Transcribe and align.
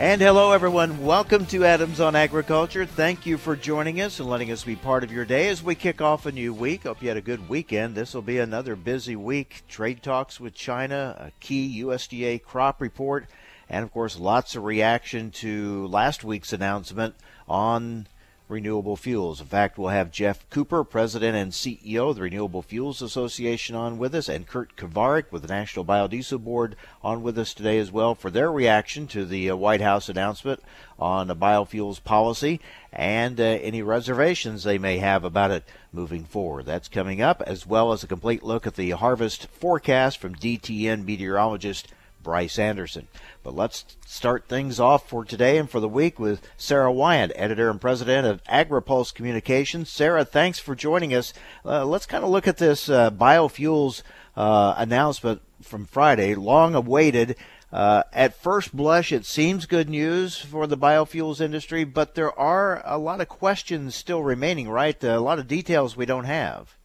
And 0.00 0.20
hello, 0.20 0.52
everyone. 0.52 1.04
Welcome 1.04 1.44
to 1.46 1.64
Adams 1.64 1.98
on 1.98 2.14
Agriculture. 2.14 2.86
Thank 2.86 3.26
you 3.26 3.36
for 3.36 3.56
joining 3.56 4.00
us 4.00 4.20
and 4.20 4.30
letting 4.30 4.52
us 4.52 4.62
be 4.62 4.76
part 4.76 5.02
of 5.02 5.10
your 5.10 5.24
day 5.24 5.48
as 5.48 5.60
we 5.60 5.74
kick 5.74 6.00
off 6.00 6.24
a 6.24 6.30
new 6.30 6.54
week. 6.54 6.84
Hope 6.84 7.02
you 7.02 7.08
had 7.08 7.16
a 7.16 7.20
good 7.20 7.48
weekend. 7.48 7.96
This 7.96 8.14
will 8.14 8.22
be 8.22 8.38
another 8.38 8.76
busy 8.76 9.16
week. 9.16 9.64
Trade 9.66 10.00
talks 10.00 10.38
with 10.38 10.54
China, 10.54 11.16
a 11.18 11.32
key 11.40 11.82
USDA 11.82 12.44
crop 12.44 12.80
report, 12.80 13.26
and 13.68 13.82
of 13.82 13.90
course, 13.90 14.20
lots 14.20 14.54
of 14.54 14.62
reaction 14.62 15.32
to 15.32 15.88
last 15.88 16.22
week's 16.22 16.52
announcement 16.52 17.16
on 17.48 18.06
renewable 18.48 18.96
fuels. 18.96 19.40
In 19.40 19.46
fact, 19.46 19.78
we'll 19.78 19.90
have 19.90 20.10
Geoff 20.10 20.48
Cooper, 20.50 20.82
President 20.82 21.36
and 21.36 21.52
CEO 21.52 22.10
of 22.10 22.16
the 22.16 22.22
Renewable 22.22 22.62
Fuels 22.62 23.02
Association, 23.02 23.76
on 23.76 23.98
with 23.98 24.14
us, 24.14 24.28
and 24.28 24.46
Kurt 24.46 24.74
Kovarik 24.76 25.30
with 25.30 25.42
the 25.42 25.48
National 25.48 25.84
Biodiesel 25.84 26.42
Board 26.42 26.74
on 27.02 27.22
with 27.22 27.38
us 27.38 27.52
today 27.52 27.78
as 27.78 27.92
well 27.92 28.14
for 28.14 28.30
their 28.30 28.50
reaction 28.50 29.06
to 29.08 29.24
the 29.24 29.50
uh, 29.50 29.56
White 29.56 29.82
House 29.82 30.08
announcement 30.08 30.62
on 30.98 31.28
the 31.28 31.36
biofuels 31.36 32.02
policy 32.02 32.60
and 32.92 33.38
uh, 33.38 33.44
any 33.44 33.82
reservations 33.82 34.64
they 34.64 34.78
may 34.78 34.98
have 34.98 35.24
about 35.24 35.50
it 35.50 35.64
moving 35.92 36.24
forward. 36.24 36.64
That's 36.66 36.88
coming 36.88 37.20
up, 37.20 37.42
as 37.46 37.66
well 37.66 37.92
as 37.92 38.02
a 38.02 38.08
complete 38.08 38.42
look 38.42 38.66
at 38.66 38.76
the 38.76 38.90
harvest 38.92 39.46
forecast 39.48 40.18
from 40.18 40.34
DTN 40.34 41.04
meteorologist 41.04 41.88
Bryce 42.28 42.58
Anderson. 42.58 43.08
But 43.42 43.54
let's 43.54 43.96
start 44.04 44.48
things 44.48 44.78
off 44.78 45.08
for 45.08 45.24
today 45.24 45.56
and 45.56 45.70
for 45.70 45.80
the 45.80 45.88
week 45.88 46.18
with 46.20 46.42
Sarah 46.58 46.92
Wyant, 46.92 47.32
editor 47.34 47.70
and 47.70 47.80
president 47.80 48.26
of 48.26 48.44
AgriPulse 48.44 49.14
Communications. 49.14 49.88
Sarah, 49.88 50.26
thanks 50.26 50.58
for 50.58 50.74
joining 50.74 51.14
us. 51.14 51.32
Uh, 51.64 51.86
let's 51.86 52.04
kind 52.04 52.24
of 52.24 52.28
look 52.28 52.46
at 52.46 52.58
this 52.58 52.90
uh, 52.90 53.10
biofuels 53.10 54.02
uh, 54.36 54.74
announcement 54.76 55.40
from 55.62 55.86
Friday, 55.86 56.34
long 56.34 56.74
awaited. 56.74 57.34
Uh, 57.72 58.02
at 58.12 58.36
first 58.36 58.76
blush, 58.76 59.10
it 59.10 59.24
seems 59.24 59.64
good 59.64 59.88
news 59.88 60.36
for 60.36 60.66
the 60.66 60.76
biofuels 60.76 61.40
industry, 61.40 61.82
but 61.82 62.14
there 62.14 62.38
are 62.38 62.82
a 62.84 62.98
lot 62.98 63.22
of 63.22 63.28
questions 63.30 63.94
still 63.94 64.22
remaining, 64.22 64.68
right? 64.68 65.02
a 65.02 65.18
lot 65.18 65.38
of 65.38 65.48
details 65.48 65.96
we 65.96 66.04
don't 66.04 66.24
have. 66.24 66.76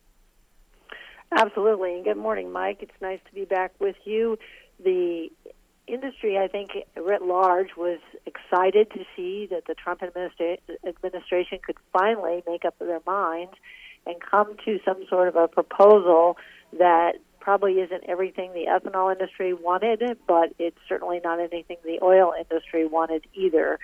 Absolutely. 1.35 1.95
And 1.95 2.05
good 2.05 2.17
morning, 2.17 2.51
Mike. 2.51 2.77
It's 2.81 3.01
nice 3.01 3.19
to 3.27 3.33
be 3.33 3.43
back 3.43 3.73
with 3.79 3.95
you. 4.05 4.37
The 4.83 5.29
industry, 5.87 6.37
I 6.37 6.47
think, 6.47 6.71
writ 6.95 7.21
large, 7.21 7.69
was 7.77 7.99
excited 8.25 8.89
to 8.91 9.05
see 9.15 9.47
that 9.51 9.65
the 9.67 9.73
Trump 9.73 10.01
administra- 10.01 10.57
administration 10.85 11.59
could 11.65 11.77
finally 11.91 12.43
make 12.47 12.65
up 12.65 12.77
their 12.79 13.01
minds 13.05 13.53
and 14.05 14.15
come 14.19 14.55
to 14.65 14.79
some 14.85 15.05
sort 15.09 15.27
of 15.27 15.35
a 15.35 15.47
proposal 15.47 16.37
that 16.77 17.13
probably 17.39 17.73
isn't 17.73 18.03
everything 18.07 18.53
the 18.53 18.67
ethanol 18.67 19.11
industry 19.11 19.53
wanted, 19.53 20.01
but 20.27 20.53
it's 20.59 20.77
certainly 20.87 21.19
not 21.23 21.39
anything 21.39 21.77
the 21.83 21.99
oil 22.01 22.33
industry 22.37 22.85
wanted 22.85 23.25
either. 23.33 23.79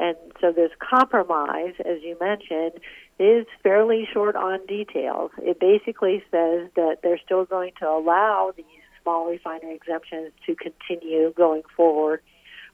And 0.00 0.16
so 0.40 0.50
this 0.50 0.70
compromise, 0.80 1.74
as 1.84 2.02
you 2.02 2.16
mentioned, 2.20 2.80
is 3.18 3.46
fairly 3.62 4.08
short 4.10 4.34
on 4.34 4.64
details. 4.66 5.30
It 5.38 5.60
basically 5.60 6.24
says 6.30 6.70
that 6.74 6.98
they're 7.02 7.20
still 7.24 7.44
going 7.44 7.72
to 7.80 7.88
allow 7.88 8.52
these 8.56 8.64
small 9.02 9.28
refinery 9.28 9.74
exemptions 9.74 10.32
to 10.46 10.54
continue 10.54 11.32
going 11.32 11.62
forward, 11.76 12.22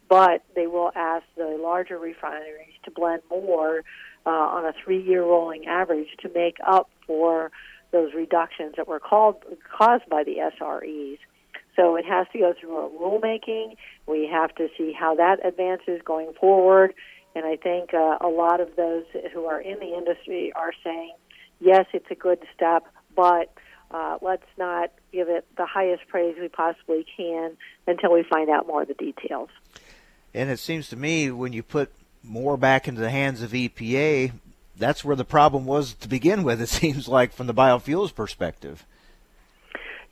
but 0.08 0.42
they 0.54 0.66
will 0.66 0.90
ask 0.94 1.24
the 1.36 1.58
larger 1.60 1.98
refineries 1.98 2.74
to 2.84 2.90
blend 2.90 3.22
more 3.30 3.82
uh, 4.26 4.30
on 4.30 4.64
a 4.64 4.72
three-year 4.84 5.22
rolling 5.22 5.66
average 5.66 6.08
to 6.20 6.30
make 6.34 6.56
up 6.66 6.90
for 7.06 7.50
those 7.90 8.12
reductions 8.14 8.74
that 8.76 8.86
were 8.86 9.00
called 9.00 9.36
caused 9.76 10.08
by 10.08 10.22
the 10.22 10.36
SREs. 10.60 11.18
So 11.76 11.96
it 11.96 12.04
has 12.04 12.26
to 12.32 12.38
go 12.38 12.54
through 12.58 12.76
a 12.76 12.90
rulemaking. 12.90 13.76
We 14.06 14.28
have 14.30 14.54
to 14.56 14.68
see 14.76 14.92
how 14.92 15.14
that 15.14 15.44
advances 15.46 16.00
going 16.04 16.32
forward. 16.38 16.92
And 17.34 17.46
I 17.46 17.56
think 17.56 17.94
uh, 17.94 18.18
a 18.20 18.28
lot 18.28 18.60
of 18.60 18.74
those 18.76 19.04
who 19.32 19.44
are 19.44 19.60
in 19.60 19.78
the 19.78 19.94
industry 19.96 20.52
are 20.56 20.72
saying, 20.82 21.12
yes, 21.60 21.86
it's 21.92 22.10
a 22.10 22.14
good 22.14 22.40
step, 22.54 22.84
but 23.14 23.52
uh, 23.90 24.18
let's 24.20 24.46
not 24.58 24.90
give 25.12 25.28
it 25.28 25.46
the 25.56 25.66
highest 25.66 26.06
praise 26.08 26.36
we 26.40 26.48
possibly 26.48 27.06
can 27.16 27.56
until 27.86 28.12
we 28.12 28.22
find 28.22 28.50
out 28.50 28.66
more 28.66 28.82
of 28.82 28.88
the 28.88 28.94
details. 28.94 29.48
And 30.34 30.50
it 30.50 30.58
seems 30.58 30.88
to 30.90 30.96
me 30.96 31.30
when 31.30 31.52
you 31.52 31.62
put 31.62 31.90
more 32.22 32.56
back 32.56 32.88
into 32.88 33.00
the 33.00 33.10
hands 33.10 33.42
of 33.42 33.52
EPA, 33.52 34.32
that's 34.76 35.04
where 35.04 35.16
the 35.16 35.24
problem 35.24 35.66
was 35.66 35.94
to 35.94 36.08
begin 36.08 36.42
with, 36.42 36.60
it 36.60 36.68
seems 36.68 37.08
like, 37.08 37.32
from 37.32 37.46
the 37.46 37.54
biofuels 37.54 38.14
perspective. 38.14 38.84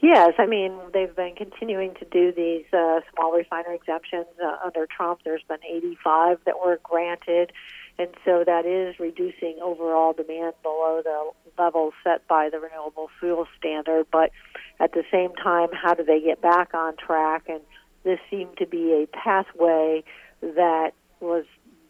Yes, 0.01 0.35
I 0.39 0.47
mean, 0.47 0.79
they've 0.93 1.15
been 1.15 1.35
continuing 1.37 1.95
to 1.95 2.05
do 2.05 2.31
these 2.31 2.67
uh, 2.73 3.01
small 3.13 3.33
refinery 3.33 3.77
exemptions 3.77 4.27
uh, 4.45 4.57
under 4.65 4.87
Trump. 4.87 5.21
There's 5.25 5.43
been 5.49 5.65
85 5.65 6.41
that 6.45 6.55
were 6.63 6.79
granted 6.83 7.51
and 7.99 8.09
so 8.25 8.45
that 8.45 8.67
is 8.67 8.99
reducing 9.01 9.59
overall 9.63 10.13
demand 10.13 10.55
below 10.63 11.01
the 11.03 11.31
levels 11.59 11.95
set 12.05 12.27
by 12.29 12.51
the 12.51 12.61
renewable 12.61 13.09
fuel 13.19 13.47
standard. 13.59 14.07
But 14.13 14.33
at 14.79 14.93
the 14.93 15.03
same 15.11 15.35
time, 15.35 15.69
how 15.73 15.95
do 15.95 16.05
they 16.05 16.21
get 16.21 16.43
back 16.43 16.75
on 16.75 16.97
track? 16.97 17.45
And 17.49 17.61
this 18.05 18.19
seemed 18.31 18.59
to 18.59 18.67
be 18.67 18.93
a 18.93 19.07
pathway 19.17 20.05
that 20.43 20.93
was 21.21 21.45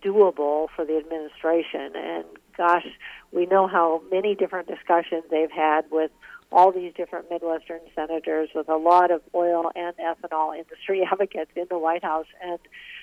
doable 0.05 0.69
for 0.77 0.85
the 0.85 0.97
administration. 0.97 1.97
And 1.97 2.25
gosh, 2.57 2.87
we 3.33 3.47
know 3.47 3.67
how 3.67 4.03
many 4.11 4.35
different 4.35 4.69
discussions 4.69 5.25
they've 5.31 5.51
had 5.51 5.85
with 5.91 6.11
all 6.53 6.73
these 6.73 6.93
different 6.95 7.31
Midwestern 7.31 7.81
senators, 7.95 8.51
with 8.55 8.69
a 8.69 8.77
lot 8.77 9.11
of 9.11 9.21
oil 9.35 9.71
and 9.75 9.95
ethanol 9.97 10.57
industry 10.57 11.07
advocates 11.11 11.51
in 11.57 11.67
the 11.69 11.79
White 11.79 12.05
House. 12.05 12.27
And 12.43 12.59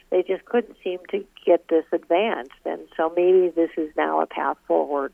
they 0.10 0.24
just 0.24 0.46
couldn't 0.46 0.78
seem 0.84 1.00
to 1.12 1.26
get 1.46 1.68
this 1.68 1.86
advanced. 1.92 2.52
And 2.66 2.82
so 2.96 3.12
maybe 3.16 3.50
this 3.50 3.72
is 3.78 3.92
now 3.98 4.22
a 4.22 4.28
path 4.28 4.58
forward. 4.68 5.12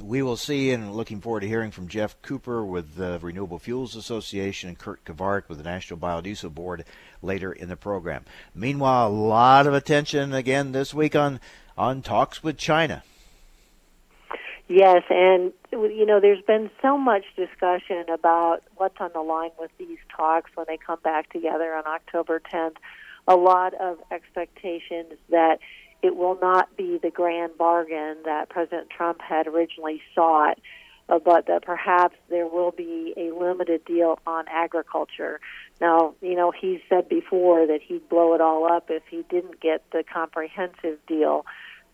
We 0.00 0.22
will 0.22 0.36
see, 0.36 0.70
and 0.70 0.94
looking 0.94 1.20
forward 1.20 1.40
to 1.40 1.48
hearing 1.48 1.72
from 1.72 1.88
Geoff 1.88 2.20
Cooper 2.22 2.64
with 2.64 2.94
the 2.94 3.18
Renewable 3.20 3.58
Fuels 3.58 3.96
Association 3.96 4.68
and 4.68 4.78
Kurt 4.78 5.04
Kovarik 5.04 5.48
with 5.48 5.58
the 5.58 5.64
National 5.64 5.98
Biodiesel 5.98 6.54
Board 6.54 6.84
later 7.20 7.52
in 7.52 7.68
the 7.68 7.76
program. 7.76 8.24
Meanwhile, 8.54 9.08
a 9.08 9.10
lot 9.10 9.66
of 9.66 9.74
attention 9.74 10.32
again 10.32 10.70
this 10.70 10.94
week 10.94 11.16
on 11.16 11.40
on 11.78 12.02
talks 12.02 12.42
with 12.42 12.58
China. 12.58 13.02
Yes, 14.68 15.02
and 15.08 15.52
you 15.72 16.04
know, 16.04 16.20
there's 16.20 16.42
been 16.42 16.70
so 16.82 16.98
much 16.98 17.24
discussion 17.36 18.04
about 18.12 18.58
what's 18.76 19.00
on 19.00 19.10
the 19.14 19.22
line 19.22 19.50
with 19.58 19.70
these 19.78 19.98
talks 20.14 20.50
when 20.54 20.66
they 20.68 20.76
come 20.76 20.98
back 21.02 21.32
together 21.32 21.74
on 21.74 21.86
October 21.86 22.42
10th 22.52 22.76
a 23.28 23.36
lot 23.36 23.74
of 23.74 23.98
expectations 24.10 25.12
that 25.28 25.58
it 26.02 26.16
will 26.16 26.38
not 26.40 26.74
be 26.76 26.98
the 27.00 27.10
grand 27.10 27.56
bargain 27.58 28.16
that 28.24 28.48
President 28.48 28.88
Trump 28.88 29.20
had 29.20 29.46
originally 29.46 30.00
sought, 30.14 30.58
uh, 31.08 31.18
but 31.18 31.46
that 31.46 31.62
perhaps 31.62 32.16
there 32.30 32.46
will 32.46 32.70
be 32.70 33.12
a 33.16 33.30
limited 33.38 33.84
deal 33.84 34.18
on 34.26 34.46
agriculture. 34.48 35.40
Now, 35.80 36.14
you 36.22 36.34
know, 36.34 36.52
he 36.58 36.82
said 36.88 37.08
before 37.08 37.66
that 37.66 37.80
he'd 37.82 38.08
blow 38.08 38.34
it 38.34 38.40
all 38.40 38.70
up 38.72 38.86
if 38.88 39.02
he 39.10 39.24
didn't 39.28 39.60
get 39.60 39.84
the 39.92 40.02
comprehensive 40.02 40.98
deal. 41.06 41.44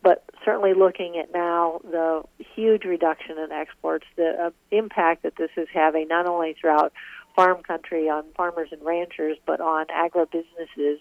But 0.04 0.22
certainly 0.44 0.74
looking 0.74 1.16
at 1.16 1.32
now 1.32 1.80
the 1.82 2.22
huge 2.54 2.84
reduction 2.84 3.38
in 3.38 3.50
exports, 3.50 4.04
the 4.16 4.46
uh, 4.46 4.50
impact 4.70 5.22
that 5.22 5.36
this 5.36 5.50
is 5.56 5.66
having 5.72 6.08
not 6.08 6.26
only 6.26 6.54
throughout 6.60 6.92
farm 7.34 7.62
country 7.62 8.10
on 8.10 8.24
farmers 8.36 8.68
and 8.70 8.84
ranchers, 8.84 9.38
but 9.46 9.62
on 9.62 9.86
agribusinesses. 9.86 10.98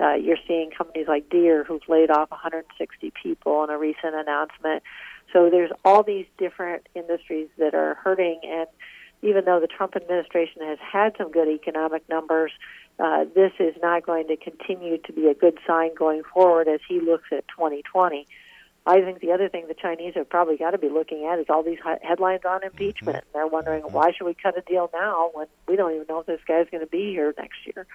Uh, 0.00 0.14
you're 0.14 0.38
seeing 0.46 0.70
companies 0.70 1.08
like 1.08 1.28
Deere 1.28 1.62
who've 1.62 1.86
laid 1.88 2.10
off 2.10 2.30
160 2.30 3.12
people 3.22 3.64
in 3.64 3.70
a 3.70 3.76
recent 3.76 4.14
announcement. 4.14 4.82
So 5.32 5.50
there's 5.50 5.70
all 5.84 6.02
these 6.02 6.26
different 6.38 6.88
industries 6.94 7.48
that 7.58 7.74
are 7.74 7.96
hurting, 7.96 8.40
and 8.44 8.66
even 9.20 9.44
though 9.44 9.60
the 9.60 9.66
Trump 9.66 9.94
administration 9.94 10.62
has 10.62 10.78
had 10.80 11.14
some 11.18 11.30
good 11.30 11.48
economic 11.48 12.08
numbers, 12.08 12.52
uh, 12.98 13.24
this 13.34 13.52
is 13.60 13.74
not 13.82 14.06
going 14.06 14.26
to 14.28 14.36
continue 14.36 14.98
to 14.98 15.12
be 15.12 15.26
a 15.28 15.34
good 15.34 15.58
sign 15.66 15.94
going 15.94 16.22
forward 16.32 16.66
as 16.66 16.80
he 16.88 17.00
looks 17.00 17.28
at 17.30 17.46
2020. 17.48 18.26
I 18.86 19.00
think 19.02 19.20
the 19.20 19.32
other 19.32 19.48
thing 19.48 19.66
the 19.68 19.74
Chinese 19.74 20.14
have 20.14 20.28
probably 20.28 20.56
got 20.56 20.70
to 20.70 20.78
be 20.78 20.88
looking 20.88 21.26
at 21.30 21.38
is 21.38 21.46
all 21.50 21.62
these 21.62 21.78
headlines 22.02 22.40
on 22.48 22.64
impeachment. 22.64 23.18
Mm-hmm. 23.18 23.32
They're 23.34 23.46
wondering 23.46 23.82
mm-hmm. 23.82 23.94
why 23.94 24.12
should 24.12 24.24
we 24.24 24.34
cut 24.34 24.56
a 24.56 24.62
deal 24.62 24.90
now 24.92 25.30
when 25.34 25.46
we 25.66 25.76
don't 25.76 25.94
even 25.94 26.06
know 26.08 26.20
if 26.20 26.26
this 26.26 26.40
guy's 26.46 26.68
going 26.70 26.82
to 26.82 26.90
be 26.90 27.10
here 27.10 27.34
next 27.36 27.58
year. 27.66 27.86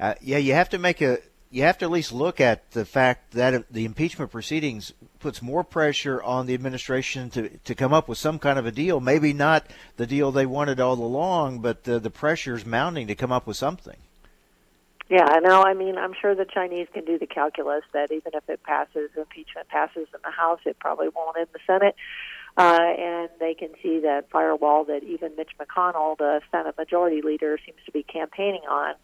Uh, 0.00 0.14
yeah, 0.20 0.38
you 0.38 0.52
have 0.54 0.68
to 0.70 0.78
make 0.78 1.00
a 1.00 1.18
you 1.54 1.62
have 1.62 1.78
to 1.78 1.84
at 1.84 1.90
least 1.92 2.12
look 2.12 2.40
at 2.40 2.72
the 2.72 2.84
fact 2.84 3.30
that 3.30 3.72
the 3.72 3.84
impeachment 3.84 4.32
proceedings 4.32 4.92
puts 5.20 5.40
more 5.40 5.62
pressure 5.62 6.20
on 6.20 6.46
the 6.46 6.54
administration 6.54 7.30
to, 7.30 7.48
to 7.58 7.76
come 7.76 7.92
up 7.92 8.08
with 8.08 8.18
some 8.18 8.40
kind 8.40 8.58
of 8.58 8.66
a 8.66 8.72
deal. 8.72 8.98
Maybe 8.98 9.32
not 9.32 9.64
the 9.96 10.04
deal 10.04 10.32
they 10.32 10.46
wanted 10.46 10.80
all 10.80 10.94
along, 10.94 11.60
but 11.60 11.84
the, 11.84 12.00
the 12.00 12.10
pressure 12.10 12.56
is 12.56 12.66
mounting 12.66 13.06
to 13.06 13.14
come 13.14 13.30
up 13.30 13.46
with 13.46 13.56
something. 13.56 13.98
Yeah, 15.10 15.38
know. 15.40 15.62
I 15.62 15.74
mean, 15.74 15.98
I'm 15.98 16.14
sure 16.18 16.34
the 16.34 16.46
Chinese 16.46 16.88
can 16.94 17.04
do 17.04 17.18
the 17.18 17.26
calculus 17.26 17.84
that 17.92 18.10
even 18.10 18.32
if 18.34 18.48
it 18.48 18.62
passes, 18.62 19.10
impeachment 19.16 19.68
passes 19.68 20.08
in 20.14 20.20
the 20.24 20.30
House, 20.30 20.60
it 20.64 20.78
probably 20.78 21.08
won't 21.08 21.36
in 21.36 21.46
the 21.52 21.58
Senate. 21.66 21.94
Uh, 22.56 22.78
and 22.98 23.28
they 23.38 23.52
can 23.52 23.70
see 23.82 24.00
that 24.00 24.30
firewall 24.30 24.84
that 24.84 25.02
even 25.02 25.34
Mitch 25.36 25.50
McConnell, 25.60 26.16
the 26.16 26.40
Senate 26.50 26.74
Majority 26.78 27.20
Leader, 27.20 27.58
seems 27.66 27.78
to 27.84 27.92
be 27.92 28.02
campaigning 28.02 28.62
on. 28.62 28.94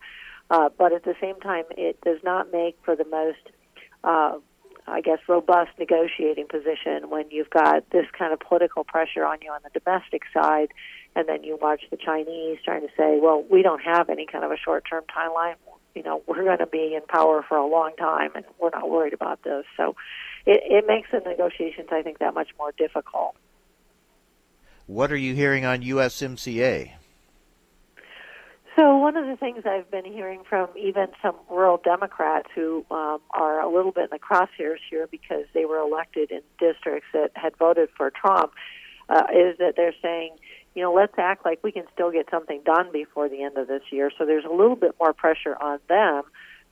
Uh, 0.51 0.69
but 0.77 0.93
at 0.93 1.05
the 1.05 1.15
same 1.21 1.39
time, 1.41 1.65
it 1.77 2.01
does 2.01 2.19
not 2.25 2.51
make 2.53 2.79
for 2.85 2.97
the 2.97 3.05
most, 3.05 3.55
uh, 4.03 4.39
I 4.87 5.01
guess, 5.01 5.19
robust 5.29 5.71
negotiating 5.79 6.47
position 6.49 7.11
when 7.11 7.31
you've 7.31 7.51
got 7.51 7.89
this 7.91 8.07
kind 8.17 8.33
of 8.33 8.41
political 8.41 8.85
pressure 8.85 9.25
on 9.25 9.39
you 9.43 9.51
on 9.51 9.61
the 9.65 9.81
domestic 9.81 10.23
side, 10.33 10.69
and 11.15 11.29
then 11.29 11.45
you 11.45 11.59
watch 11.61 11.83
the 11.91 11.97
Chinese 11.97 12.59
trying 12.65 12.83
to 12.83 12.93
say, 12.97 13.19
well, 13.21 13.45
we 13.51 13.63
don't 13.63 13.83
have 13.83 14.09
any 14.09 14.27
kind 14.27 14.45
of 14.45 14.51
a 14.51 14.57
short 14.57 14.85
term 14.89 15.05
timeline. 15.15 15.57
You 15.95 16.03
know, 16.03 16.23
we're 16.27 16.45
going 16.45 16.59
to 16.59 16.67
be 16.67 16.95
in 16.95 17.03
power 17.03 17.45
for 17.49 17.57
a 17.57 17.67
long 17.67 17.93
time, 17.99 18.31
and 18.35 18.45
we're 18.61 18.71
not 18.71 18.89
worried 18.89 19.13
about 19.13 19.43
this. 19.43 19.65
So 19.77 19.97
it, 20.47 20.63
it 20.65 20.85
makes 20.87 21.11
the 21.11 21.19
negotiations, 21.19 21.89
I 21.91 22.03
think, 22.03 22.19
that 22.19 22.35
much 22.35 22.51
more 22.59 22.73
difficult. 22.73 23.37
What 24.87 25.13
are 25.13 25.17
you 25.17 25.35
hearing 25.35 25.65
on 25.65 25.83
USMCA? 25.83 26.93
So 28.77 28.97
one 28.97 29.17
of 29.17 29.27
the 29.27 29.37
things 29.37 29.65
I've 29.67 29.91
been 29.91 30.05
hearing 30.05 30.43
from 30.49 30.69
even 30.77 31.09
some 31.21 31.35
rural 31.51 31.77
Democrats 31.77 32.49
who 32.55 32.87
um, 32.91 33.19
are 33.31 33.61
a 33.61 33.69
little 33.69 33.93
bit 33.93 34.05
in 34.05 34.11
the 34.11 34.19
crosshairs 34.19 34.79
here 34.89 35.07
because 35.11 35.45
they 35.53 35.65
were 35.65 35.79
elected 35.79 36.31
in 36.31 36.41
districts 36.59 37.09
that 37.13 37.33
had 37.35 37.57
voted 37.57 37.89
for 37.97 38.11
Trump 38.11 38.53
uh, 39.11 39.25
is 39.35 39.59
that 39.59 39.75
they're 39.77 39.95
saying, 40.01 40.37
you 40.75 40.83
know, 40.83 40.93
let's 40.93 41.15
act 41.19 41.45
like 41.45 41.61
we 41.63 41.73
can 41.73 41.85
still 41.93 42.11
get 42.11 42.29
something 42.31 42.61
done 42.65 42.93
before 42.93 43.29
the 43.29 43.43
end 43.43 43.57
of 43.57 43.67
this 43.67 43.83
year. 43.91 44.11
So 44.17 44.25
there's 44.25 44.45
a 44.45 44.53
little 44.55 44.77
bit 44.77 44.95
more 45.01 45.13
pressure 45.13 45.57
on 45.61 45.79
them 45.89 46.23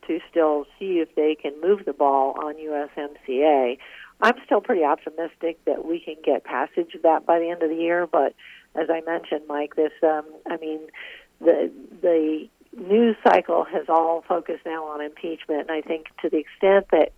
to 0.06 0.20
still 0.30 0.66
see 0.78 1.00
if 1.00 1.14
they 1.14 1.34
can 1.34 1.60
move 1.60 1.84
the 1.84 1.92
ball 1.92 2.34
on 2.38 2.54
USMCA. 2.54 3.78
I'm 4.20 4.34
still 4.44 4.60
pretty 4.60 4.84
optimistic 4.84 5.64
that 5.64 5.84
we 5.84 6.00
can 6.00 6.16
get 6.24 6.44
passage 6.44 6.94
of 6.94 7.02
that 7.02 7.26
by 7.26 7.38
the 7.38 7.50
end 7.50 7.62
of 7.62 7.70
the 7.70 7.76
year, 7.76 8.06
but 8.06 8.34
as 8.74 8.88
I 8.90 9.00
mentioned, 9.00 9.42
Mike, 9.48 9.76
this 9.76 9.92
um, 10.02 10.24
I 10.46 10.56
mean 10.56 10.80
the 11.40 11.70
the 12.02 12.48
news 12.76 13.16
cycle 13.26 13.64
has 13.64 13.86
all 13.88 14.24
focused 14.26 14.64
now 14.66 14.84
on 14.84 15.00
impeachment, 15.00 15.68
and 15.68 15.70
I 15.70 15.80
think 15.80 16.06
to 16.22 16.28
the 16.28 16.38
extent 16.38 16.86
that 16.92 17.12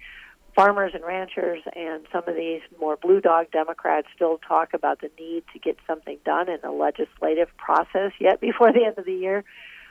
farmers 0.54 0.92
and 0.94 1.04
ranchers 1.04 1.62
and 1.74 2.06
some 2.12 2.24
of 2.26 2.34
these 2.34 2.60
more 2.78 2.96
blue 2.96 3.20
dog 3.20 3.46
Democrats 3.52 4.08
still 4.14 4.38
talk 4.38 4.74
about 4.74 5.00
the 5.00 5.10
need 5.18 5.44
to 5.52 5.58
get 5.58 5.76
something 5.86 6.18
done 6.24 6.48
in 6.48 6.58
the 6.62 6.70
legislative 6.70 7.48
process 7.56 8.12
yet 8.20 8.40
before 8.40 8.72
the 8.72 8.84
end 8.84 8.98
of 8.98 9.04
the 9.04 9.14
year, 9.14 9.44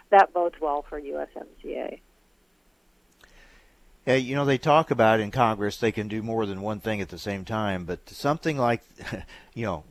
that 0.10 0.34
bodes 0.34 0.56
well 0.60 0.86
for 0.88 1.00
USMCA. 1.00 2.00
Yeah, 4.06 4.16
you 4.16 4.36
know, 4.36 4.46
they 4.46 4.58
talk 4.58 4.92
about 4.92 5.20
in 5.20 5.30
Congress 5.30 5.78
they 5.78 5.92
can 5.92 6.08
do 6.08 6.24
more 6.24 6.46
than 6.46 6.62
one 6.62 6.80
thing 6.80 7.00
at 7.02 7.10
the 7.10 7.20
same 7.20 7.46
time, 7.46 7.86
but 7.86 8.10
something 8.10 8.58
like, 8.58 8.82
you 9.54 9.66
know, 9.66 9.84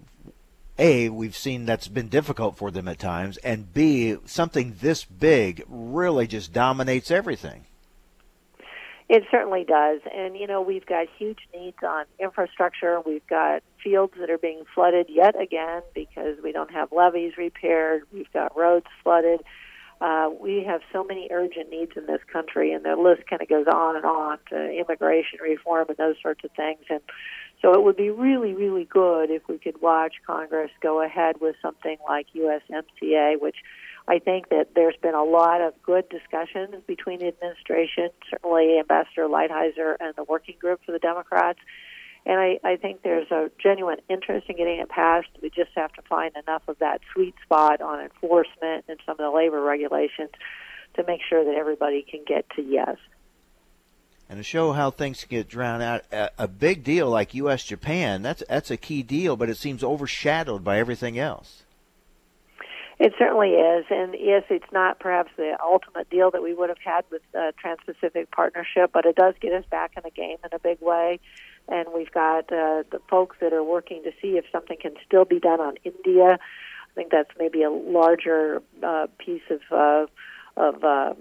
a, 0.79 1.09
we've 1.09 1.37
seen 1.37 1.67
that's 1.67 1.89
been 1.89 2.09
difficult 2.09 2.57
for 2.57 2.71
them 2.71 2.89
at 2.89 2.99
times, 2.99 3.37
and 3.39 3.73
B, 3.73 4.17
something 4.27 4.77
this 4.81 5.05
big 5.05 5.65
really 5.69 6.27
just 6.27 6.53
dominates 6.53 7.11
everything. 7.11 7.65
It 9.09 9.25
certainly 9.31 9.65
does. 9.65 10.01
And, 10.15 10.37
you 10.37 10.47
know, 10.47 10.61
we've 10.61 10.85
got 10.85 11.07
huge 11.19 11.39
needs 11.55 11.79
on 11.83 12.05
infrastructure. 12.21 13.01
We've 13.01 13.27
got 13.27 13.63
fields 13.83 14.13
that 14.21 14.29
are 14.29 14.39
being 14.39 14.65
flooded 14.75 15.07
yet 15.09 15.41
again 15.41 15.83
because 15.95 16.37
we 16.43 16.53
don't 16.53 16.71
have 16.73 16.93
levees 16.93 17.39
repaired. 17.39 18.03
We've 18.13 18.31
got 18.33 18.55
roads 18.57 18.87
flooded. 19.03 19.41
Uh, 20.01 20.29
we 20.39 20.63
have 20.65 20.81
so 20.93 21.03
many 21.03 21.29
urgent 21.33 21.71
needs 21.71 21.93
in 21.97 22.07
this 22.07 22.21
country, 22.33 22.73
and 22.73 22.85
the 22.85 22.95
list 22.95 23.27
kind 23.29 23.43
of 23.43 23.49
goes 23.49 23.67
on 23.67 23.97
and 23.97 24.05
on 24.05 24.39
to 24.51 24.71
immigration 24.71 25.41
reform 25.43 25.87
and 25.89 25.97
those 25.97 26.15
sorts 26.23 26.45
of 26.45 26.51
things. 26.53 26.85
And 26.89 27.01
so 27.61 27.73
it 27.73 27.83
would 27.83 27.97
be 27.97 28.11
really, 28.11 28.55
really 28.55 28.85
good 28.85 29.31
if 29.31 29.43
we 29.49 29.59
could 29.59 29.81
watch 29.83 30.15
Congress 30.25 30.71
go 30.81 31.03
ahead 31.03 31.41
with 31.41 31.57
something 31.61 31.97
like 32.07 32.27
USMCA, 32.37 33.41
which 33.41 33.57
I 34.09 34.19
think 34.21 34.49
that 34.49 34.69
there's 34.75 34.97
been 35.03 35.15
a 35.15 35.23
lot 35.23 35.61
of 35.61 35.75
good 35.83 36.09
discussions 36.09 36.75
between 36.87 37.19
the 37.19 37.29
administration, 37.29 38.09
certainly 38.31 38.79
Ambassador 38.79 39.29
Lighthizer 39.29 39.97
and 40.01 40.15
the 40.17 40.25
working 40.25 40.57
group 40.59 40.81
for 40.87 40.93
the 40.93 40.99
Democrats. 40.99 41.59
And 42.25 42.41
I, 42.41 42.59
I 42.65 42.77
think 42.77 43.03
there's 43.03 43.31
a 43.31 43.51
genuine 43.63 43.99
interest 44.09 44.49
in 44.49 44.57
getting 44.57 44.81
it 44.81 44.89
passed. 44.89 45.29
We 45.43 45.51
just 45.51 45.71
have 45.77 45.93
to 45.93 46.03
find 46.03 46.33
enough 46.37 46.63
of 46.69 46.79
that 46.79 47.03
sweet 47.13 47.35
spot 47.45 47.83
on 47.83 48.01
enforcement 48.01 48.87
and 48.89 48.99
some 49.05 49.13
of 49.13 49.19
the 49.19 49.31
labor 49.31 49.61
regulations 49.61 50.31
to 50.95 51.05
make 51.07 51.21
sure 51.29 51.45
that 51.45 51.55
everybody 51.55 52.03
can 52.03 52.25
get 52.27 52.49
to 52.57 52.63
yes 52.63 52.97
and 54.29 54.39
to 54.39 54.43
show 54.43 54.73
how 54.73 54.91
things 54.91 55.25
get 55.25 55.49
drowned 55.49 55.83
out. 55.83 56.05
A, 56.13 56.47
big 56.47 56.85
deal 56.85 57.09
like 57.09 57.33
U.S. 57.35 57.65
Japan, 57.65 58.21
that's 58.23 58.43
that's 58.49 58.71
a 58.71 58.77
key 58.77 59.03
deal, 59.03 59.37
but 59.37 59.49
it 59.49 59.57
seems 59.57 59.83
overshadowed 59.83 60.63
by 60.63 60.79
everything 60.79 61.19
else. 61.19 61.63
It 62.99 63.13
certainly 63.17 63.51
is, 63.51 63.87
and 63.91 64.15
yes, 64.19 64.43
it's 64.51 64.73
not 64.73 64.99
perhaps 64.99 65.31
the 65.37 65.57
ultimate 65.63 66.11
deal 66.11 66.33
that 66.33 66.43
we 66.43 66.53
would 66.53 66.69
have 66.69 66.83
had 66.85 67.05
with 67.13 67.23
the 67.33 67.53
Trans-Pacific 67.57 68.33
Partnership, 68.33 68.91
but 68.93 69.07
it 69.07 69.15
does 69.15 69.35
get 69.41 69.53
us 69.53 69.65
back 69.71 69.93
in 69.97 70.03
the 70.03 70.11
game 70.11 70.39
in 70.43 70.51
a 70.53 70.59
big 70.59 70.81
way. 70.81 71.21
And 71.69 71.87
we've 71.95 72.11
got 72.11 72.53
uh, 72.53 72.83
the 72.91 73.01
folks 73.09 73.37
that 73.41 73.53
are 73.53 73.63
working 73.63 74.03
to 74.03 74.11
see 74.21 74.37
if 74.37 74.47
something 74.51 74.79
can 74.81 74.95
still 75.07 75.25
be 75.25 75.39
done 75.39 75.61
on 75.61 75.75
India. 75.85 76.39
I 76.41 76.95
think 76.97 77.13
that's 77.13 77.31
maybe 77.39 77.63
a 77.63 77.71
larger 77.71 78.63
uh, 78.83 79.07
piece 79.19 79.43
of 79.49 79.61
uh, 79.71 80.07
of 80.57 80.83
uh, 80.83 81.15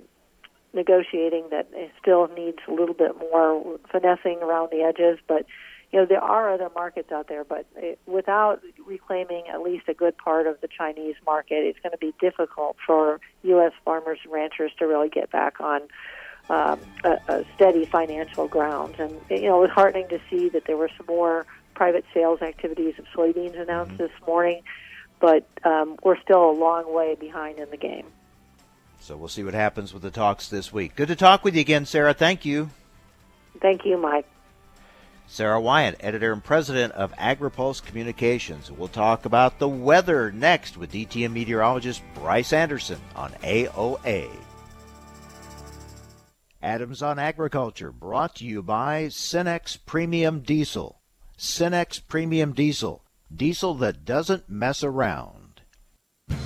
negotiating 0.73 1.49
that 1.51 1.69
still 2.01 2.27
needs 2.35 2.57
a 2.67 2.71
little 2.71 2.95
bit 2.95 3.15
more 3.19 3.79
finessing 3.91 4.39
around 4.41 4.69
the 4.71 4.81
edges. 4.81 5.19
But 5.27 5.45
you 5.91 5.99
know 5.99 6.05
there 6.05 6.23
are 6.23 6.53
other 6.53 6.69
markets 6.75 7.11
out 7.11 7.27
there, 7.27 7.43
but 7.43 7.65
it, 7.75 7.99
without 8.05 8.61
reclaiming 8.85 9.47
at 9.47 9.61
least 9.61 9.87
a 9.87 9.93
good 9.93 10.17
part 10.17 10.47
of 10.47 10.59
the 10.61 10.67
Chinese 10.67 11.15
market, 11.25 11.63
it's 11.63 11.79
going 11.79 11.91
to 11.91 11.97
be 11.97 12.13
difficult 12.19 12.77
for 12.85 13.19
U.S. 13.43 13.71
farmers 13.85 14.19
and 14.23 14.33
ranchers 14.33 14.71
to 14.79 14.85
really 14.85 15.09
get 15.09 15.31
back 15.31 15.59
on. 15.59 15.81
Um, 16.49 16.79
a, 17.03 17.19
a 17.27 17.45
steady 17.55 17.85
financial 17.85 18.47
ground, 18.47 18.95
and 18.99 19.19
you 19.29 19.49
know 19.49 19.57
it 19.57 19.67
was 19.67 19.69
heartening 19.69 20.07
to 20.07 20.21
see 20.29 20.47
that 20.47 20.63
there 20.65 20.77
were 20.77 20.89
some 20.95 21.05
more 21.05 21.45
private 21.75 22.05
sales 22.13 22.41
activities 22.41 22.93
of 22.97 23.05
soybeans 23.13 23.59
announced 23.59 23.91
mm-hmm. 23.91 24.03
this 24.03 24.11
morning, 24.25 24.61
but 25.19 25.45
um, 25.65 25.97
we're 26.03 26.17
still 26.21 26.49
a 26.49 26.55
long 26.57 26.93
way 26.93 27.15
behind 27.15 27.59
in 27.59 27.69
the 27.69 27.75
game. 27.75 28.05
So 29.01 29.15
we'll 29.17 29.27
see 29.27 29.43
what 29.43 29.53
happens 29.53 29.93
with 29.93 30.03
the 30.03 30.11
talks 30.11 30.47
this 30.47 30.71
week. 30.71 30.95
Good 30.95 31.09
to 31.09 31.17
talk 31.17 31.43
with 31.43 31.55
you 31.55 31.61
again, 31.61 31.85
Sarah. 31.85 32.13
Thank 32.13 32.45
you. 32.45 32.69
Thank 33.61 33.85
you, 33.85 33.97
Mike. 33.97 34.25
Sarah 35.29 35.59
Wyant, 35.59 35.97
editor 35.99 36.31
and 36.31 36.43
president 36.43 36.93
of 36.93 37.13
AgriPulse 37.15 37.83
Communications. 37.83 38.71
We'll 38.71 38.87
talk 38.87 39.25
about 39.25 39.59
the 39.59 39.67
weather 39.67 40.31
next 40.31 40.77
with 40.77 40.93
DTN 40.93 41.33
meteorologist 41.33 42.01
Bryce 42.15 42.53
Anderson 42.53 42.99
on 43.13 43.33
AOA. 43.43 44.29
Adams 46.61 47.01
on 47.01 47.19
Agriculture, 47.19 47.91
brought 47.91 48.35
to 48.37 48.45
you 48.45 48.63
by 48.63 49.07
Cenex 49.07 49.77
Premium 49.85 50.39
Diesel. 50.39 50.99
Cenex 51.37 52.01
Premium 52.07 52.53
Diesel, 52.53 53.03
diesel 53.33 53.75
that 53.75 54.05
doesn't 54.05 54.49
mess 54.49 54.83
around. 54.83 55.36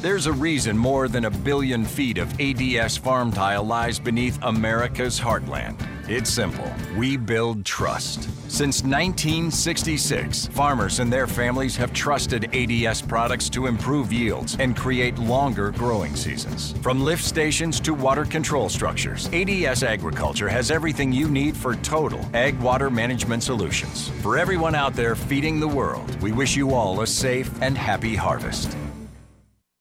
There's 0.02 0.26
a 0.26 0.34
reason 0.34 0.76
more 0.76 1.08
than 1.08 1.26
a 1.26 1.30
billion 1.30 1.86
feet 1.86 2.18
of 2.18 2.34
ADS 2.42 2.98
farm 2.98 3.32
tile 3.32 3.64
lies 3.64 4.00
beneath 4.00 4.40
America's 4.42 5.20
heartland. 5.20 5.80
It's 6.10 6.28
simple. 6.28 6.74
We 6.98 7.18
build 7.18 7.64
trust. 7.66 8.24
Since 8.50 8.82
1966, 8.82 10.48
farmers 10.48 10.98
and 10.98 11.14
their 11.14 11.28
families 11.28 11.76
have 11.76 11.94
trusted 11.94 12.50
ADS 12.52 13.04
products 13.04 13.48
to 13.52 13.68
improve 13.68 14.12
yields 14.12 14.58
and 14.60 14.76
create 14.76 15.20
longer 15.20 15.70
growing 15.70 16.16
seasons. 16.16 16.74
From 16.82 17.04
lift 17.04 17.24
stations 17.24 17.80
to 17.82 17.94
water 17.94 18.26
control 18.26 18.70
structures, 18.70 19.30
ADS 19.32 19.84
Agriculture 19.84 20.50
has 20.50 20.72
everything 20.72 21.12
you 21.12 21.30
need 21.30 21.56
for 21.56 21.76
total 21.76 22.28
ag 22.34 22.60
water 22.60 22.90
management 22.90 23.44
solutions. 23.44 24.10
For 24.24 24.36
everyone 24.36 24.74
out 24.74 24.96
there 24.96 25.14
feeding 25.14 25.60
the 25.60 25.68
world, 25.68 26.20
we 26.24 26.32
wish 26.32 26.56
you 26.56 26.74
all 26.74 27.02
a 27.02 27.08
safe 27.08 27.52
and 27.62 27.78
happy 27.78 28.16
harvest. 28.16 28.76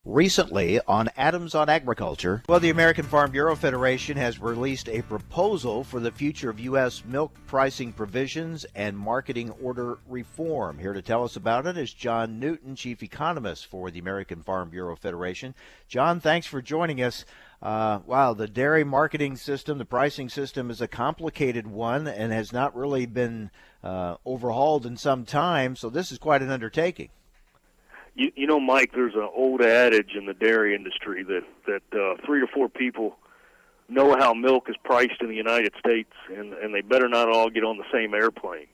Recently, 0.07 0.81
on 0.89 1.11
Adams 1.19 1.55
on 1.55 1.69
Agriculture, 1.69 2.43
well, 2.49 2.59
the 2.59 2.71
American 2.71 3.05
Farm 3.05 3.31
Bureau 3.33 3.55
Federation 3.55 4.17
has 4.17 4.41
released 4.41 4.89
a 4.89 5.03
proposal 5.03 5.85
for 5.85 6.01
the 6.01 6.11
future 6.11 6.49
of 6.49 6.59
U.S. 6.59 7.05
milk 7.05 7.35
pricing 7.47 7.93
provisions 7.93 8.65
and 8.75 8.97
marketing 8.97 9.51
order 9.63 9.99
reform. 10.09 10.79
Here 10.79 10.95
to 10.95 11.03
tell 11.03 11.23
us 11.23 11.37
about 11.37 11.67
it 11.67 11.77
is 11.77 11.93
John 11.93 12.41
Newton, 12.41 12.77
Chief 12.77 13.03
Economist 13.03 13.67
for 13.67 13.91
the 13.91 13.99
American 13.99 14.43
Farm 14.43 14.71
Bureau 14.71 14.97
Federation. 14.97 15.55
John, 15.87 16.19
thanks 16.19 16.47
for 16.47 16.63
joining 16.63 17.03
us. 17.03 17.27
Uh, 17.61 17.99
wow, 18.07 18.33
the 18.33 18.49
dairy 18.49 18.85
marketing 18.85 19.37
system, 19.37 19.77
the 19.77 19.85
pricing 19.85 20.31
system 20.31 20.71
is 20.71 20.81
a 20.81 20.89
complicated 20.89 21.67
one 21.67 22.09
and 22.09 22.33
has 22.33 22.55
not 22.55 22.75
really 22.75 23.05
been 23.05 23.51
uh, 23.85 24.17
overhauled 24.25 24.87
in 24.87 24.97
some 24.97 25.27
time, 25.27 25.77
so 25.77 25.91
this 25.91 26.11
is 26.11 26.17
quite 26.17 26.41
an 26.41 26.51
undertaking. 26.51 27.11
You, 28.15 28.33
you 28.35 28.47
know, 28.47 28.61
Mike, 28.61 28.93
there's 28.93 29.15
an 29.15 29.29
old 29.35 29.63
adage 29.63 30.15
in 30.17 30.27
the 30.27 30.35
dairy 30.35 30.75
industry 30.75 31.23
that 31.25 31.45
that 31.67 31.99
uh, 31.99 32.17
three 32.27 32.43
or 32.43 32.47
four 32.47 32.69
people 32.69 33.17
know 33.89 34.17
how 34.19 34.35
milk 34.35 34.69
is 34.69 34.77
priced 34.85 35.21
in 35.21 35.29
the 35.29 35.37
United 35.37 35.73
States, 35.79 36.13
and 36.35 36.53
and 36.55 36.75
they 36.75 36.81
better 36.81 37.09
not 37.09 37.29
all 37.29 37.51
get 37.51 37.65
on 37.65 37.77
the 37.77 37.85
same 37.93 38.15
airplane. 38.15 38.67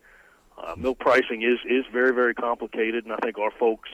Uh, 0.59 0.75
milk 0.77 0.99
pricing 0.99 1.43
is 1.43 1.59
is 1.69 1.85
very 1.93 2.15
very 2.15 2.35
complicated, 2.35 3.05
and 3.05 3.13
I 3.13 3.19
think 3.19 3.39
our 3.39 3.51
folks, 3.51 3.91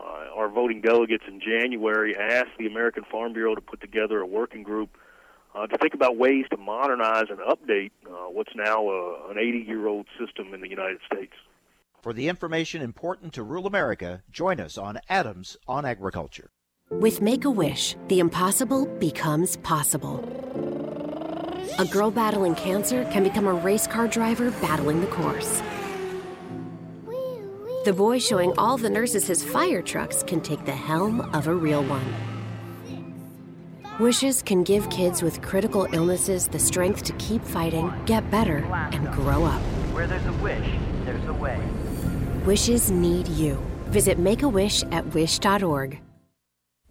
uh, 0.00 0.26
our 0.34 0.48
voting 0.48 0.80
delegates 0.80 1.24
in 1.26 1.40
January, 1.40 2.16
asked 2.16 2.56
the 2.58 2.66
American 2.66 3.04
Farm 3.04 3.32
Bureau 3.32 3.54
to 3.54 3.60
put 3.60 3.80
together 3.80 4.20
a 4.20 4.26
working 4.26 4.62
group 4.62 4.96
uh, 5.56 5.66
to 5.66 5.78
think 5.78 5.94
about 5.94 6.16
ways 6.16 6.44
to 6.50 6.56
modernize 6.56 7.26
and 7.30 7.38
update 7.38 7.90
uh, 8.06 8.28
what's 8.30 8.54
now 8.54 8.88
uh, 8.88 9.30
an 9.30 9.38
80 9.38 9.64
year 9.66 9.86
old 9.86 10.06
system 10.18 10.52
in 10.54 10.60
the 10.60 10.68
United 10.68 11.00
States. 11.12 11.32
For 12.06 12.12
the 12.12 12.28
information 12.28 12.82
important 12.82 13.32
to 13.32 13.42
rural 13.42 13.66
America, 13.66 14.22
join 14.30 14.60
us 14.60 14.78
on 14.78 15.00
Adams 15.08 15.56
on 15.66 15.84
Agriculture. 15.84 16.50
With 16.88 17.20
Make 17.20 17.44
a 17.44 17.50
Wish, 17.50 17.96
the 18.06 18.20
impossible 18.20 18.86
becomes 18.86 19.56
possible. 19.56 20.20
A 21.80 21.84
girl 21.84 22.12
battling 22.12 22.54
cancer 22.54 23.04
can 23.06 23.24
become 23.24 23.48
a 23.48 23.52
race 23.52 23.88
car 23.88 24.06
driver 24.06 24.52
battling 24.60 25.00
the 25.00 25.08
course. 25.08 25.60
The 27.84 27.92
boy 27.92 28.20
showing 28.20 28.56
all 28.56 28.76
the 28.76 28.88
nurses 28.88 29.26
his 29.26 29.42
fire 29.42 29.82
trucks 29.82 30.22
can 30.22 30.40
take 30.40 30.64
the 30.64 30.76
helm 30.76 31.22
of 31.34 31.48
a 31.48 31.54
real 31.56 31.82
one. 31.82 32.14
Wishes 33.98 34.44
can 34.44 34.62
give 34.62 34.88
kids 34.90 35.24
with 35.24 35.42
critical 35.42 35.88
illnesses 35.92 36.46
the 36.46 36.60
strength 36.60 37.02
to 37.02 37.12
keep 37.14 37.42
fighting, 37.42 37.92
get 38.04 38.30
better, 38.30 38.58
and 38.92 39.10
grow 39.10 39.42
up. 39.42 39.60
Where 39.92 40.06
there's 40.06 40.24
a 40.26 40.32
wish, 40.34 40.70
there's 41.04 41.24
a 41.24 41.34
way. 41.34 41.60
Wishes 42.46 42.92
need 42.92 43.26
you. 43.26 43.56
Visit 43.86 44.20
Make 44.20 44.42
a 44.44 44.48
Wish 44.48 44.84
at 44.92 45.04
wish.org. 45.12 46.05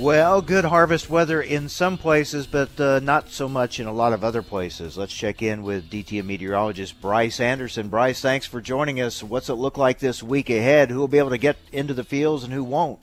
Well, 0.00 0.40
good 0.40 0.64
harvest 0.64 1.10
weather 1.10 1.42
in 1.42 1.68
some 1.68 1.98
places, 1.98 2.46
but 2.46 2.80
uh, 2.80 3.00
not 3.00 3.28
so 3.28 3.50
much 3.50 3.78
in 3.80 3.86
a 3.86 3.92
lot 3.92 4.14
of 4.14 4.24
other 4.24 4.40
places. 4.40 4.96
Let's 4.96 5.12
check 5.12 5.42
in 5.42 5.62
with 5.62 5.90
DTN 5.90 6.24
meteorologist 6.24 7.02
Bryce 7.02 7.38
Anderson. 7.38 7.88
Bryce, 7.88 8.22
thanks 8.22 8.46
for 8.46 8.62
joining 8.62 8.98
us. 9.02 9.22
What's 9.22 9.50
it 9.50 9.56
look 9.56 9.76
like 9.76 9.98
this 9.98 10.22
week 10.22 10.48
ahead? 10.48 10.88
Who 10.88 11.00
will 11.00 11.06
be 11.06 11.18
able 11.18 11.28
to 11.28 11.38
get 11.38 11.58
into 11.70 11.92
the 11.92 12.02
fields 12.02 12.44
and 12.44 12.52
who 12.52 12.64
won't? 12.64 12.98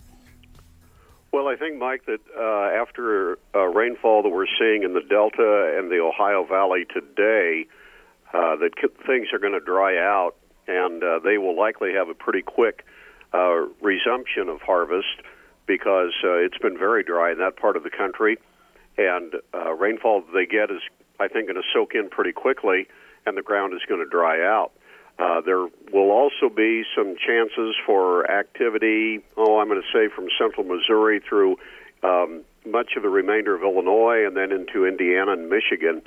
Well, 1.32 1.48
I 1.48 1.56
think, 1.56 1.78
Mike, 1.78 2.08
that 2.08 2.20
uh, 2.36 2.82
after 2.82 3.38
uh, 3.54 3.68
rainfall 3.68 4.24
that 4.24 4.30
we're 4.30 4.48
seeing 4.60 4.82
in 4.82 4.96
the 4.96 5.04
Delta 5.08 5.76
and 5.78 5.92
the 5.92 6.00
Ohio 6.00 6.46
Valley 6.46 6.88
today, 6.92 7.68
uh, 8.34 8.56
that 8.56 8.72
things 9.06 9.28
are 9.34 9.40
going 9.40 9.54
to 9.54 9.60
dry 9.60 10.00
out, 10.00 10.34
and 10.68 11.04
uh, 11.04 11.20
they 11.20 11.38
will 11.38 11.56
likely 11.56 11.94
have 11.94 12.10
a 12.10 12.16
pretty 12.16 12.42
quick 12.42 12.88
uh, 13.36 13.68
resumption 13.82 14.50
of 14.50 14.62
harvest 14.64 15.22
because 15.68 16.14
uh, 16.24 16.38
it's 16.38 16.58
been 16.58 16.78
very 16.78 17.04
dry 17.04 17.32
in 17.32 17.38
that 17.40 17.58
part 17.58 17.76
of 17.76 17.84
the 17.84 17.90
country, 17.90 18.38
and 18.98 19.34
uh, 19.54 19.74
rainfall 19.74 20.24
they 20.34 20.46
get 20.46 20.72
is, 20.72 20.82
I 21.20 21.28
think, 21.28 21.48
going 21.48 21.62
to 21.62 21.68
soak 21.74 21.94
in 21.94 22.10
pretty 22.10 22.32
quickly, 22.32 22.88
and 23.26 23.38
the 23.38 23.44
ground 23.44 23.74
is 23.74 23.82
going 23.88 24.04
to 24.04 24.10
dry 24.10 24.42
out. 24.42 24.72
Uh, 25.20 25.42
there 25.42 25.68
will 25.92 26.12
also 26.12 26.48
be 26.54 26.84
some 26.96 27.16
chances 27.18 27.76
for 27.86 28.30
activity. 28.30 29.20
Oh, 29.36 29.60
I'm 29.60 29.68
going 29.68 29.82
to 29.82 29.88
say 29.92 30.14
from 30.14 30.28
central 30.40 30.64
Missouri 30.64 31.20
through 31.28 31.58
um, 32.04 32.44
much 32.66 32.92
of 32.96 33.04
the 33.04 33.10
remainder 33.10 33.56
of 33.56 33.64
Illinois, 33.64 34.26
and 34.26 34.38
then 34.38 34.52
into 34.52 34.86
Indiana 34.86 35.34
and 35.34 35.50
Michigan. 35.50 36.02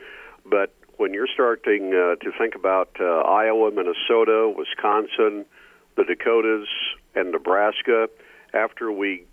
But 0.47 0.73
when 0.97 1.12
you're 1.12 1.29
starting 1.33 1.88
uh, 1.88 2.17
to 2.23 2.31
think 2.38 2.55
about 2.55 2.90
uh, 3.00 3.05
Iowa, 3.05 3.71
Minnesota, 3.73 4.52
Wisconsin, 4.57 5.45
the 5.97 6.05
Dakotas, 6.05 6.69
and 7.14 7.33
Nebraska, 7.33 8.09
after 8.55 8.93
we 8.93 9.25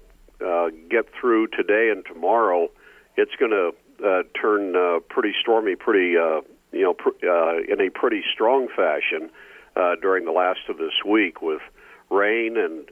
uh, 0.46 0.70
get 0.90 1.06
through 1.20 1.48
today 1.48 1.90
and 1.92 2.06
tomorrow, 2.06 2.70
it's 3.16 3.36
going 3.40 3.52
to 3.52 3.72
uh, 4.06 4.24
turn 4.40 4.76
uh, 4.76 5.00
pretty 5.10 5.34
stormy, 5.42 5.76
pretty 5.76 6.16
uh, 6.18 6.42
you 6.72 6.84
know, 6.84 6.94
pr- 6.94 7.10
uh, 7.24 7.58
in 7.68 7.82
a 7.82 7.90
pretty 7.90 8.24
strong 8.34 8.68
fashion 8.76 9.30
uh, 9.76 9.96
during 10.02 10.26
the 10.26 10.32
last 10.32 10.60
of 10.70 10.78
this 10.78 10.94
week 11.06 11.42
with 11.42 11.62
rain 12.10 12.58
and 12.58 12.90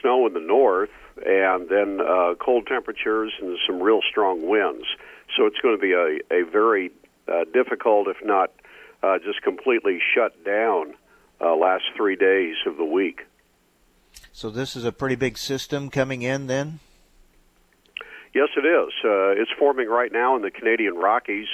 snow 0.00 0.26
in 0.26 0.34
the 0.34 0.40
north, 0.40 0.90
and 1.24 1.68
then 1.68 2.00
uh, 2.00 2.34
cold 2.38 2.66
temperatures 2.66 3.32
and 3.40 3.58
some 3.66 3.80
real 3.82 4.00
strong 4.08 4.48
winds. 4.48 4.84
So 5.36 5.46
it's 5.46 5.58
going 5.58 5.76
to 5.76 5.80
be 5.80 5.92
a, 5.92 6.18
a 6.34 6.44
very 6.44 6.90
uh, 7.26 7.44
difficult, 7.52 8.08
if 8.08 8.16
not 8.24 8.52
uh, 9.02 9.18
just 9.18 9.42
completely 9.42 9.98
shut 10.14 10.44
down, 10.44 10.94
uh, 11.40 11.54
last 11.54 11.84
three 11.96 12.16
days 12.16 12.56
of 12.66 12.76
the 12.76 12.84
week. 12.84 13.26
So 14.38 14.50
this 14.50 14.76
is 14.76 14.84
a 14.84 14.92
pretty 14.92 15.16
big 15.16 15.36
system 15.36 15.90
coming 15.90 16.22
in 16.22 16.46
then? 16.46 16.78
Yes, 18.32 18.50
it 18.56 18.64
is. 18.64 18.92
Uh, 19.04 19.30
it's 19.30 19.50
forming 19.58 19.88
right 19.88 20.12
now 20.12 20.36
in 20.36 20.42
the 20.42 20.50
Canadian 20.52 20.94
Rockies 20.94 21.48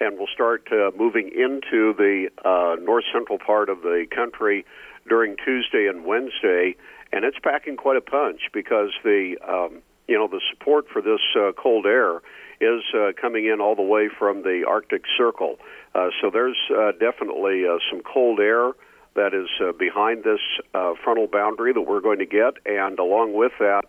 and 0.00 0.18
will 0.18 0.26
start 0.34 0.66
uh, 0.72 0.90
moving 0.98 1.28
into 1.28 1.94
the 1.94 2.30
uh, 2.44 2.74
north 2.82 3.04
central 3.12 3.38
part 3.38 3.68
of 3.68 3.82
the 3.82 4.06
country 4.12 4.66
during 5.08 5.36
Tuesday 5.44 5.86
and 5.86 6.04
Wednesday. 6.04 6.74
And 7.12 7.24
it's 7.24 7.38
packing 7.40 7.76
quite 7.76 7.98
a 7.98 8.00
punch 8.00 8.40
because 8.52 8.90
the 9.04 9.36
um, 9.48 9.80
you 10.08 10.18
know 10.18 10.26
the 10.26 10.40
support 10.50 10.86
for 10.92 11.00
this 11.00 11.20
uh, 11.38 11.52
cold 11.56 11.86
air 11.86 12.16
is 12.60 12.82
uh, 12.98 13.12
coming 13.14 13.46
in 13.46 13.60
all 13.60 13.76
the 13.76 13.82
way 13.82 14.08
from 14.08 14.42
the 14.42 14.64
Arctic 14.68 15.04
Circle. 15.16 15.60
Uh, 15.94 16.08
so 16.20 16.30
there's 16.30 16.58
uh, 16.76 16.90
definitely 16.98 17.62
uh, 17.64 17.78
some 17.92 18.02
cold 18.02 18.40
air 18.40 18.72
that 19.14 19.34
is 19.34 19.48
uh, 19.60 19.72
behind 19.72 20.24
this 20.24 20.40
uh, 20.74 20.94
frontal 21.02 21.26
boundary 21.26 21.72
that 21.72 21.82
we're 21.82 22.00
going 22.00 22.18
to 22.18 22.26
get, 22.26 22.54
and 22.66 22.98
along 22.98 23.34
with 23.34 23.52
that, 23.58 23.84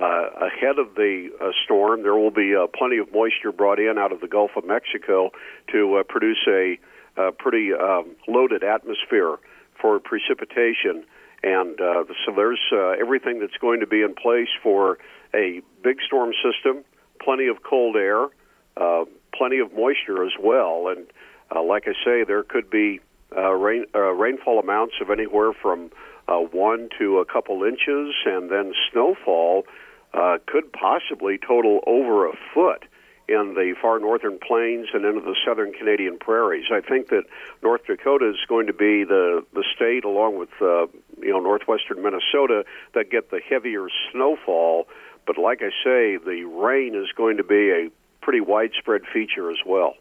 uh, 0.00 0.30
ahead 0.40 0.78
of 0.78 0.94
the 0.94 1.28
uh, 1.40 1.50
storm. 1.64 2.02
There 2.02 2.14
will 2.14 2.30
be 2.30 2.54
uh, 2.54 2.66
plenty 2.66 2.98
of 2.98 3.12
moisture 3.12 3.52
brought 3.52 3.78
in 3.78 3.98
out 3.98 4.12
of 4.12 4.20
the 4.20 4.28
Gulf 4.28 4.52
of 4.56 4.64
Mexico 4.64 5.30
to 5.70 5.96
uh, 5.96 6.02
produce 6.02 6.42
a 6.48 6.78
uh, 7.16 7.30
pretty 7.38 7.72
um, 7.74 8.16
loaded 8.26 8.64
atmosphere 8.64 9.36
for 9.80 10.00
precipitation. 10.00 11.04
And 11.42 11.80
uh, 11.80 12.04
so 12.24 12.32
there's 12.34 12.60
uh, 12.72 12.90
everything 13.00 13.40
that's 13.40 13.56
going 13.60 13.80
to 13.80 13.86
be 13.86 14.02
in 14.02 14.14
place 14.14 14.48
for 14.62 14.98
a 15.34 15.60
big 15.82 15.98
storm 16.06 16.32
system, 16.42 16.84
plenty 17.22 17.48
of 17.48 17.62
cold 17.62 17.96
air, 17.96 18.26
uh, 18.76 19.04
plenty 19.34 19.58
of 19.58 19.72
moisture 19.74 20.24
as 20.24 20.32
well. 20.40 20.88
And 20.88 21.06
uh, 21.54 21.62
like 21.62 21.84
I 21.86 21.92
say, 22.04 22.24
there 22.24 22.44
could 22.44 22.70
be 22.70 23.00
uh, 23.36 23.52
rain, 23.52 23.84
uh, 23.94 24.12
rainfall 24.12 24.58
amounts 24.58 24.94
of 25.00 25.10
anywhere 25.10 25.52
from 25.52 25.90
uh, 26.28 26.38
one 26.38 26.88
to 26.98 27.18
a 27.18 27.24
couple 27.24 27.64
inches, 27.64 28.14
and 28.26 28.50
then 28.50 28.72
snowfall 28.90 29.64
uh, 30.14 30.38
could 30.46 30.72
possibly 30.72 31.38
total 31.38 31.80
over 31.86 32.26
a 32.26 32.32
foot 32.54 32.84
in 33.28 33.54
the 33.54 33.74
far 33.80 33.98
northern 33.98 34.38
plains 34.38 34.88
and 34.92 35.04
into 35.04 35.20
the 35.20 35.36
southern 35.46 35.72
Canadian 35.72 36.18
prairies. 36.18 36.66
I 36.72 36.80
think 36.80 37.08
that 37.08 37.24
North 37.62 37.82
Dakota 37.86 38.28
is 38.30 38.36
going 38.48 38.66
to 38.66 38.72
be 38.72 39.04
the 39.04 39.44
the 39.54 39.64
state, 39.74 40.04
along 40.04 40.38
with 40.38 40.50
uh, 40.60 40.86
you 41.20 41.30
know 41.30 41.40
northwestern 41.40 42.02
Minnesota, 42.02 42.64
that 42.94 43.10
get 43.10 43.30
the 43.30 43.40
heavier 43.40 43.88
snowfall. 44.10 44.88
But 45.26 45.38
like 45.38 45.62
I 45.62 45.70
say, 45.84 46.16
the 46.16 46.44
rain 46.44 46.94
is 46.94 47.08
going 47.16 47.36
to 47.36 47.44
be 47.44 47.70
a 47.70 47.90
pretty 48.20 48.40
widespread 48.40 49.02
feature 49.12 49.50
as 49.50 49.58
well. 49.64 49.94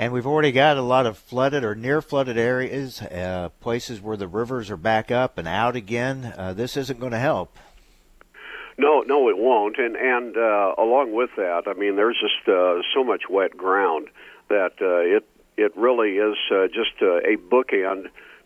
And 0.00 0.14
we've 0.14 0.26
already 0.26 0.50
got 0.50 0.78
a 0.78 0.82
lot 0.82 1.04
of 1.04 1.18
flooded 1.18 1.62
or 1.62 1.74
near 1.74 2.00
flooded 2.00 2.38
areas, 2.38 3.02
uh, 3.02 3.50
places 3.60 4.00
where 4.00 4.16
the 4.16 4.26
rivers 4.26 4.70
are 4.70 4.78
back 4.78 5.10
up 5.10 5.36
and 5.36 5.46
out 5.46 5.76
again. 5.76 6.32
Uh, 6.38 6.54
this 6.54 6.74
isn't 6.78 6.98
going 6.98 7.12
to 7.12 7.18
help. 7.18 7.58
No, 8.78 9.02
no, 9.02 9.28
it 9.28 9.36
won't. 9.36 9.76
And 9.76 9.96
and 9.96 10.38
uh, 10.38 10.74
along 10.78 11.12
with 11.12 11.28
that, 11.36 11.64
I 11.66 11.74
mean, 11.74 11.96
there's 11.96 12.16
just 12.18 12.48
uh, 12.48 12.80
so 12.94 13.04
much 13.04 13.24
wet 13.28 13.54
ground 13.58 14.08
that 14.48 14.72
uh, 14.80 15.18
it 15.18 15.28
it 15.58 15.76
really 15.76 16.12
is 16.12 16.36
uh, 16.50 16.68
just 16.68 17.02
uh, 17.02 17.18
a 17.18 17.36
bookend 17.36 18.04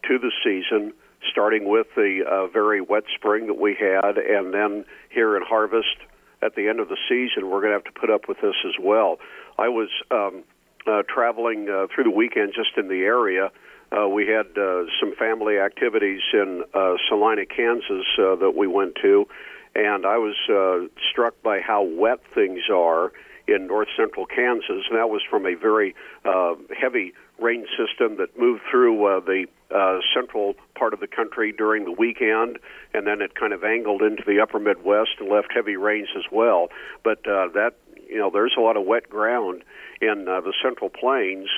to 0.09 0.19
the 0.19 0.33
season, 0.43 0.93
starting 1.31 1.69
with 1.69 1.87
the 1.95 2.25
uh, 2.29 2.49
very 2.49 2.81
wet 2.81 3.05
spring 3.15 3.47
that 3.47 3.61
we 3.61 3.77
had, 3.79 4.19
and 4.19 4.53
then 4.53 4.85
here 5.09 5.37
in 5.37 5.45
harvest 5.45 5.99
at 6.43 6.57
the 6.57 6.67
end 6.67 6.81
of 6.81 6.89
the 6.89 6.99
season, 7.09 7.49
we're 7.49 7.61
going 7.61 7.71
to 7.71 7.79
have 7.79 7.85
to 7.85 8.01
put 8.01 8.11
up 8.11 8.27
with 8.27 8.39
this 8.41 8.57
as 8.67 8.75
well. 8.81 9.21
I 9.57 9.69
was 9.69 9.89
um, 10.11 10.43
uh, 10.87 11.03
traveling 11.09 11.69
uh, 11.69 11.87
through 11.95 12.05
the 12.05 12.11
weekend 12.11 12.53
just 12.55 12.77
in 12.77 12.89
the 12.89 13.03
area. 13.03 13.51
Uh, 13.93 14.09
we 14.09 14.27
had 14.27 14.47
uh, 14.59 14.85
some 15.01 15.15
family 15.17 15.59
activities 15.59 16.23
in 16.33 16.65
uh, 16.75 16.95
Salina, 17.09 17.47
Kansas 17.47 18.07
uh, 18.19 18.35
that 18.37 18.55
we 18.57 18.67
went 18.67 18.97
to, 19.03 19.27
and 19.75 20.05
I 20.07 20.19
was 20.19 20.35
uh, 20.49 20.89
struck 21.11 21.41
by 21.43 21.61
how 21.61 21.83
wet 21.83 22.21
things 22.35 22.63
are 22.73 23.13
in 23.47 23.67
north 23.67 23.89
central 23.97 24.27
Kansas, 24.27 24.85
and 24.89 24.99
that 24.99 25.11
was 25.11 25.23
from 25.29 25.47
a 25.47 25.55
very 25.55 25.95
uh, 26.25 26.55
heavy 26.79 27.13
rain 27.39 27.67
system 27.77 28.17
that 28.17 28.39
moved 28.39 28.63
through 28.71 29.05
uh, 29.05 29.21
the 29.21 29.47
uh, 29.75 29.99
central 30.15 30.55
part 30.75 30.95
of 30.95 31.01
the 31.01 31.07
country 31.07 31.53
during 31.53 31.85
the 31.85 31.93
weekend, 31.93 32.59
and 32.95 33.07
then 33.07 33.21
it 33.21 33.35
kind 33.35 33.53
of 33.53 33.63
angled 33.65 34.03
into 34.03 34.23
the 34.27 34.41
upper 34.41 34.59
Midwest 34.59 35.11
and 35.19 35.29
left 35.29 35.49
heavy 35.53 35.77
rains 35.77 36.09
as 36.17 36.25
well. 36.33 36.69
But 37.03 37.19
uh, 37.27 37.49
that, 37.55 37.75
you 38.15 38.21
know, 38.21 38.31
there's 38.33 38.55
a 38.57 38.61
lot 38.61 38.77
of 38.77 38.87
wet 38.87 39.11
ground 39.11 39.65
in 40.01 40.29
uh, 40.29 40.41
the 40.41 40.55
central 40.63 40.89
plains. 40.89 41.49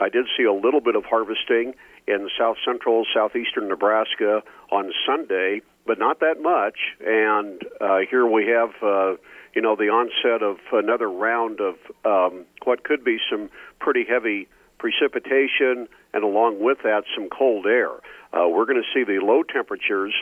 I 0.00 0.08
did 0.08 0.24
see 0.36 0.44
a 0.44 0.52
little 0.52 0.80
bit 0.80 0.96
of 0.96 1.04
harvesting 1.04 1.74
in 2.06 2.30
south 2.38 2.56
central, 2.64 3.04
southeastern 3.14 3.68
Nebraska 3.68 4.42
on 4.72 4.90
Sunday, 5.06 5.60
but 5.86 5.98
not 5.98 6.20
that 6.20 6.40
much. 6.40 6.78
And 7.04 7.62
uh, 7.78 7.98
here 8.10 8.26
we 8.26 8.46
have, 8.46 8.70
uh, 8.82 9.16
you 9.54 9.60
know, 9.60 9.76
the 9.76 9.90
onset 9.90 10.42
of 10.42 10.56
another 10.72 11.10
round 11.10 11.60
of 11.60 11.74
um, 12.06 12.46
what 12.64 12.84
could 12.84 13.04
be 13.04 13.18
some 13.30 13.50
pretty 13.78 14.06
heavy 14.08 14.48
precipitation, 14.78 15.88
and 16.14 16.24
along 16.24 16.58
with 16.58 16.78
that, 16.84 17.02
some 17.14 17.28
cold 17.28 17.66
air. 17.66 17.90
Uh, 18.32 18.48
we're 18.48 18.64
going 18.64 18.82
to 18.82 18.88
see 18.94 19.04
the 19.04 19.22
low 19.22 19.42
temperatures 19.42 20.14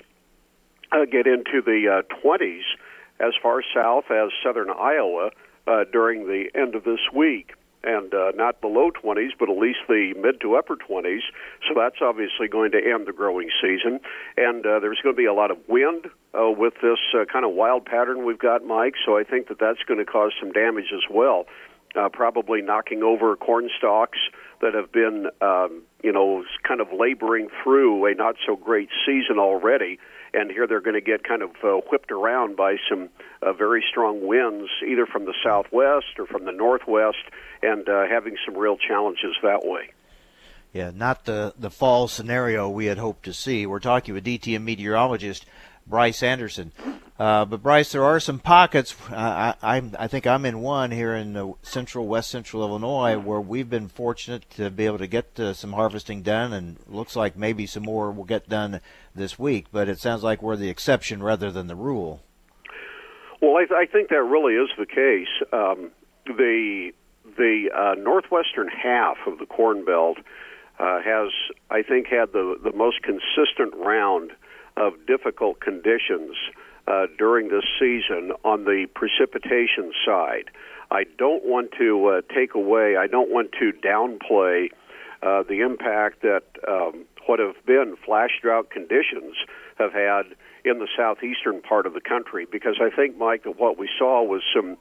uh, 0.91 1.05
get 1.05 1.29
into 1.29 1.63
the 1.65 2.03
uh, 2.03 2.27
20s 2.27 2.63
as 3.21 3.35
far 3.41 3.63
south 3.73 4.11
as 4.11 4.31
southern 4.43 4.71
Iowa 4.71 5.31
uh, 5.67 5.85
during 5.93 6.27
the 6.27 6.47
end 6.55 6.75
of 6.75 6.85
this 6.85 7.01
week 7.15 7.53
and 7.87 8.13
uh, 8.13 8.33
not 8.35 8.61
below 8.61 8.91
20s, 8.91 9.31
but 9.39 9.49
at 9.49 9.57
least 9.57 9.79
the 9.89 10.13
mid 10.19 10.41
to 10.41 10.57
upper 10.57 10.77
20s. 10.77 11.21
So 11.69 11.75
that's 11.77 11.97
obviously 12.03 12.49
going 12.49 12.73
to 12.73 12.79
end 12.79 13.07
the 13.07 13.13
growing 13.13 13.49
season. 13.63 14.01
And 14.37 14.67
uh, 14.67 14.81
there's 14.81 14.99
going 15.03 15.15
to 15.15 15.17
be 15.17 15.27
a 15.27 15.33
lot 15.33 15.51
of 15.51 15.59
wind 15.69 16.07
uh, 16.35 16.51
with 16.51 16.75
this 16.83 16.99
uh, 17.15 17.25
kind 17.33 17.45
of 17.45 17.53
wild 17.53 17.85
pattern 17.87 18.25
we've 18.25 18.39
got, 18.39 18.65
Mike. 18.65 18.95
So 19.05 19.17
I 19.17 19.23
think 19.23 19.49
that 19.49 19.61
that's 19.61 19.83
going 19.87 19.99
to 19.99 20.05
cause 20.05 20.33
some 20.41 20.53
damage 20.53 20.93
as 20.93 21.05
well. 21.09 21.47
Uh, 21.95 22.09
probably 22.09 22.61
knocking 22.61 23.03
over 23.03 23.37
corn 23.37 23.71
stalks 23.79 24.19
that 24.61 24.75
have 24.75 24.91
been, 24.93 25.29
um, 25.41 25.83
you 26.03 26.13
know, 26.13 26.45
kind 26.67 26.81
of 26.81 26.89
laboring 26.93 27.49
through 27.63 28.05
a 28.07 28.15
not 28.15 28.35
so 28.45 28.57
great 28.57 28.89
season 29.07 29.39
already 29.39 29.99
and 30.37 30.51
here 30.51 30.67
they're 30.67 30.81
going 30.81 30.95
to 30.95 31.01
get 31.01 31.25
kind 31.25 31.43
of 31.43 31.51
uh, 31.65 31.81
whipped 31.91 32.13
around 32.13 32.57
by 32.57 32.77
some 32.89 33.09
uh, 33.43 33.53
very 33.53 33.83
strong 33.91 34.27
winds, 34.27 34.69
either 34.87 35.07
from 35.07 35.25
the 35.25 35.35
southwest 35.43 36.19
or 36.19 36.27
from 36.27 36.45
the 36.45 36.53
northwest, 36.53 37.25
and 37.63 37.89
uh, 37.89 38.07
having 38.07 38.37
some 38.45 38.57
real 38.57 38.77
challenges 38.77 39.35
that 39.43 39.65
way. 39.65 39.91
Yeah, 40.73 40.91
not 40.95 41.25
the 41.25 41.55
the 41.59 41.71
fall 41.71 42.07
scenario 42.07 42.69
we 42.69 42.87
had 42.87 42.99
hoped 42.99 43.25
to 43.25 43.33
see. 43.33 43.65
We're 43.65 43.81
talking 43.81 44.13
with 44.13 44.25
DTN 44.27 44.63
meteorologist 44.63 45.47
Bryce 45.87 46.23
Anderson. 46.23 46.73
Uh, 47.19 47.47
but 47.47 47.63
Bryce, 47.63 47.93
there 47.93 48.05
are 48.05 48.21
some 48.21 48.39
pockets. 48.39 48.95
Uh, 49.11 49.55
I, 49.63 49.77
I, 49.79 49.91
I 50.01 50.07
think 50.07 50.27
I'm 50.27 50.45
in 50.45 50.61
one 50.61 50.91
here 50.91 51.15
in 51.15 51.55
central 51.63 52.07
west 52.07 52.31
central 52.31 52.63
Illinois 52.63 53.17
where 53.19 53.41
we've 53.41 53.71
been 53.71 53.89
fortunate 53.89 54.45
to 54.51 54.71
be 54.71 54.85
able 54.85 54.99
to 54.99 55.07
get 55.07 55.41
uh, 55.41 55.55
some 55.55 55.73
harvesting 55.73 56.21
done, 56.23 56.53
and 56.53 56.77
looks 56.87 57.17
like 57.17 57.37
maybe 57.37 57.67
some 57.67 57.85
more 57.85 58.11
will 58.11 58.25
get 58.25 58.49
done 58.49 58.81
this 59.15 59.39
week. 59.39 59.67
But 59.73 59.89
it 59.89 59.99
sounds 59.99 60.23
like 60.23 60.43
we're 60.43 60.57
the 60.57 60.69
exception 60.69 61.23
rather 61.23 61.51
than 61.51 61.69
the 61.69 61.77
rule. 61.77 62.23
Well, 63.41 63.57
I, 63.57 63.65
th- 63.65 63.79
I 63.79 63.87
think 63.87 64.11
that 64.11 64.23
really 64.23 64.55
is 64.55 64.69
the 64.77 64.87
case. 64.87 65.29
Um, 65.53 65.91
the 66.27 66.93
the 67.39 67.71
uh, 67.75 67.95
northwestern 67.95 68.69
half 68.69 69.17
of 69.27 69.39
the 69.39 69.47
Corn 69.47 69.85
Belt 69.85 70.19
uh, 70.79 71.01
has, 71.01 71.31
I 71.71 71.83
think, 71.83 72.09
had 72.09 72.33
the 72.33 72.59
the 72.63 72.73
most 72.73 73.03
consistent 73.03 73.75
round 73.75 74.33
of 74.77 74.95
difficult 75.07 75.61
conditions 75.61 76.37
uh, 76.87 77.07
during 77.19 77.49
this 77.49 77.65
season 77.79 78.33
on 78.45 78.65
the 78.65 78.87
precipitation 78.95 79.93
side. 80.05 80.51
I 80.91 81.05
don't 81.19 81.45
want 81.45 81.73
to 81.79 82.07
uh, 82.07 82.21
take 82.35 82.55
away, 82.55 82.97
I 82.97 83.07
don't 83.07 83.31
want 83.31 83.53
to 83.59 83.73
downplay 83.73 84.69
uh, 85.23 85.43
the 85.43 85.61
impact 85.61 86.23
that 86.23 86.45
um, 86.69 87.05
what 87.27 87.41
have 87.41 87.57
been 87.67 87.97
flash 88.05 88.31
drought 88.41 88.71
conditions 88.71 89.35
have 89.79 89.93
had 89.93 90.27
in 90.65 90.79
the 90.79 90.89
southeastern 90.97 91.61
part 91.63 91.87
of 91.87 91.95
the 91.95 92.01
country 92.01 92.47
because 92.51 92.77
I 92.81 92.95
think, 92.95 93.17
Mike, 93.17 93.45
that 93.45 93.59
what 93.59 93.79
we 93.79 93.89
saw 93.99 94.23
was 94.23 94.43
some 94.55 94.77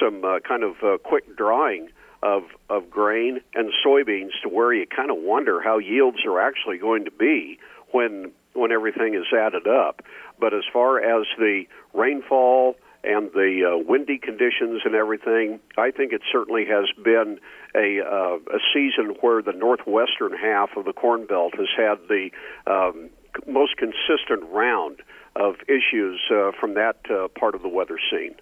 some 0.00 0.24
uh, 0.24 0.40
kind 0.40 0.62
of 0.62 0.76
uh, 0.82 0.98
quick 0.98 1.36
drying 1.36 1.88
of 2.22 2.42
of 2.68 2.90
grain 2.90 3.40
and 3.54 3.72
soybeans 3.84 4.32
to 4.42 4.48
where 4.48 4.72
you 4.72 4.86
kind 4.86 5.10
of 5.10 5.18
wonder 5.18 5.60
how 5.62 5.78
yields 5.78 6.18
are 6.24 6.40
actually 6.40 6.78
going 6.78 7.04
to 7.04 7.10
be 7.10 7.58
when 7.92 8.32
when 8.54 8.72
everything 8.72 9.14
is 9.14 9.26
added 9.32 9.66
up. 9.66 10.02
But 10.38 10.54
as 10.54 10.64
far 10.72 10.98
as 10.98 11.26
the 11.38 11.64
rainfall 11.94 12.76
and 13.04 13.30
the 13.32 13.62
uh, 13.64 13.84
windy 13.88 14.18
conditions 14.18 14.82
and 14.84 14.94
everything, 14.94 15.60
I 15.76 15.90
think 15.90 16.12
it 16.12 16.22
certainly 16.30 16.64
has 16.66 16.86
been 17.02 17.38
a 17.74 18.00
uh, 18.00 18.38
a 18.54 18.58
season 18.72 19.16
where 19.20 19.42
the 19.42 19.52
northwestern 19.52 20.32
half 20.32 20.70
of 20.76 20.84
the 20.84 20.92
Corn 20.92 21.26
Belt 21.26 21.54
has 21.56 21.68
had 21.76 21.98
the 22.08 22.30
um, 22.66 23.10
most 23.46 23.76
consistent 23.76 24.50
round 24.50 25.00
of 25.36 25.56
issues 25.68 26.20
uh, 26.30 26.50
from 26.58 26.74
that 26.74 26.96
uh, 27.10 27.28
part 27.28 27.54
of 27.54 27.62
the 27.62 27.68
weather 27.68 27.98
scene. 28.10 28.34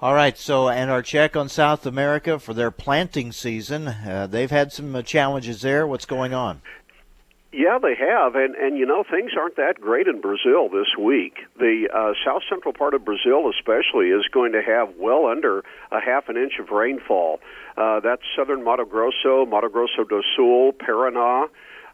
All 0.00 0.12
right, 0.12 0.36
so 0.36 0.68
and 0.68 0.90
our 0.90 1.00
check 1.00 1.34
on 1.34 1.48
South 1.48 1.86
America 1.86 2.38
for 2.38 2.52
their 2.52 2.70
planting 2.70 3.32
season, 3.32 3.88
uh, 3.88 4.26
they've 4.30 4.50
had 4.50 4.70
some 4.70 4.94
uh, 4.94 5.02
challenges 5.02 5.62
there. 5.62 5.86
What's 5.86 6.04
going 6.04 6.34
on? 6.34 6.60
Yeah, 7.56 7.78
they 7.78 7.94
have, 7.94 8.34
and 8.34 8.56
and 8.56 8.76
you 8.76 8.84
know 8.84 9.04
things 9.08 9.30
aren't 9.38 9.54
that 9.56 9.80
great 9.80 10.08
in 10.08 10.20
Brazil 10.20 10.68
this 10.68 10.98
week. 10.98 11.38
The 11.56 11.86
uh, 11.86 12.12
south 12.26 12.42
central 12.50 12.74
part 12.74 12.94
of 12.94 13.04
Brazil, 13.04 13.48
especially, 13.48 14.08
is 14.08 14.26
going 14.32 14.50
to 14.52 14.62
have 14.62 14.96
well 14.98 15.26
under 15.26 15.62
a 15.92 16.00
half 16.00 16.28
an 16.28 16.36
inch 16.36 16.54
of 16.58 16.70
rainfall. 16.70 17.38
Uh, 17.76 18.00
that's 18.00 18.22
southern 18.36 18.64
Mato 18.64 18.84
Grosso, 18.84 19.46
Mato 19.46 19.68
Grosso 19.68 20.02
do 20.02 20.20
Sul, 20.34 20.72
Paraná. 20.72 21.46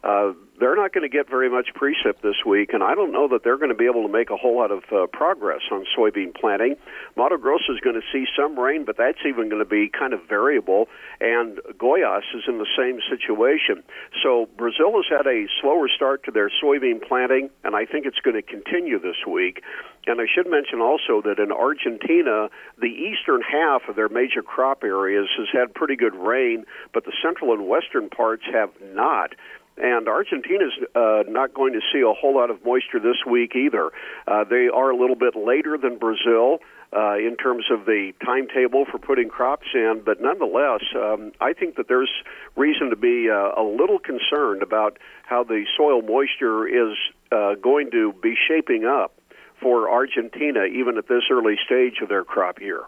Uh, 0.02 0.32
they're 0.58 0.76
not 0.76 0.92
going 0.92 1.08
to 1.08 1.14
get 1.14 1.28
very 1.28 1.48
much 1.50 1.68
precip 1.74 2.20
this 2.22 2.44
week, 2.44 2.72
and 2.72 2.82
I 2.82 2.94
don't 2.94 3.12
know 3.12 3.28
that 3.28 3.44
they're 3.44 3.56
going 3.56 3.70
to 3.70 3.74
be 3.74 3.86
able 3.86 4.06
to 4.06 4.12
make 4.12 4.30
a 4.30 4.36
whole 4.36 4.56
lot 4.56 4.70
of 4.70 4.84
uh, 4.92 5.06
progress 5.06 5.60
on 5.72 5.84
soybean 5.96 6.34
planting. 6.34 6.76
Mato 7.16 7.38
Grosso 7.38 7.72
is 7.72 7.80
going 7.80 7.96
to 7.96 8.06
see 8.12 8.26
some 8.36 8.58
rain, 8.58 8.84
but 8.84 8.96
that's 8.96 9.18
even 9.26 9.48
going 9.48 9.62
to 9.62 9.68
be 9.68 9.88
kind 9.88 10.12
of 10.12 10.20
variable, 10.28 10.88
and 11.20 11.58
Goiás 11.78 12.22
is 12.34 12.44
in 12.46 12.58
the 12.58 12.68
same 12.76 13.00
situation. 13.08 13.82
So 14.22 14.48
Brazil 14.56 14.92
has 14.96 15.06
had 15.08 15.26
a 15.26 15.46
slower 15.60 15.88
start 15.88 16.24
to 16.24 16.30
their 16.30 16.50
soybean 16.62 17.06
planting, 17.06 17.50
and 17.64 17.74
I 17.74 17.86
think 17.86 18.06
it's 18.06 18.20
going 18.20 18.36
to 18.36 18.42
continue 18.42 18.98
this 18.98 19.24
week. 19.26 19.62
And 20.06 20.20
I 20.20 20.24
should 20.32 20.50
mention 20.50 20.80
also 20.80 21.20
that 21.24 21.38
in 21.38 21.52
Argentina, 21.52 22.48
the 22.80 22.88
eastern 22.88 23.42
half 23.42 23.82
of 23.88 23.96
their 23.96 24.08
major 24.08 24.42
crop 24.42 24.82
areas 24.82 25.28
has 25.36 25.48
had 25.52 25.74
pretty 25.74 25.96
good 25.96 26.14
rain, 26.14 26.64
but 26.94 27.04
the 27.04 27.12
central 27.22 27.52
and 27.52 27.68
western 27.68 28.08
parts 28.08 28.44
have 28.50 28.70
not. 28.94 29.34
And 29.80 30.08
Argentina's 30.08 30.74
uh, 30.94 31.22
not 31.26 31.54
going 31.54 31.72
to 31.72 31.80
see 31.92 32.00
a 32.00 32.12
whole 32.12 32.34
lot 32.34 32.50
of 32.50 32.62
moisture 32.64 33.00
this 33.00 33.24
week 33.28 33.56
either. 33.56 33.90
Uh, 34.28 34.44
they 34.44 34.68
are 34.68 34.90
a 34.90 34.96
little 34.96 35.16
bit 35.16 35.34
later 35.34 35.78
than 35.78 35.96
Brazil 35.96 36.58
uh, 36.92 37.14
in 37.16 37.36
terms 37.36 37.64
of 37.70 37.86
the 37.86 38.12
timetable 38.24 38.84
for 38.84 38.98
putting 38.98 39.28
crops 39.28 39.68
in, 39.74 40.02
but 40.04 40.20
nonetheless, 40.20 40.82
um, 40.94 41.32
I 41.40 41.54
think 41.54 41.76
that 41.76 41.88
there's 41.88 42.10
reason 42.56 42.90
to 42.90 42.96
be 42.96 43.30
uh, 43.30 43.58
a 43.58 43.62
little 43.62 43.98
concerned 43.98 44.62
about 44.62 44.98
how 45.24 45.44
the 45.44 45.64
soil 45.76 46.02
moisture 46.02 46.66
is 46.66 46.96
uh, 47.32 47.54
going 47.54 47.90
to 47.92 48.12
be 48.22 48.34
shaping 48.48 48.84
up 48.84 49.14
for 49.62 49.90
Argentina, 49.90 50.64
even 50.64 50.98
at 50.98 51.08
this 51.08 51.22
early 51.30 51.56
stage 51.64 52.02
of 52.02 52.08
their 52.08 52.24
crop 52.24 52.60
year. 52.60 52.82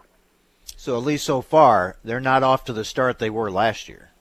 So, 0.75 0.97
at 0.97 1.03
least 1.03 1.25
so 1.25 1.41
far, 1.41 1.97
they're 2.03 2.19
not 2.19 2.43
off 2.43 2.65
to 2.65 2.73
the 2.73 2.83
start 2.83 3.19
they 3.19 3.29
were 3.29 3.49
last 3.49 3.87
year. 3.87 4.12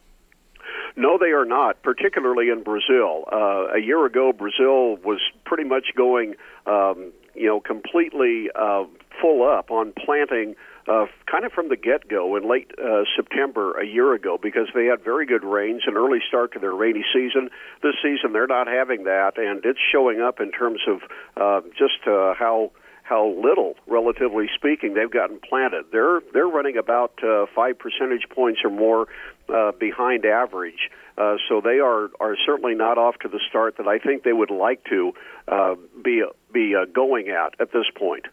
No, 0.97 1.19
they 1.19 1.31
are 1.31 1.45
not, 1.45 1.83
particularly 1.83 2.49
in 2.51 2.63
Brazil. 2.63 3.25
Uh, 3.31 3.77
a 3.77 3.81
year 3.81 4.05
ago, 4.05 4.33
Brazil 4.33 4.97
was 4.97 5.21
pretty 5.45 5.65
much 5.65 5.87
going, 5.97 6.35
um, 6.67 7.13
you 7.35 7.47
know, 7.47 7.61
completely 7.61 8.49
uh, 8.55 8.85
full 9.21 9.49
up 9.49 9.71
on 9.71 9.93
planting 9.93 10.55
uh, 10.89 11.07
kind 11.31 11.45
of 11.45 11.53
from 11.53 11.69
the 11.69 11.77
get 11.77 12.09
go 12.09 12.37
in 12.37 12.49
late 12.49 12.71
uh, 12.83 13.05
September 13.15 13.79
a 13.79 13.87
year 13.87 14.15
ago 14.15 14.39
because 14.41 14.69
they 14.75 14.87
had 14.87 15.03
very 15.05 15.27
good 15.27 15.45
rains, 15.45 15.83
an 15.87 15.97
early 15.97 16.19
start 16.27 16.53
to 16.53 16.59
their 16.59 16.75
rainy 16.75 17.05
season. 17.13 17.51
This 17.83 17.95
season, 18.03 18.33
they're 18.33 18.49
not 18.49 18.67
having 18.67 19.05
that, 19.05 19.39
and 19.39 19.65
it's 19.65 19.79
showing 19.93 20.21
up 20.21 20.41
in 20.41 20.51
terms 20.51 20.81
of 20.89 21.03
uh, 21.37 21.61
just 21.79 22.07
uh, 22.07 22.35
how 22.35 22.73
how 23.03 23.29
little, 23.29 23.75
relatively 23.87 24.49
speaking, 24.55 24.95
they've 24.95 25.11
gotten 25.11 25.39
planted. 25.41 25.87
They're 25.93 26.21
they're 26.33 26.47
running 26.47 26.77
about 26.77 27.13
uh, 27.23 27.47
five 27.55 27.79
percentage 27.79 28.29
points 28.31 28.61
or 28.65 28.71
more 28.71 29.09
uh, 29.53 29.73
behind 29.73 30.25
average. 30.25 30.91
Uh, 31.19 31.37
so 31.49 31.61
they 31.61 31.79
are 31.79 32.11
are 32.21 32.37
certainly 32.47 32.75
not 32.75 32.99
off 32.99 33.19
to 33.21 33.29
the 33.29 33.41
start 33.49 33.77
that 33.77 33.87
I 33.87 33.99
think 33.99 34.23
they 34.23 34.33
would 34.33 34.51
like 34.51 34.85
to 34.85 35.13
uh, 35.49 35.75
be 36.03 36.25
be 36.53 36.75
uh, 36.75 36.87
going 36.87 37.29
at 37.29 37.61
at 37.61 37.73
this 37.73 37.87
point. 37.95 38.27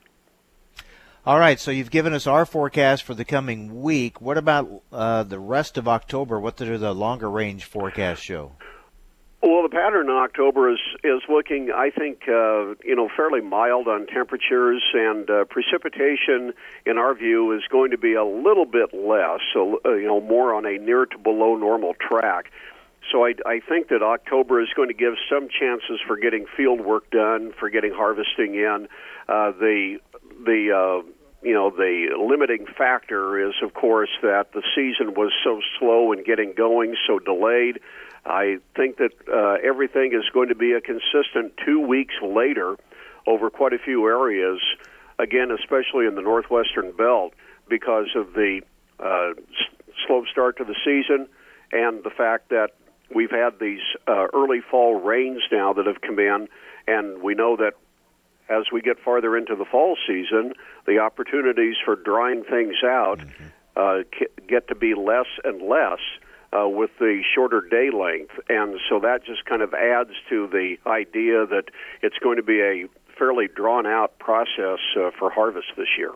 All 1.25 1.38
right, 1.38 1.60
so 1.60 1.69
you've 1.69 1.91
given 1.91 2.13
us 2.13 2.25
our 2.27 2.45
forecast 2.45 3.03
for 3.03 3.13
the 3.13 3.25
coming 3.25 3.82
week. 3.82 4.21
What 4.21 4.38
about 4.38 4.84
uh, 4.91 5.23
the 5.23 5.38
rest 5.38 5.77
of 5.77 5.88
October? 5.88 6.39
What 6.39 6.55
do 6.55 6.77
the 6.77 6.93
longer 6.93 7.29
range 7.29 7.65
forecasts 7.65 8.21
show? 8.21 8.53
Well, 9.41 9.63
the 9.63 9.69
pattern 9.69 10.10
in 10.10 10.15
October 10.15 10.69
is 10.69 10.80
is 11.02 11.21
looking, 11.30 11.71
I 11.71 11.91
think, 11.91 12.23
uh, 12.28 12.75
you 12.84 12.93
know, 12.95 13.10
fairly 13.15 13.39
mild 13.39 13.88
on 13.88 14.06
temperatures, 14.06 14.84
and 14.93 15.30
uh, 15.30 15.45
precipitation, 15.45 16.54
in 16.86 16.97
our 16.97 17.13
view, 17.13 17.54
is 17.54 17.63
going 17.71 17.91
to 17.91 17.97
be 17.97 18.15
a 18.15 18.25
little 18.25 18.65
bit 18.65 18.93
less, 18.93 19.39
so 19.54 19.80
uh, 19.86 19.93
you 19.93 20.08
know, 20.08 20.19
more 20.19 20.54
on 20.54 20.65
a 20.65 20.78
near 20.78 21.06
to 21.06 21.17
below 21.17 21.56
normal 21.56 21.93
track. 21.93 22.52
So 23.10 23.25
I, 23.25 23.34
I 23.45 23.62
think 23.62 23.88
that 23.88 24.04
October 24.04 24.62
is 24.62 24.67
going 24.75 24.89
to 24.89 24.93
give 24.93 25.13
some 25.32 25.47
chances 25.47 26.02
for 26.06 26.17
getting 26.17 26.45
field 26.58 26.82
work 26.82 27.10
done, 27.10 27.54
for 27.58 27.69
getting 27.69 27.93
harvesting 27.93 28.56
in. 28.56 28.89
Uh, 29.30 29.52
the 29.52 29.99
the 30.45 30.71
uh, 30.75 31.10
you 31.41 31.54
know 31.54 31.69
the 31.69 32.10
limiting 32.19 32.65
factor 32.78 33.47
is, 33.47 33.56
of 33.63 33.73
course, 33.73 34.12
that 34.21 34.52
the 34.52 34.63
season 34.75 35.13
was 35.13 35.32
so 35.45 35.62
slow 35.80 36.12
in 36.12 36.25
getting 36.25 36.54
going, 36.54 36.97
so 37.08 37.19
delayed. 37.19 37.80
I 38.25 38.58
think 38.75 38.97
that 38.97 39.12
uh, 39.32 39.58
everything 39.67 40.13
is 40.13 40.29
going 40.34 40.49
to 40.49 40.55
be 40.55 40.73
a 40.73 40.82
consistent 40.82 41.53
two 41.65 41.79
weeks 41.79 42.15
later 42.21 42.75
over 43.25 43.49
quite 43.49 43.73
a 43.73 43.79
few 43.79 44.08
areas, 44.08 44.60
again, 45.17 45.51
especially 45.51 46.05
in 46.05 46.15
the 46.15 46.21
northwestern 46.21 46.91
belt, 46.91 47.34
because 47.69 48.08
of 48.15 48.34
the 48.34 48.62
uh, 48.99 49.34
slow 50.05 50.23
start 50.32 50.58
to 50.58 50.63
the 50.63 50.75
season 50.84 51.27
and 51.71 52.03
the 52.03 52.10
fact 52.10 52.49
that 52.49 52.71
we've 53.13 53.32
had 53.32 53.60
these 53.60 53.82
uh, 54.08 54.27
early 54.34 54.60
fall 54.60 54.99
rains 54.99 55.41
now 55.51 55.73
that 55.73 55.86
have 55.86 56.01
come 56.01 56.19
in, 56.19 56.47
and 56.88 57.21
we 57.21 57.36
know 57.36 57.55
that 57.55 57.73
as 58.49 58.65
we 58.71 58.82
get 58.82 58.99
farther 58.99 59.38
into 59.38 59.55
the 59.55 59.65
fall 59.65 59.95
season, 60.08 60.53
the 60.88 60.97
opportunities 60.97 61.75
for 61.84 61.95
drying 61.95 62.43
things 62.43 62.75
out 62.84 63.19
mm-hmm. 63.19 63.43
uh, 63.75 63.99
get 64.47 64.67
to 64.67 64.75
be 64.75 64.95
less 64.95 65.27
and 65.43 65.62
less 65.62 65.99
uh, 66.53 66.67
with 66.67 66.91
the 66.99 67.21
shorter 67.35 67.62
day 67.62 67.89
length. 67.91 68.33
And 68.49 68.79
so 68.89 68.99
that 68.99 69.25
just 69.25 69.45
kind 69.45 69.62
of 69.62 69.73
adds 69.73 70.12
to 70.29 70.47
the 70.47 70.77
idea 70.88 71.45
that 71.45 71.65
it's 72.01 72.17
going 72.17 72.38
to 72.38 72.43
be 72.43 72.62
a 72.62 72.88
fairly 73.17 73.47
drawn 73.47 73.85
out 73.85 74.17
process 74.19 74.79
uh, 74.97 75.12
for 75.17 75.29
harvest 75.29 75.67
this 75.77 75.89
year. 75.97 76.12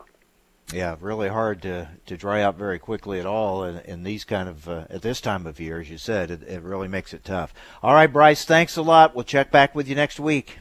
Yeah, 0.72 0.96
really 1.00 1.28
hard 1.28 1.62
to, 1.62 1.90
to 2.06 2.16
dry 2.16 2.42
out 2.42 2.56
very 2.56 2.78
quickly 2.78 3.20
at 3.20 3.26
all 3.26 3.64
in, 3.64 3.78
in 3.80 4.02
these 4.02 4.24
kind 4.24 4.48
of 4.48 4.66
uh, 4.68 4.86
at 4.88 5.02
this 5.02 5.20
time 5.20 5.46
of 5.46 5.60
year, 5.60 5.80
as 5.80 5.90
you 5.90 5.98
said, 5.98 6.30
it, 6.30 6.42
it 6.42 6.62
really 6.62 6.88
makes 6.88 7.12
it 7.12 7.22
tough. 7.22 7.52
All 7.82 7.92
right, 7.92 8.10
Bryce, 8.10 8.44
thanks 8.44 8.76
a 8.76 8.82
lot. 8.82 9.14
We'll 9.14 9.24
check 9.24 9.50
back 9.50 9.74
with 9.74 9.88
you 9.88 9.94
next 9.94 10.18
week. 10.18 10.58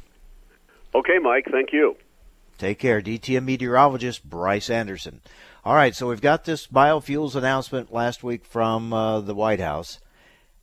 Okay, 0.94 1.20
Mike, 1.20 1.48
thank 1.50 1.72
you. 1.72 1.96
Take 2.58 2.80
care, 2.80 3.02
DTN 3.02 3.46
meteorologist 3.46 4.30
Bryce 4.30 4.70
Anderson. 4.70 5.22
All 5.66 5.76
right, 5.76 5.96
so 5.96 6.10
we've 6.10 6.20
got 6.20 6.44
this 6.44 6.68
biofuels 6.68 7.36
announcement 7.36 7.94
last 7.94 8.22
week 8.22 8.44
from 8.44 8.92
uh, 8.92 9.22
the 9.22 9.34
White 9.34 9.62
House. 9.62 10.02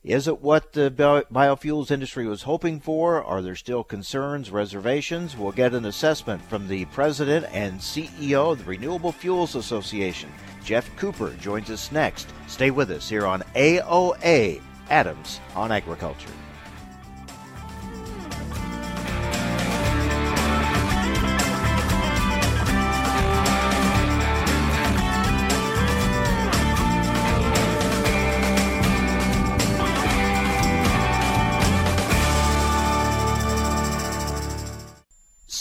Is 0.03 0.27
it 0.27 0.41
what 0.41 0.73
the 0.73 0.91
biofuels 0.91 1.89
industry 1.89 2.27
was 2.27 2.43
hoping 2.43 2.79
for? 2.79 3.23
Are 3.23 3.41
there 3.41 3.55
still 3.55 3.83
concerns, 3.83 4.51
reservations? 4.51 5.35
We'll 5.35 5.53
get 5.53 5.73
an 5.73 5.85
assessment 5.85 6.43
from 6.43 6.67
the 6.67 6.85
president 6.85 7.47
and 7.51 7.79
CEO 7.79 8.51
of 8.51 8.59
the 8.59 8.65
Renewable 8.65 9.11
Fuels 9.11 9.55
Association. 9.55 10.31
Geoff 10.63 10.95
Cooper 10.97 11.31
joins 11.41 11.71
us 11.71 11.91
next. 11.91 12.29
Stay 12.45 12.69
with 12.69 12.91
us 12.91 13.09
here 13.09 13.25
on 13.25 13.41
AOA 13.55 14.61
Adams 14.91 15.39
on 15.55 15.71
Agriculture. 15.71 16.29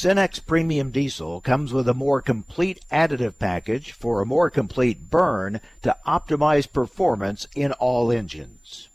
Cenex 0.00 0.40
Premium 0.46 0.90
Diesel 0.92 1.42
comes 1.42 1.74
with 1.74 1.86
a 1.86 1.92
more 1.92 2.22
complete 2.22 2.80
additive 2.90 3.38
package 3.38 3.92
for 3.92 4.22
a 4.22 4.26
more 4.26 4.48
complete 4.48 5.10
burn 5.10 5.60
to 5.82 5.94
optimize 6.06 6.72
performance 6.72 7.46
in 7.54 7.72
all 7.72 8.10
engines. 8.10 8.88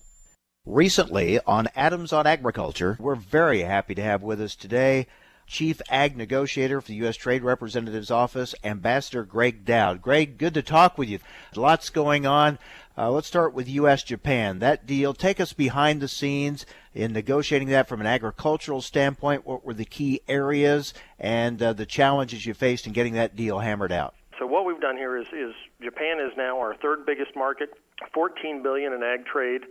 Recently 0.65 1.39
on 1.41 1.67
Adams 1.75 2.11
on 2.11 2.25
Agriculture, 2.25 2.97
we're 2.99 3.13
very 3.13 3.61
happy 3.61 3.93
to 3.93 4.01
have 4.01 4.23
with 4.23 4.41
us 4.41 4.55
today 4.55 5.05
Chief 5.45 5.79
Ag 5.91 6.17
Negotiator 6.17 6.81
for 6.81 6.87
the 6.87 6.95
U.S. 6.95 7.17
Trade 7.17 7.43
Representative's 7.43 8.09
Office, 8.09 8.55
Ambassador 8.63 9.23
Gregg 9.23 9.63
Doud. 9.63 10.01
Gregg, 10.01 10.39
good 10.39 10.55
to 10.55 10.63
talk 10.63 10.97
with 10.97 11.07
you. 11.07 11.19
Lots 11.55 11.91
going 11.91 12.25
on. 12.25 12.57
Uh, 12.97 13.11
let's 13.11 13.27
start 13.27 13.53
with 13.53 13.69
U.S. 13.69 14.01
Japan. 14.01 14.57
That 14.57 14.87
deal, 14.87 15.13
take 15.13 15.39
us 15.39 15.53
behind 15.53 16.01
the 16.01 16.07
scenes 16.07 16.65
in 16.95 17.11
negotiating 17.11 17.67
that 17.67 17.87
from 17.87 18.01
an 18.01 18.07
agricultural 18.07 18.81
standpoint. 18.81 19.45
What 19.45 19.65
were 19.65 19.73
the 19.73 19.85
key 19.85 20.21
areas 20.27 20.93
and 21.19 21.61
uh, 21.61 21.73
the 21.73 21.85
challenges 21.85 22.45
you 22.45 22.53
faced 22.53 22.87
in 22.87 22.93
getting 22.93 23.13
that 23.13 23.35
deal 23.35 23.59
hammered 23.59 23.91
out? 23.91 24.15
So 24.39 24.47
what 24.47 24.65
we've 24.65 24.81
done 24.81 24.97
here 24.97 25.17
is, 25.17 25.27
is 25.27 25.53
Japan 25.81 26.19
is 26.19 26.31
now 26.35 26.57
our 26.59 26.75
third 26.75 27.05
biggest 27.05 27.35
market, 27.35 27.69
14 28.13 28.63
billion 28.63 28.93
in 28.93 29.03
ag 29.03 29.25
trade. 29.25 29.61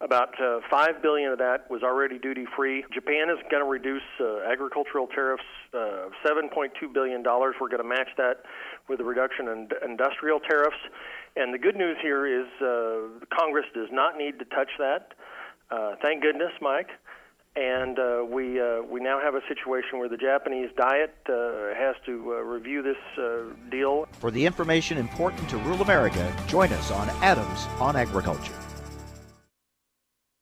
About 0.00 0.38
uh, 0.40 0.60
5 0.68 1.02
billion 1.02 1.30
of 1.32 1.38
that 1.38 1.70
was 1.70 1.82
already 1.82 2.18
duty 2.18 2.44
free. 2.56 2.84
Japan 2.92 3.30
is 3.30 3.38
going 3.50 3.62
to 3.62 3.68
reduce 3.68 4.02
uh, 4.20 4.40
agricultural 4.40 5.06
tariffs 5.06 5.44
uh, 5.72 6.10
7.2 6.26 6.92
billion 6.92 7.22
dollars. 7.22 7.54
We're 7.60 7.68
going 7.68 7.82
to 7.82 7.88
match 7.88 8.10
that 8.18 8.42
with 8.88 9.00
a 9.00 9.04
reduction 9.04 9.48
in 9.48 9.68
industrial 9.84 10.40
tariffs. 10.40 10.76
And 11.36 11.54
the 11.54 11.58
good 11.58 11.76
news 11.76 11.96
here 12.02 12.26
is 12.26 12.46
uh, 12.60 13.24
Congress 13.34 13.66
does 13.72 13.88
not 13.90 14.18
need 14.18 14.38
to 14.40 14.44
touch 14.44 14.70
that. 14.78 15.14
Uh, 15.70 15.96
thank 16.02 16.22
goodness, 16.22 16.52
Mike. 16.60 16.90
And 17.56 17.98
uh, 18.00 18.24
we 18.28 18.60
uh, 18.60 18.82
we 18.82 18.98
now 19.00 19.20
have 19.20 19.36
a 19.36 19.40
situation 19.46 20.00
where 20.00 20.08
the 20.08 20.16
Japanese 20.16 20.70
Diet 20.76 21.14
uh, 21.28 21.72
has 21.76 21.94
to 22.04 22.32
uh, 22.32 22.40
review 22.42 22.82
this 22.82 22.96
uh, 23.16 23.42
deal. 23.70 24.08
For 24.18 24.32
the 24.32 24.44
information 24.44 24.98
important 24.98 25.48
to 25.50 25.58
rural 25.58 25.80
America, 25.80 26.34
join 26.48 26.72
us 26.72 26.90
on 26.90 27.08
Adams 27.22 27.66
on 27.78 27.94
Agriculture. 27.94 28.54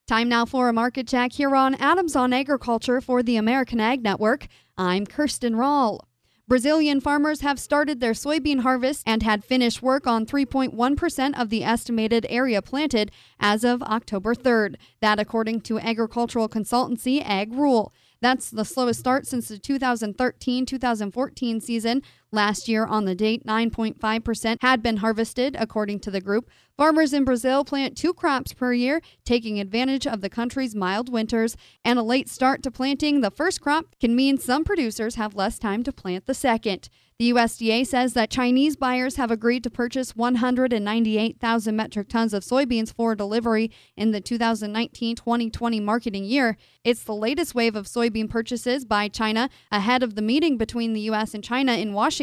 Time 0.08 0.28
now 0.28 0.46
for 0.46 0.70
a 0.70 0.72
market 0.72 1.06
check 1.06 1.32
here 1.32 1.54
on 1.54 1.74
Adams 1.74 2.16
on 2.16 2.32
Agriculture 2.32 3.02
for 3.02 3.22
the 3.22 3.36
American 3.36 3.78
Ag 3.78 4.02
Network. 4.02 4.46
I'm 4.78 5.06
Kirsten 5.06 5.54
Rahl. 5.54 6.06
Brazilian 6.52 7.00
farmers 7.00 7.40
have 7.40 7.58
started 7.58 8.00
their 8.00 8.12
soybean 8.12 8.60
harvest 8.60 9.02
and 9.06 9.22
had 9.22 9.42
finished 9.42 9.80
work 9.80 10.06
on 10.06 10.26
3.1% 10.26 11.40
of 11.40 11.48
the 11.48 11.64
estimated 11.64 12.26
area 12.28 12.60
planted 12.60 13.10
as 13.40 13.64
of 13.64 13.82
October 13.84 14.34
3rd. 14.34 14.74
That 15.00 15.18
according 15.18 15.62
to 15.62 15.78
agricultural 15.78 16.50
consultancy 16.50 17.24
AgRural. 17.24 17.92
That's 18.20 18.50
the 18.50 18.66
slowest 18.66 19.00
start 19.00 19.26
since 19.26 19.48
the 19.48 19.56
2013 19.56 20.66
2014 20.66 21.60
season. 21.62 22.02
Last 22.34 22.66
year, 22.66 22.86
on 22.86 23.04
the 23.04 23.14
date, 23.14 23.44
9.5% 23.44 24.56
had 24.62 24.82
been 24.82 24.96
harvested, 24.96 25.54
according 25.58 26.00
to 26.00 26.10
the 26.10 26.22
group. 26.22 26.48
Farmers 26.78 27.12
in 27.12 27.24
Brazil 27.24 27.62
plant 27.62 27.94
two 27.94 28.14
crops 28.14 28.54
per 28.54 28.72
year, 28.72 29.02
taking 29.26 29.60
advantage 29.60 30.06
of 30.06 30.22
the 30.22 30.30
country's 30.30 30.74
mild 30.74 31.12
winters, 31.12 31.58
and 31.84 31.98
a 31.98 32.02
late 32.02 32.30
start 32.30 32.62
to 32.62 32.70
planting 32.70 33.20
the 33.20 33.30
first 33.30 33.60
crop 33.60 33.94
can 34.00 34.16
mean 34.16 34.38
some 34.38 34.64
producers 34.64 35.16
have 35.16 35.34
less 35.34 35.58
time 35.58 35.82
to 35.82 35.92
plant 35.92 36.24
the 36.24 36.32
second. 36.32 36.88
The 37.18 37.30
USDA 37.30 37.86
says 37.86 38.14
that 38.14 38.30
Chinese 38.30 38.74
buyers 38.74 39.16
have 39.16 39.30
agreed 39.30 39.62
to 39.64 39.70
purchase 39.70 40.16
198,000 40.16 41.76
metric 41.76 42.08
tons 42.08 42.34
of 42.34 42.42
soybeans 42.42 42.92
for 42.92 43.14
delivery 43.14 43.70
in 43.96 44.10
the 44.10 44.20
2019 44.20 45.14
2020 45.14 45.80
marketing 45.80 46.24
year. 46.24 46.56
It's 46.82 47.04
the 47.04 47.14
latest 47.14 47.54
wave 47.54 47.76
of 47.76 47.86
soybean 47.86 48.28
purchases 48.28 48.84
by 48.84 49.08
China 49.08 49.50
ahead 49.70 50.02
of 50.02 50.16
the 50.16 50.22
meeting 50.22 50.56
between 50.56 50.94
the 50.94 51.02
U.S. 51.02 51.34
and 51.34 51.44
China 51.44 51.74
in 51.74 51.92
Washington 51.92 52.21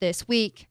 this 0.00 0.26
week. 0.26 0.66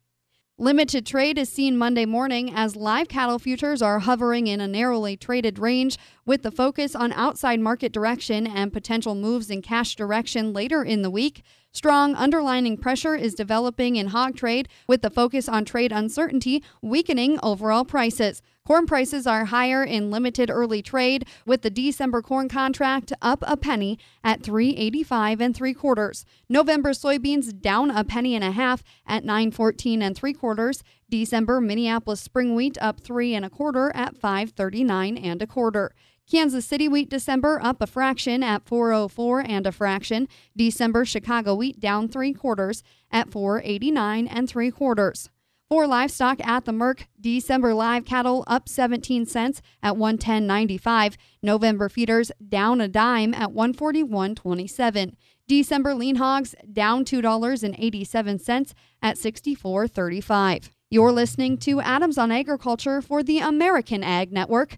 Limited 0.57 1.05
trade 1.05 1.37
is 1.37 1.47
seen 1.47 1.77
Monday 1.77 2.05
morning 2.05 2.51
as 2.53 2.75
live 2.75 3.07
cattle 3.07 3.39
futures 3.39 3.81
are 3.81 3.99
hovering 3.99 4.47
in 4.47 4.59
a 4.59 4.67
narrowly 4.67 5.15
traded 5.15 5.57
range 5.57 5.97
with 6.25 6.43
the 6.43 6.51
focus 6.51 6.93
on 6.97 7.13
outside 7.13 7.61
market 7.61 7.93
direction 7.93 8.45
and 8.45 8.73
potential 8.73 9.15
moves 9.15 9.49
in 9.49 9.61
cash 9.61 9.95
direction 9.95 10.51
later 10.51 10.83
in 10.83 11.01
the 11.01 11.09
week. 11.09 11.43
Strong 11.71 12.15
underlining 12.15 12.75
pressure 12.75 13.15
is 13.15 13.33
developing 13.33 13.95
in 13.95 14.07
hog 14.07 14.35
trade 14.35 14.67
with 14.85 15.01
the 15.01 15.09
focus 15.09 15.47
on 15.47 15.63
trade 15.63 15.93
uncertainty 15.93 16.61
weakening 16.81 17.39
overall 17.41 17.85
prices. 17.85 18.41
Corn 18.69 18.85
prices 18.85 19.25
are 19.25 19.45
higher 19.45 19.83
in 19.83 20.11
limited 20.11 20.51
early 20.51 20.83
trade, 20.83 21.25
with 21.43 21.63
the 21.63 21.71
December 21.71 22.21
corn 22.21 22.47
contract 22.47 23.11
up 23.19 23.43
a 23.47 23.57
penny 23.57 23.97
at 24.23 24.43
385 24.43 25.41
and 25.41 25.55
three 25.55 25.73
quarters. 25.73 26.23
November 26.47 26.91
soybeans 26.91 27.59
down 27.59 27.89
a 27.89 28.03
penny 28.03 28.35
and 28.35 28.43
a 28.43 28.51
half 28.51 28.83
at 29.07 29.25
914 29.25 30.03
and 30.03 30.15
three 30.15 30.33
quarters. 30.33 30.83
December 31.09 31.59
Minneapolis 31.59 32.21
spring 32.21 32.53
wheat 32.53 32.77
up 32.79 33.01
three 33.01 33.33
and 33.33 33.43
a 33.43 33.49
quarter 33.49 33.91
at 33.95 34.15
539 34.15 35.17
and 35.17 35.41
a 35.41 35.47
quarter. 35.47 35.95
Kansas 36.29 36.63
City 36.63 36.87
wheat 36.87 37.09
December 37.09 37.59
up 37.63 37.81
a 37.81 37.87
fraction 37.87 38.43
at 38.43 38.67
404 38.67 39.39
and 39.49 39.65
a 39.65 39.71
fraction. 39.71 40.27
December 40.55 41.05
Chicago 41.05 41.55
wheat 41.55 41.79
down 41.79 42.07
three 42.07 42.33
quarters 42.33 42.83
at 43.11 43.31
489 43.31 44.27
and 44.27 44.47
three 44.47 44.69
quarters. 44.69 45.31
For 45.69 45.85
livestock 45.85 46.43
at 46.43 46.65
the 46.65 46.71
Merc, 46.71 47.07
December 47.21 47.75
live 47.75 48.03
cattle 48.03 48.43
up 48.47 48.67
17 48.67 49.27
cents 49.27 49.61
at 49.83 49.93
110.95. 49.93 51.15
November 51.43 51.89
feeders 51.89 52.31
down 52.47 52.81
a 52.81 52.87
dime 52.87 53.35
at 53.35 53.51
141.27. 53.51 55.13
December 55.47 55.93
lean 55.93 56.15
hogs 56.15 56.55
down 56.73 57.05
$2.87 57.05 58.73
at 59.03 59.15
64.35. 59.17 60.69
You're 60.89 61.11
listening 61.11 61.55
to 61.59 61.81
Adams 61.81 62.17
on 62.17 62.31
Agriculture 62.31 62.99
for 62.99 63.21
the 63.21 63.37
American 63.37 64.03
Ag 64.03 64.31
Network. 64.31 64.77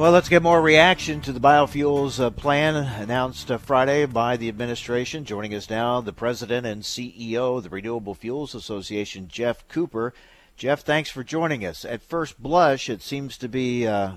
Well, 0.00 0.12
let's 0.12 0.30
get 0.30 0.42
more 0.42 0.62
reaction 0.62 1.20
to 1.20 1.30
the 1.30 1.40
biofuels 1.40 2.18
uh, 2.18 2.30
plan 2.30 2.74
announced 2.74 3.50
uh, 3.50 3.58
Friday 3.58 4.06
by 4.06 4.38
the 4.38 4.48
administration. 4.48 5.26
Joining 5.26 5.54
us 5.54 5.68
now, 5.68 6.00
the 6.00 6.10
president 6.10 6.66
and 6.66 6.82
CEO 6.82 7.58
of 7.58 7.64
the 7.64 7.68
Renewable 7.68 8.14
Fuels 8.14 8.54
Association, 8.54 9.28
Geoff 9.28 9.68
Cooper. 9.68 10.14
Geoff, 10.56 10.80
thanks 10.80 11.10
for 11.10 11.22
joining 11.22 11.66
us. 11.66 11.84
At 11.84 12.00
first 12.00 12.42
blush, 12.42 12.88
it 12.88 13.02
seems 13.02 13.36
to 13.36 13.46
be 13.46 13.86
uh, 13.86 14.12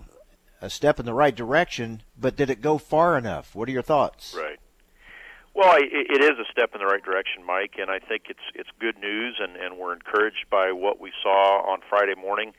a 0.61 0.69
step 0.69 1.01
in 1.01 1.05
the 1.05 1.13
right 1.13 1.35
direction, 1.35 2.01
but 2.17 2.37
did 2.37 2.49
it 2.49 2.61
go 2.61 2.77
far 2.77 3.17
enough? 3.17 3.53
What 3.53 3.67
are 3.67 3.73
your 3.73 3.81
thoughts? 3.81 4.33
Right. 4.37 4.61
Well, 5.53 5.75
it, 5.75 5.89
it 5.91 6.23
is 6.23 6.39
a 6.39 6.49
step 6.49 6.69
in 6.73 6.79
the 6.79 6.87
right 6.87 7.03
direction, 7.03 7.43
Mike, 7.45 7.73
and 7.77 7.91
I 7.91 7.99
think 7.99 8.27
it's 8.29 8.39
it's 8.55 8.69
good 8.79 8.99
news, 8.99 9.35
and, 9.37 9.57
and 9.57 9.77
we're 9.77 9.91
encouraged 9.91 10.45
by 10.49 10.71
what 10.71 11.01
we 11.01 11.11
saw 11.21 11.69
on 11.69 11.81
Friday 11.89 12.15
morning. 12.15 12.53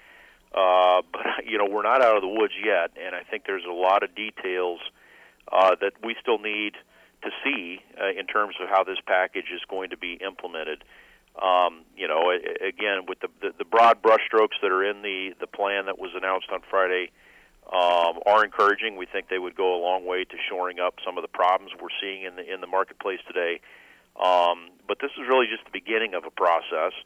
Uh, 0.55 1.03
but 1.13 1.23
you 1.47 1.59
know, 1.59 1.67
we're 1.69 1.83
not 1.83 2.03
out 2.03 2.17
of 2.17 2.23
the 2.23 2.29
woods 2.29 2.55
yet, 2.65 2.93
and 3.01 3.15
I 3.15 3.23
think 3.23 3.45
there's 3.47 3.65
a 3.69 3.73
lot 3.73 4.03
of 4.03 4.15
details 4.15 4.81
uh, 5.51 5.75
that 5.81 5.93
we 6.03 6.17
still 6.21 6.39
need 6.39 6.75
to 7.23 7.31
see 7.43 7.81
uh, 8.01 8.11
in 8.19 8.27
terms 8.27 8.55
of 8.61 8.69
how 8.69 8.85
this 8.85 8.99
package 9.07 9.51
is 9.53 9.61
going 9.69 9.91
to 9.91 9.97
be 9.97 10.15
implemented. 10.25 10.85
Um, 11.41 11.83
you 11.97 12.07
know, 12.07 12.31
again, 12.31 13.07
with 13.09 13.19
the, 13.21 13.29
the, 13.41 13.53
the 13.59 13.65
broad 13.65 14.03
brushstrokes 14.03 14.61
that 14.63 14.71
are 14.71 14.85
in 14.85 15.03
the 15.03 15.35
the 15.41 15.49
plan 15.49 15.87
that 15.87 15.99
was 15.99 16.13
announced 16.15 16.49
on 16.53 16.61
Friday 16.71 17.11
um, 17.73 18.21
are 18.27 18.45
encouraging. 18.45 18.97
We 18.97 19.07
think 19.07 19.29
they 19.29 19.39
would 19.39 19.57
go 19.57 19.75
a 19.75 19.81
long 19.83 20.05
way 20.07 20.25
to 20.25 20.37
shoring 20.49 20.79
up 20.79 20.97
some 21.05 21.19
of 21.19 21.23
the 21.23 21.29
problems 21.29 21.73
we're 21.81 21.89
seeing 22.01 22.23
in 22.23 22.37
the 22.37 22.53
in 22.53 22.61
the 22.61 22.67
marketplace 22.67 23.21
today. 23.27 23.61
Um, 24.15 24.71
but 24.87 24.99
this 25.01 25.11
is 25.19 25.27
really 25.29 25.47
just 25.47 25.65
the 25.65 25.73
beginning 25.73 26.15
of 26.15 26.25
a 26.25 26.31
process, 26.31 26.93
uh, 26.93 27.01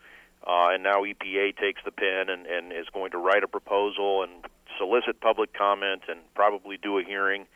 and 0.46 0.82
now 0.82 1.02
EPA 1.02 1.56
takes 1.56 1.80
the 1.84 1.90
pen 1.90 2.28
and, 2.28 2.46
and 2.46 2.72
is 2.72 2.86
going 2.92 3.10
to 3.10 3.18
write 3.18 3.42
a 3.44 3.48
proposal 3.48 4.22
and 4.22 4.32
solicit 4.78 5.20
public 5.20 5.52
comment 5.52 6.02
and 6.08 6.20
probably 6.34 6.76
do 6.76 6.98
a 6.98 7.04
hearing. 7.04 7.46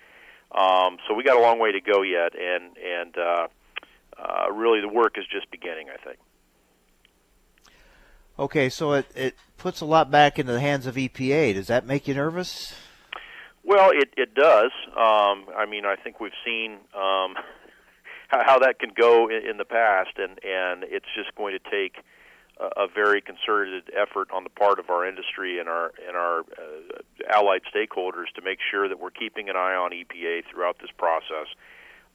Um, 0.51 0.99
so 1.09 1.14
we 1.14 1.25
got 1.25 1.37
a 1.37 1.40
long 1.40 1.59
way 1.59 1.73
to 1.73 1.81
go 1.81 2.03
yet, 2.03 2.33
and 2.38 2.77
and 2.77 3.16
uh, 3.16 3.47
uh, 4.18 4.53
really 4.53 4.81
the 4.81 4.88
work 4.88 5.16
is 5.16 5.25
just 5.31 5.51
beginning. 5.51 5.88
I 5.88 5.97
think. 6.05 6.18
Okay, 8.38 8.68
so 8.68 8.92
it, 8.92 9.07
it 9.14 9.35
puts 9.57 9.81
a 9.81 9.85
lot 9.85 10.11
back 10.11 10.38
into 10.38 10.53
the 10.53 10.61
hands 10.61 10.87
of 10.87 10.97
EPA. 10.97 11.55
Does 11.55 11.68
that 11.68 11.87
make 11.87 12.09
you 12.09 12.14
nervous? 12.14 12.75
Well, 13.64 13.90
it 13.95 14.12
it 14.16 14.35
does. 14.35 14.73
Um, 14.88 15.47
I 15.57 15.66
mean, 15.68 15.87
I 15.87 15.97
think 15.97 16.21
we've 16.21 16.33
seen 16.45 16.73
um, 16.95 17.35
how, 18.29 18.42
how 18.45 18.59
that 18.59 18.79
can 18.79 18.90
go 18.95 19.29
in, 19.29 19.49
in 19.49 19.57
the 19.57 19.64
past, 19.64 20.18
and 20.18 20.33
and 20.45 20.85
it's 20.85 21.07
just 21.16 21.35
going 21.35 21.57
to 21.57 21.71
take 21.71 21.97
a, 22.77 22.87
very 22.87 23.20
concerted 23.20 23.90
effort 23.96 24.29
on 24.33 24.44
the 24.44 24.51
part 24.51 24.79
of 24.79 24.90
our 24.90 25.07
industry 25.07 25.59
and 25.59 25.68
our 25.68 25.92
and 26.07 26.16
our 26.16 26.40
uh, 26.40 27.33
allied 27.35 27.62
stakeholders 27.75 28.27
to 28.35 28.42
make 28.42 28.59
sure 28.70 28.88
that 28.88 28.98
we're 29.01 29.11
keeping 29.11 29.48
an 29.48 29.57
eye 29.57 29.75
on 29.75 29.90
EPA 29.90 30.42
throughout 30.51 30.77
this 30.81 30.90
process. 30.96 31.48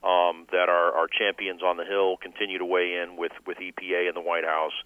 Um, 0.04 0.46
that 0.52 0.70
our, 0.70 0.94
our 0.94 1.08
champions 1.08 1.64
on 1.64 1.76
the 1.78 1.84
Hill 1.84 2.18
continue 2.18 2.60
to 2.60 2.66
weigh 2.66 3.02
in 3.02 3.18
with, 3.18 3.32
with 3.48 3.58
EPA 3.58 4.08
and 4.08 4.16
the 4.16 4.22
White 4.22 4.46
House 4.46 4.78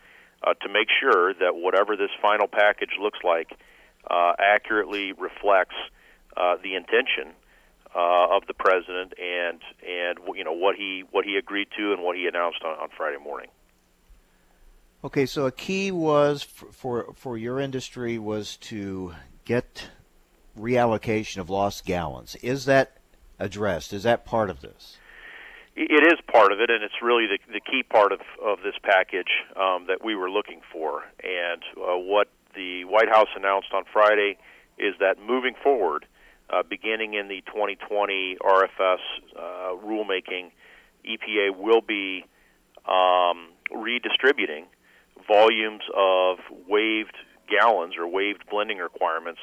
uh, 0.41 0.53
to 0.53 0.69
make 0.69 0.87
sure 1.01 1.33
that 1.33 1.53
whatever 1.53 1.97
this 1.97 2.09
final 2.21 2.47
package 2.47 2.91
looks 2.99 3.19
like 3.21 3.51
uh, 4.09 4.33
accurately 4.39 5.11
reflects 5.11 5.75
uh, 6.37 6.55
the 6.63 6.75
intention 6.75 7.35
uh, 7.93 8.35
of 8.35 8.47
the 8.47 8.53
president 8.53 9.13
and 9.19 9.59
and 9.85 10.17
you 10.35 10.43
know 10.43 10.53
what 10.53 10.75
he 10.75 11.03
what 11.11 11.25
he 11.25 11.35
agreed 11.35 11.67
to 11.77 11.93
and 11.93 12.01
what 12.01 12.15
he 12.15 12.25
announced 12.25 12.63
on, 12.63 12.71
on 12.79 12.89
Friday 12.95 13.17
morning. 13.21 13.49
Okay, 15.03 15.25
so 15.25 15.47
a 15.47 15.51
key 15.51 15.91
was 15.91 16.43
for, 16.43 16.71
for 16.71 17.13
for 17.15 17.35
your 17.35 17.59
industry 17.59 18.19
was 18.19 18.55
to 18.57 19.15
get 19.45 19.89
reallocation 20.55 21.37
of 21.37 21.49
lost 21.49 21.85
gallons. 21.85 22.35
Is 22.43 22.65
that 22.65 22.97
addressed? 23.39 23.93
Is 23.93 24.03
that 24.03 24.25
part 24.25 24.51
of 24.51 24.61
this? 24.61 24.97
It 25.75 26.03
is 26.05 26.19
part 26.31 26.51
of 26.51 26.59
it, 26.59 26.69
and 26.69 26.83
it's 26.83 27.01
really 27.01 27.25
the, 27.25 27.39
the 27.51 27.61
key 27.61 27.81
part 27.81 28.11
of, 28.11 28.19
of 28.45 28.59
this 28.61 28.75
package 28.83 29.31
um, 29.55 29.87
that 29.87 30.03
we 30.03 30.15
were 30.15 30.29
looking 30.29 30.61
for. 30.71 31.01
And 31.23 31.63
uh, 31.77 31.97
what 31.97 32.27
the 32.53 32.83
White 32.83 33.09
House 33.09 33.29
announced 33.35 33.69
on 33.73 33.85
Friday 33.91 34.37
is 34.77 34.93
that 34.99 35.15
moving 35.25 35.55
forward, 35.63 36.05
uh, 36.51 36.61
beginning 36.61 37.15
in 37.15 37.27
the 37.27 37.41
2020 37.47 38.37
RFS 38.39 38.97
uh, 39.35 39.39
rulemaking, 39.83 40.51
EPA 41.09 41.55
will 41.57 41.81
be 41.81 42.25
um, 42.85 43.47
redistributing 43.73 44.65
volumes 45.27 45.83
of 45.95 46.39
waived 46.67 47.15
gallons 47.49 47.95
or 47.97 48.07
waived 48.07 48.49
blending 48.49 48.77
requirements 48.77 49.39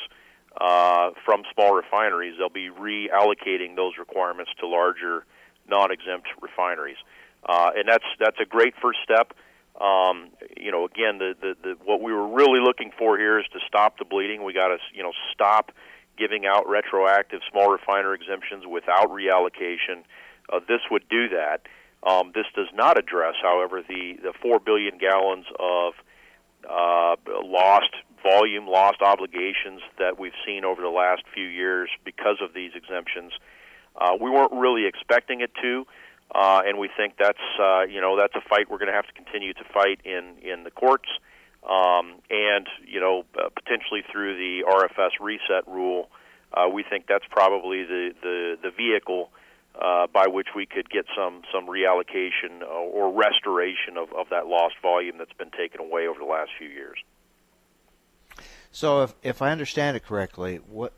uh, 0.61 1.11
from 1.25 1.43
small 1.55 1.75
refineries. 1.75 2.35
They'll 2.39 2.49
be 2.49 2.71
reallocating 2.71 3.77
those 3.77 3.95
requirements 3.99 4.51
to 4.61 4.67
larger 4.67 5.25
non-exempt 5.69 6.29
refineries, 6.41 6.97
uh, 7.49 7.71
and 7.77 7.89
that's 7.89 8.05
that's 8.19 8.39
a 8.41 8.47
great 8.47 8.75
first 8.81 8.99
step. 9.05 9.35
Um, 9.81 10.31
you 10.57 10.73
know, 10.73 10.87
again, 10.87 11.19
the, 11.19 11.35
the, 11.41 11.55
the 11.63 11.77
what 11.85 12.01
we 12.01 12.13
were 12.13 12.27
really 12.27 12.61
looking 12.61 12.91
for 12.99 13.17
here 13.17 13.39
is 13.39 13.47
to 13.53 13.61
stop 13.67 13.99
the 13.99 14.05
bleeding. 14.05 14.43
We 14.43 14.53
got 14.53 14.69
to 14.69 14.79
you 14.93 15.03
know 15.03 15.13
stop 15.33 15.71
giving 16.17 16.47
out 16.47 16.69
retroactive 16.69 17.41
small 17.51 17.71
refiner 17.71 18.13
exemptions 18.15 18.65
without 18.67 19.11
reallocation. 19.11 20.03
Uh, 20.53 20.61
this 20.67 20.81
would 20.91 21.09
do 21.09 21.29
that. 21.29 21.63
Um, 22.03 22.33
this 22.35 22.47
does 22.55 22.69
not 22.75 22.99
address, 22.99 23.35
however, 23.43 23.83
the 23.83 24.15
the 24.23 24.33
four 24.41 24.61
billion 24.61 24.99
gallons 24.99 25.47
of 25.59 25.95
uh, 26.69 27.17
lost 27.45 27.95
volume, 28.23 28.67
lost 28.67 29.01
obligations 29.01 29.81
that 29.99 30.19
we've 30.19 30.37
seen 30.47 30.65
over 30.65 30.83
the 30.83 30.89
last 30.89 31.23
few 31.35 31.47
years 31.47 31.89
because 32.05 32.39
of 32.43 32.55
these 32.55 32.73
exemptions. 32.75 33.33
Uh, 33.97 34.17
we 34.21 34.31
weren't 34.31 34.53
really 34.53 34.87
expecting 34.87 35.41
it 35.41 35.51
to, 35.61 35.87
uh, 36.35 36.63
and 36.65 36.79
we 36.79 36.89
think 36.97 37.15
that's 37.19 37.39
uh, 37.61 37.83
you 37.83 38.01
know 38.01 38.17
that's 38.17 38.35
a 38.35 38.49
fight 38.49 38.71
we're 38.71 38.79
going 38.79 38.91
to 38.91 38.95
have 38.95 39.07
to 39.07 39.13
continue 39.15 39.53
to 39.53 39.65
fight 39.73 40.01
in 40.05 40.37
in 40.43 40.65
the 40.65 40.71
courts, 40.71 41.09
um, 41.69 42.21
and 42.31 42.67
you 42.87 43.01
know 43.01 43.25
uh, 43.37 43.49
potentially 43.55 44.03
through 44.11 44.37
the 44.37 44.65
RFS 44.69 45.19
reset 45.21 45.67
rule. 45.67 46.11
Uh, 46.55 46.67
we 46.69 46.83
think 46.83 47.07
that's 47.09 47.27
probably 47.31 47.85
the 47.85 48.15
the, 48.23 48.57
the 48.63 48.71
vehicle 48.71 49.31
uh, 49.81 50.07
by 50.13 50.27
which 50.27 50.49
we 50.57 50.67
could 50.67 50.91
get 50.91 51.07
some 51.17 51.43
some 51.53 51.67
reallocation 51.67 52.63
or 52.69 53.13
restoration 53.13 53.97
of, 53.97 54.13
of 54.13 54.29
that 54.31 54.47
lost 54.47 54.75
volume 54.83 55.19
that's 55.19 55.33
been 55.35 55.51
taken 55.51 55.81
away 55.81 56.07
over 56.09 56.19
the 56.19 56.27
last 56.27 56.51
few 56.59 56.69
years. 56.69 56.99
So, 58.73 59.03
if 59.03 59.15
if 59.23 59.43
I 59.43 59.51
understand 59.51 59.97
it 59.97 60.05
correctly, 60.05 60.57
what 60.57 60.93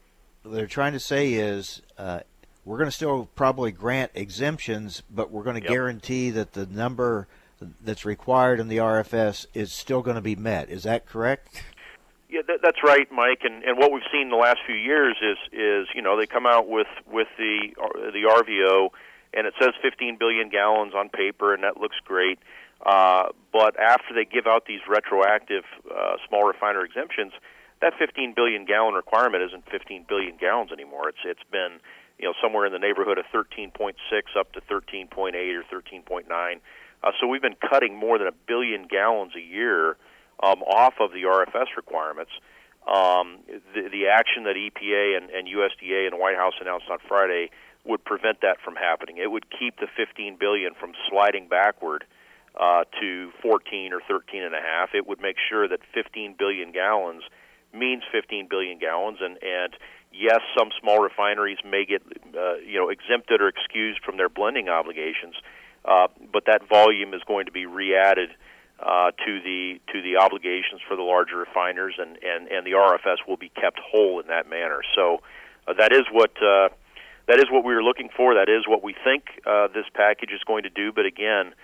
they're 0.44 0.66
trying 0.66 0.92
to 0.94 1.00
say 1.00 1.34
is 1.34 1.82
uh, 1.98 2.20
we're 2.64 2.78
going 2.78 2.88
to 2.88 2.94
still 2.94 3.28
probably 3.34 3.72
grant 3.72 4.12
exemptions, 4.14 5.02
but 5.10 5.30
we're 5.30 5.42
going 5.42 5.56
to 5.56 5.62
yep. 5.62 5.70
guarantee 5.70 6.30
that 6.30 6.52
the 6.52 6.66
number 6.66 7.28
that's 7.82 8.04
required 8.04 8.60
in 8.60 8.68
the 8.68 8.78
RFS 8.78 9.46
is 9.54 9.72
still 9.72 10.02
going 10.02 10.16
to 10.16 10.22
be 10.22 10.36
met. 10.36 10.70
Is 10.70 10.84
that 10.84 11.06
correct? 11.06 11.62
Yeah, 12.30 12.42
that, 12.46 12.60
that's 12.62 12.78
right, 12.84 13.10
Mike. 13.10 13.40
And 13.42 13.64
and 13.64 13.76
what 13.76 13.90
we've 13.90 14.06
seen 14.12 14.30
the 14.30 14.36
last 14.36 14.58
few 14.64 14.76
years 14.76 15.16
is 15.20 15.36
is 15.52 15.88
you 15.94 16.00
know 16.00 16.16
they 16.16 16.26
come 16.26 16.46
out 16.46 16.68
with 16.68 16.86
with 17.10 17.26
the 17.36 17.74
the 18.14 18.22
RVO, 18.30 18.90
and 19.34 19.46
it 19.48 19.54
says 19.60 19.70
15 19.82 20.16
billion 20.16 20.48
gallons 20.48 20.94
on 20.94 21.08
paper, 21.08 21.52
and 21.52 21.64
that 21.64 21.78
looks 21.78 21.96
great. 22.04 22.38
Uh, 22.86 23.28
but 23.52 23.78
after 23.78 24.14
they 24.14 24.24
give 24.24 24.46
out 24.46 24.64
these 24.66 24.80
retroactive 24.88 25.64
uh, 25.90 26.16
small 26.28 26.46
refiner 26.46 26.84
exemptions, 26.84 27.32
that 27.82 27.92
15 27.98 28.32
billion 28.34 28.64
gallon 28.64 28.94
requirement 28.94 29.42
isn't 29.42 29.68
15 29.68 30.06
billion 30.08 30.36
gallons 30.36 30.70
anymore. 30.70 31.08
It's 31.08 31.24
it's 31.24 31.50
been 31.50 31.80
you 32.16 32.26
know 32.26 32.34
somewhere 32.40 32.64
in 32.64 32.72
the 32.72 32.78
neighborhood 32.78 33.18
of 33.18 33.24
13.6 33.34 33.94
up 34.38 34.52
to 34.52 34.60
13.8 34.60 35.34
or 35.34 35.64
13.9. 35.64 36.60
Uh, 37.02 37.10
so 37.20 37.26
we've 37.26 37.42
been 37.42 37.56
cutting 37.68 37.96
more 37.96 38.18
than 38.18 38.28
a 38.28 38.36
billion 38.46 38.86
gallons 38.86 39.32
a 39.34 39.40
year 39.40 39.96
um, 40.42 40.62
off 40.62 40.94
of 41.00 41.12
the 41.12 41.22
RFS 41.22 41.76
requirements. 41.76 42.32
Um, 42.86 43.38
the, 43.74 43.88
the 43.90 44.08
action 44.08 44.44
that 44.44 44.56
EPA 44.56 45.16
and, 45.16 45.30
and 45.30 45.46
USDA 45.46 46.04
and 46.06 46.12
the 46.12 46.16
White 46.16 46.36
House 46.36 46.54
announced 46.60 46.86
on 46.90 46.98
Friday 47.06 47.50
would 47.84 48.04
prevent 48.04 48.40
that 48.42 48.58
from 48.64 48.76
happening. 48.76 49.18
It 49.18 49.30
would 49.30 49.46
keep 49.50 49.78
the 49.78 49.86
15 49.96 50.36
billion 50.38 50.74
from 50.74 50.92
sliding 51.08 51.48
backward 51.48 52.04
uh, 52.58 52.84
to 53.00 53.30
14 53.42 53.92
or 53.92 54.00
13 54.08 54.42
and 54.42 54.54
a 54.54 54.60
half. 54.60 54.90
It 54.94 55.06
would 55.06 55.20
make 55.20 55.36
sure 55.48 55.68
that 55.68 55.80
15 55.94 56.34
billion 56.38 56.72
gallons 56.72 57.22
means 57.72 58.02
15 58.10 58.48
billion 58.48 58.78
gallons, 58.78 59.18
and 59.20 59.38
and 59.42 59.76
yes, 60.12 60.40
some 60.58 60.70
small 60.80 61.00
refineries 61.00 61.58
may 61.64 61.84
get 61.84 62.02
uh, 62.36 62.56
you 62.56 62.78
know 62.78 62.88
exempted 62.88 63.40
or 63.40 63.48
excused 63.48 64.00
from 64.04 64.16
their 64.16 64.28
blending 64.28 64.68
obligations, 64.68 65.34
uh, 65.84 66.08
but 66.32 66.44
that 66.46 66.68
volume 66.68 67.14
is 67.14 67.22
going 67.26 67.46
to 67.46 67.52
be 67.52 67.66
re-added 67.66 68.30
uh, 68.82 69.10
to 69.10 69.40
the 69.40 69.80
to 69.92 70.02
the 70.02 70.16
obligations 70.16 70.80
for 70.88 70.96
the 70.96 71.02
larger 71.02 71.36
refiners, 71.36 71.94
and 71.98 72.18
and 72.22 72.48
and 72.48 72.66
the 72.66 72.72
RFS 72.72 73.26
will 73.28 73.36
be 73.36 73.50
kept 73.50 73.78
whole 73.78 74.20
in 74.20 74.26
that 74.28 74.48
manner. 74.48 74.80
So 74.94 75.20
uh, 75.68 75.74
that 75.74 75.92
is 75.92 76.04
what. 76.10 76.32
Uh, 76.42 76.68
that 77.28 77.38
is 77.38 77.44
what 77.48 77.64
we 77.64 77.72
were 77.74 77.82
looking 77.82 78.08
for. 78.16 78.34
That 78.34 78.48
is 78.48 78.66
what 78.66 78.82
we 78.82 78.92
think 78.92 79.22
uh, 79.46 79.68
this 79.68 79.84
package 79.94 80.30
is 80.32 80.40
going 80.44 80.64
to 80.64 80.70
do. 80.70 80.90
But 80.90 81.06
again, 81.06 81.54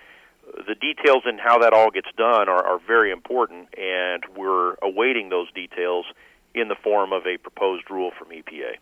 the 0.54 0.76
details 0.76 1.24
in 1.26 1.38
how 1.38 1.58
that 1.58 1.72
all 1.72 1.90
gets 1.90 2.08
done 2.16 2.48
are, 2.48 2.64
are 2.64 2.78
very 2.78 3.10
important, 3.10 3.68
and 3.76 4.22
we're 4.36 4.74
awaiting 4.80 5.28
those 5.28 5.50
details 5.52 6.06
in 6.54 6.68
the 6.68 6.76
form 6.76 7.12
of 7.12 7.26
a 7.26 7.36
proposed 7.38 7.90
rule 7.90 8.12
from 8.16 8.28
EPA. 8.28 8.76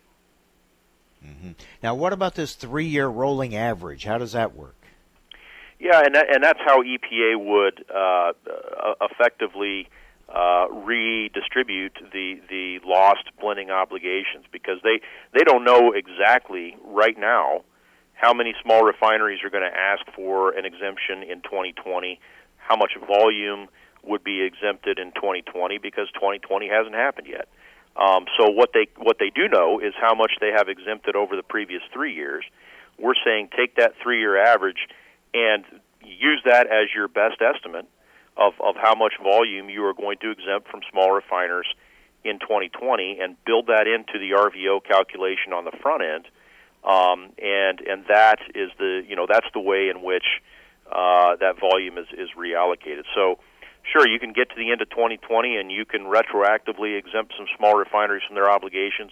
Mm-hmm. 1.25 1.51
Now, 1.81 1.95
what 1.95 2.13
about 2.13 2.35
this 2.35 2.53
three-year 2.53 3.07
rolling 3.07 3.55
average? 3.55 4.03
How 4.03 4.19
does 4.19 4.33
that 4.33 4.55
work? 4.55 4.75
Yeah, 5.79 6.01
and 6.05 6.15
that, 6.15 6.33
and 6.33 6.43
that's 6.43 6.59
how 6.65 6.81
EPA 6.81 7.37
would 7.37 7.85
uh, 7.93 8.33
effectively 9.01 9.89
uh, 10.33 10.67
redistribute 10.71 11.97
the 12.11 12.39
the 12.49 12.79
lost 12.85 13.25
blending 13.39 13.69
obligations 13.69 14.45
because 14.51 14.79
they 14.83 15.01
they 15.33 15.43
don't 15.43 15.63
know 15.63 15.91
exactly 15.91 16.75
right 16.83 17.17
now 17.17 17.61
how 18.13 18.33
many 18.33 18.55
small 18.63 18.83
refineries 18.83 19.43
are 19.43 19.49
going 19.49 19.69
to 19.69 19.77
ask 19.77 20.03
for 20.15 20.51
an 20.57 20.65
exemption 20.65 21.21
in 21.21 21.41
2020, 21.41 22.19
how 22.57 22.75
much 22.75 22.91
volume 23.05 23.67
would 24.03 24.23
be 24.23 24.41
exempted 24.41 24.97
in 24.97 25.11
2020 25.11 25.77
because 25.79 26.07
2020 26.13 26.69
hasn't 26.69 26.95
happened 26.95 27.27
yet. 27.29 27.47
Um, 27.95 28.25
so 28.39 28.49
what 28.49 28.71
they 28.73 28.87
what 28.97 29.17
they 29.19 29.29
do 29.29 29.47
know 29.47 29.79
is 29.79 29.93
how 29.99 30.15
much 30.15 30.33
they 30.41 30.51
have 30.55 30.67
exempted 30.67 31.15
over 31.15 31.35
the 31.35 31.43
previous 31.43 31.81
three 31.93 32.13
years. 32.13 32.43
We're 32.97 33.19
saying 33.25 33.49
take 33.55 33.75
that 33.75 33.93
three 34.01 34.19
year 34.19 34.37
average 34.37 34.87
and 35.35 35.65
use 36.01 36.41
that 36.45 36.67
as 36.67 36.87
your 36.95 37.07
best 37.07 37.41
estimate 37.41 37.85
of, 38.37 38.53
of 38.63 38.75
how 38.81 38.95
much 38.95 39.13
volume 39.21 39.69
you 39.69 39.83
are 39.85 39.93
going 39.93 40.17
to 40.21 40.31
exempt 40.31 40.69
from 40.71 40.79
small 40.91 41.11
refiners 41.11 41.67
in 42.23 42.39
2020 42.39 43.19
and 43.21 43.35
build 43.45 43.67
that 43.67 43.85
into 43.85 44.17
the 44.17 44.31
RVO 44.31 44.83
calculation 44.83 45.51
on 45.53 45.65
the 45.65 45.75
front 45.81 46.03
end. 46.03 46.25
Um, 46.83 47.31
and 47.41 47.81
and 47.81 48.05
that 48.09 48.37
is 48.53 48.69
the 48.77 49.01
you 49.07 49.15
know 49.15 49.25
that's 49.27 49.47
the 49.53 49.59
way 49.59 49.89
in 49.89 50.03
which 50.03 50.25
uh, 50.85 51.35
that 51.37 51.59
volume 51.59 51.97
is, 51.97 52.05
is 52.13 52.29
reallocated. 52.37 53.05
So 53.15 53.39
sure, 53.91 54.07
you 54.07 54.19
can 54.19 54.33
get 54.33 54.49
to 54.49 54.55
the 54.55 54.71
end 54.71 54.81
of 54.81 54.89
2020 54.91 55.57
and 55.57 55.71
you 55.71 55.85
can 55.85 56.01
retroactively 56.01 56.97
exempt 56.97 57.33
some 57.37 57.47
small 57.57 57.73
refineries 57.75 58.21
from 58.27 58.35
their 58.35 58.51
obligations, 58.51 59.11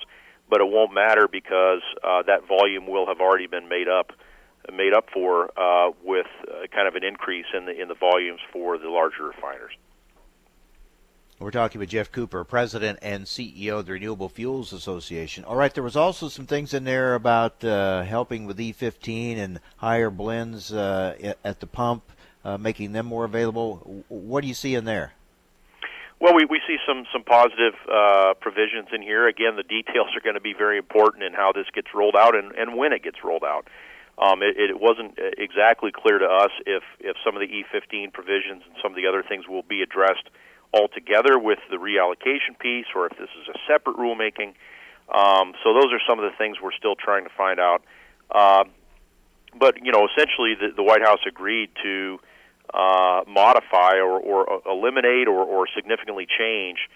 but 0.50 0.62
it 0.62 0.68
won't 0.70 0.94
matter 0.94 1.28
because 1.28 1.82
uh, 2.04 2.22
that 2.24 2.48
volume 2.48 2.86
will 2.86 3.08
have 3.08 3.20
already 3.20 3.48
been 3.48 3.68
made 3.68 3.88
up 3.88 4.12
made 4.71 4.93
up 4.93 5.10
for 5.13 5.52
uh, 5.60 5.91
with 6.04 6.28
uh, 6.47 6.67
kind 6.73 6.88
of 6.88 6.95
an 6.95 7.04
increase 7.04 7.45
in 7.56 7.65
the 7.65 7.82
in 7.82 7.88
the 7.88 7.95
volumes 7.95 8.39
for 8.52 8.78
the 8.78 8.89
larger 8.89 9.26
refiners. 9.26 9.73
We're 11.39 11.52
talking 11.52 11.80
with 11.80 11.89
Geoff 11.89 12.12
Cooper, 12.12 12.43
President 12.45 12.99
and 13.02 13.26
CEO 13.26 13.80
of 13.80 13.88
the 13.88 13.93
Renewable 13.93 14.30
Fuels 14.30 14.71
Association. 14.71 15.43
All 15.43 15.56
right, 15.56 15.73
there 15.73 15.84
was 15.84 15.97
also 15.97 16.30
some 16.30 16.45
things 16.45 16.73
in 16.73 16.86
there 16.86 17.15
about 17.15 17.62
uh, 17.65 18.04
helping 18.04 18.45
with 18.45 18.58
E15 18.58 19.38
and 19.38 19.60
higher 19.78 20.10
blends 20.10 20.71
uh, 20.71 21.34
at 21.43 21.60
the 21.60 21.67
pump 21.67 22.04
uh, 22.45 22.58
making 22.58 22.91
them 22.91 23.06
more 23.06 23.26
available. 23.26 24.04
What 24.10 24.41
do 24.41 24.47
you 24.47 24.54
see 24.54 24.76
in 24.76 24.86
there? 24.86 25.13
Well, 26.19 26.34
we, 26.34 26.45
we 26.45 26.62
see 26.67 26.78
some 26.88 27.06
some 27.12 27.23
positive 27.23 27.73
uh, 27.91 28.34
provisions 28.39 28.88
in 28.93 29.02
here. 29.02 29.28
Again, 29.28 29.56
the 29.58 29.63
details 29.63 30.08
are 30.15 30.21
going 30.21 30.36
to 30.36 30.41
be 30.41 30.54
very 30.54 30.78
important 30.78 31.23
in 31.23 31.34
how 31.34 31.52
this 31.52 31.65
gets 31.73 31.88
rolled 31.93 32.15
out 32.15 32.36
and, 32.36 32.54
and 32.54 32.78
when 32.78 32.93
it 32.93 33.04
gets 33.04 33.23
rolled 33.23 33.43
out. 33.43 33.67
Um, 34.17 34.43
it, 34.43 34.56
it 34.58 34.80
wasn't 34.80 35.17
exactly 35.17 35.91
clear 35.91 36.19
to 36.19 36.26
us 36.26 36.52
if 36.65 36.84
if 36.99 37.17
some 37.26 37.36
of 37.36 37.41
the 37.41 37.47
E15 37.47 38.13
provisions 38.13 38.63
and 38.65 38.76
some 38.82 38.91
of 38.91 38.95
the 38.95 39.08
other 39.08 39.23
things 39.23 39.47
will 39.47 39.63
be 39.63 39.82
addressed 39.82 40.30
altogether 40.73 41.38
with 41.38 41.60
the 41.69 41.78
reallocation 41.78 42.58
piece, 42.60 42.86
or 42.95 43.08
if 43.08 43.17
this 43.17 43.30
is 43.41 43.47
a 43.49 43.58
separate 43.67 43.97
rulemaking. 43.97 44.53
Um, 45.14 45.53
so 45.64 45.74
those 45.74 45.91
are 45.91 46.01
some 46.07 46.20
of 46.20 46.26
the 46.30 46.36
things 46.38 46.57
we're 46.61 46.74
still 46.74 46.95
trying 46.95 47.26
to 47.26 47.30
find 47.36 47.59
out. 47.59 47.84
Uh, 48.32 48.64
but 49.59 49.84
you 49.84 49.91
know, 49.91 50.07
essentially, 50.07 50.55
the, 50.55 50.74
the 50.76 50.84
White 50.84 51.01
House 51.01 51.20
agreed 51.28 51.70
to 51.84 52.20
uh, 52.74 53.22
modify 53.28 53.97
or, 53.97 54.20
or 54.20 54.61
eliminate 54.66 55.28
or, 55.28 55.43
or 55.43 55.68
significantly 55.76 56.26
change 56.26 56.89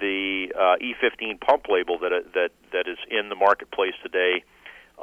the 0.00 0.52
uh, 0.54 0.76
E15 0.82 1.40
pump 1.40 1.66
label 1.68 1.98
that 1.98 2.12
that 2.34 2.50
that 2.72 2.88
is 2.88 2.98
in 3.10 3.28
the 3.28 3.34
marketplace 3.34 3.94
today. 4.02 4.44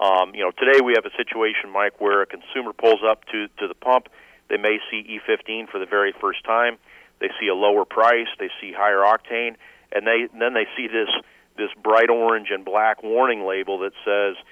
Um, 0.02 0.34
you 0.34 0.42
know, 0.42 0.52
today 0.52 0.82
we 0.82 0.94
have 0.96 1.06
a 1.06 1.16
situation, 1.16 1.70
Mike, 1.72 2.02
where 2.02 2.24
a 2.24 2.26
consumer 2.26 2.74
pulls 2.74 3.02
up 3.08 3.24
to 3.26 3.48
to 3.60 3.68
the 3.68 3.76
pump. 3.76 4.10
They 4.50 4.58
may 4.58 4.80
see 4.90 5.06
E15 5.08 5.70
for 5.70 5.80
the 5.80 5.86
very 5.86 6.12
first 6.20 6.44
time. 6.44 6.78
They 7.20 7.30
see 7.40 7.48
a 7.48 7.54
lower 7.54 7.86
price. 7.86 8.28
They 8.40 8.50
see 8.60 8.74
higher 8.76 9.06
octane, 9.06 9.56
and 9.92 10.08
they 10.08 10.28
then 10.38 10.56
they 10.56 10.66
see 10.76 10.88
this 10.88 11.10
this 11.56 11.70
bright 11.84 12.10
orange 12.10 12.48
and 12.50 12.66
black 12.66 13.04
warning 13.04 13.46
label 13.46 13.78
that 13.80 13.94
says, 14.04 14.44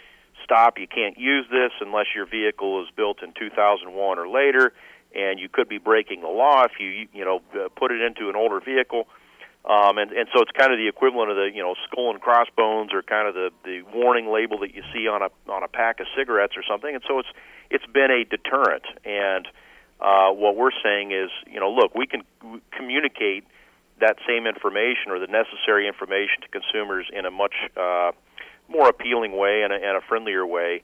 "Stop! 0.44 0.78
You 0.78 0.88
can't 0.88 1.18
use 1.18 1.48
this 1.50 1.72
unless 1.82 2.14
your 2.14 2.28
vehicle 2.28 2.84
is 2.84 2.90
built 2.96 3.24
in 3.24 3.34
2001 3.34 4.20
or 4.20 4.30
later." 4.30 4.74
And 5.16 5.40
you 5.40 5.50
could 5.50 5.68
be 5.68 5.80
breaking 5.80 6.22
the 6.22 6.28
law 6.28 6.66
if 6.66 6.74
you 6.80 7.08
you 7.12 7.26
know 7.26 7.42
put 7.76 7.92
it 7.92 8.02
into 8.02 8.30
an 8.30 8.36
older 8.36 8.60
vehicle. 8.60 9.08
Um, 9.66 9.98
and, 9.98 10.12
and 10.12 10.28
so 10.34 10.42
it's 10.42 10.52
kind 10.52 10.72
of 10.72 10.80
the 10.80 10.88
equivalent 10.88 11.32
of 11.32 11.36
the 11.36 11.52
you 11.54 11.62
know 11.62 11.76
skull 11.86 12.12
and 12.12 12.22
crossbones 12.22 12.94
or 12.94 13.04
kind 13.04 13.28
of 13.28 13.36
the, 13.36 13.52
the 13.66 13.82
warning 13.94 14.32
label 14.32 14.60
that 14.60 14.74
you 14.74 14.84
see 14.94 15.08
on 15.08 15.22
a 15.22 15.30
on 15.52 15.64
a 15.64 15.68
pack 15.68 16.00
of 16.00 16.08
cigarettes 16.16 16.54
or 16.56 16.64
something. 16.64 16.94
And 16.94 17.04
so 17.08 17.20
it's 17.20 17.28
it's 17.70 17.86
been 17.86 18.10
a 18.10 18.24
deterrent. 18.24 18.86
And 19.04 19.48
uh, 20.00 20.32
what 20.32 20.56
we're 20.56 20.72
saying 20.82 21.12
is 21.12 21.30
you 21.46 21.60
know 21.60 21.70
look 21.72 21.94
we 21.94 22.08
can 22.08 22.24
communicate 22.72 23.44
that 24.00 24.16
same 24.26 24.48
information 24.48 25.12
or 25.12 25.20
the 25.20 25.28
necessary 25.28 25.88
information 25.88 26.40
to 26.42 26.48
consumers 26.48 27.06
in 27.12 27.26
a 27.26 27.32
much 27.32 27.54
uh, 27.76 28.12
more 28.70 28.88
appealing 28.88 29.36
way 29.36 29.64
and 29.64 29.74
a, 29.74 29.76
and 29.76 29.98
a 29.98 30.02
friendlier 30.08 30.48
way. 30.48 30.84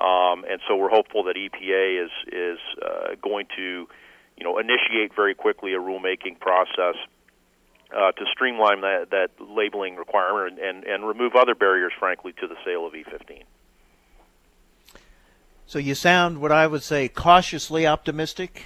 Um, 0.00 0.44
and 0.50 0.60
so 0.66 0.74
we're 0.74 0.90
hopeful 0.90 1.22
that 1.24 1.36
EPA 1.36 2.04
is 2.04 2.10
is 2.26 2.58
uh, 2.82 3.14
going 3.22 3.46
to 3.56 3.86
you 4.36 4.44
know 4.44 4.58
initiate 4.58 5.14
very 5.14 5.34
quickly 5.34 5.74
a 5.74 5.78
rulemaking 5.78 6.40
process 6.40 6.96
uh, 7.94 8.12
to 8.12 8.24
streamline 8.32 8.80
that, 8.80 9.10
that 9.10 9.30
labeling 9.40 9.96
requirement 9.96 10.58
and, 10.58 10.84
and, 10.84 10.84
and 10.84 11.06
remove 11.06 11.34
other 11.34 11.54
barriers, 11.54 11.92
frankly, 11.98 12.32
to 12.40 12.46
the 12.46 12.56
sale 12.64 12.86
of 12.86 12.92
E15. 12.92 13.42
So 15.66 15.78
you 15.78 15.94
sound 15.94 16.40
what 16.40 16.52
I 16.52 16.66
would 16.66 16.82
say 16.82 17.08
cautiously 17.08 17.86
optimistic. 17.86 18.64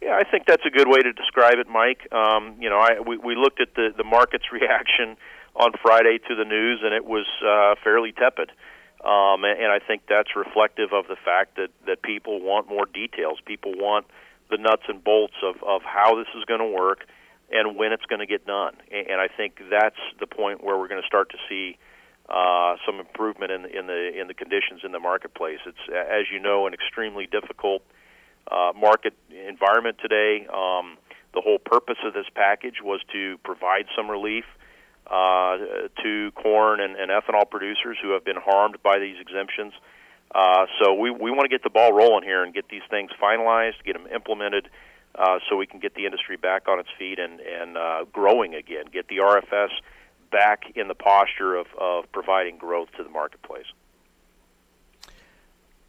Yeah, 0.00 0.14
I 0.14 0.24
think 0.24 0.46
that's 0.46 0.64
a 0.64 0.70
good 0.70 0.88
way 0.88 0.98
to 0.98 1.12
describe 1.12 1.58
it, 1.58 1.68
Mike. 1.68 2.10
Um, 2.12 2.56
you 2.60 2.70
know, 2.70 2.78
I, 2.78 3.00
we, 3.00 3.18
we 3.18 3.34
looked 3.34 3.60
at 3.60 3.74
the, 3.74 3.92
the 3.96 4.04
market's 4.04 4.46
reaction 4.52 5.16
on 5.56 5.72
Friday 5.82 6.18
to 6.28 6.34
the 6.34 6.44
news, 6.44 6.80
and 6.82 6.94
it 6.94 7.04
was 7.04 7.26
uh, 7.44 7.74
fairly 7.82 8.12
tepid. 8.12 8.50
Um, 9.04 9.44
and, 9.44 9.58
and 9.58 9.72
I 9.72 9.78
think 9.78 10.02
that's 10.08 10.36
reflective 10.36 10.92
of 10.92 11.06
the 11.08 11.16
fact 11.16 11.56
that, 11.56 11.68
that 11.86 12.02
people 12.02 12.40
want 12.40 12.68
more 12.68 12.86
details. 12.86 13.38
People 13.44 13.72
want 13.74 14.06
the 14.50 14.58
nuts 14.58 14.82
and 14.88 15.02
bolts 15.02 15.34
of, 15.42 15.56
of 15.62 15.82
how 15.82 16.16
this 16.16 16.28
is 16.36 16.44
going 16.44 16.60
to 16.60 16.66
work 16.66 17.06
and 17.50 17.76
when 17.76 17.92
it's 17.92 18.04
going 18.06 18.20
to 18.20 18.26
get 18.26 18.46
done. 18.46 18.74
And 18.90 19.20
I 19.20 19.28
think 19.28 19.60
that's 19.70 19.98
the 20.18 20.26
point 20.26 20.62
where 20.62 20.78
we're 20.78 20.88
going 20.88 21.02
to 21.02 21.06
start 21.06 21.30
to 21.30 21.38
see 21.48 21.78
uh, 22.28 22.76
some 22.86 23.00
improvement 23.00 23.50
in, 23.50 23.64
in 23.66 23.86
the 23.86 24.20
in 24.20 24.28
the 24.28 24.34
conditions 24.34 24.82
in 24.84 24.92
the 24.92 25.00
marketplace. 25.00 25.58
It's 25.66 25.84
as 25.90 26.26
you 26.32 26.38
know 26.38 26.66
an 26.66 26.74
extremely 26.74 27.26
difficult 27.26 27.82
uh, 28.50 28.72
market 28.78 29.14
environment 29.30 29.96
today. 30.00 30.46
Um, 30.46 30.96
the 31.34 31.40
whole 31.40 31.58
purpose 31.58 31.98
of 32.04 32.12
this 32.14 32.26
package 32.34 32.76
was 32.82 33.00
to 33.12 33.38
provide 33.44 33.86
some 33.96 34.08
relief 34.08 34.44
uh, 35.06 35.58
to 36.02 36.30
corn 36.36 36.80
and, 36.80 36.96
and 36.96 37.10
ethanol 37.10 37.48
producers 37.48 37.98
who 38.02 38.10
have 38.10 38.24
been 38.24 38.38
harmed 38.38 38.78
by 38.82 38.98
these 38.98 39.16
exemptions. 39.20 39.72
Uh, 40.32 40.66
so 40.80 40.94
we 40.94 41.10
we 41.10 41.32
want 41.32 41.42
to 41.42 41.48
get 41.48 41.64
the 41.64 41.70
ball 41.70 41.92
rolling 41.92 42.22
here 42.22 42.44
and 42.44 42.54
get 42.54 42.68
these 42.68 42.86
things 42.90 43.10
finalized, 43.20 43.82
get 43.84 43.94
them 43.94 44.06
implemented 44.14 44.68
uh, 45.14 45.38
so 45.48 45.56
we 45.56 45.66
can 45.66 45.80
get 45.80 45.94
the 45.94 46.06
industry 46.06 46.36
back 46.36 46.68
on 46.68 46.78
its 46.78 46.88
feet 46.98 47.18
and, 47.18 47.40
and 47.40 47.76
uh, 47.76 48.04
growing 48.12 48.54
again, 48.54 48.84
get 48.92 49.08
the 49.08 49.18
RFS 49.18 49.70
back 50.30 50.72
in 50.76 50.88
the 50.88 50.94
posture 50.94 51.56
of, 51.56 51.66
of 51.78 52.10
providing 52.12 52.56
growth 52.56 52.88
to 52.96 53.02
the 53.02 53.10
marketplace. 53.10 53.66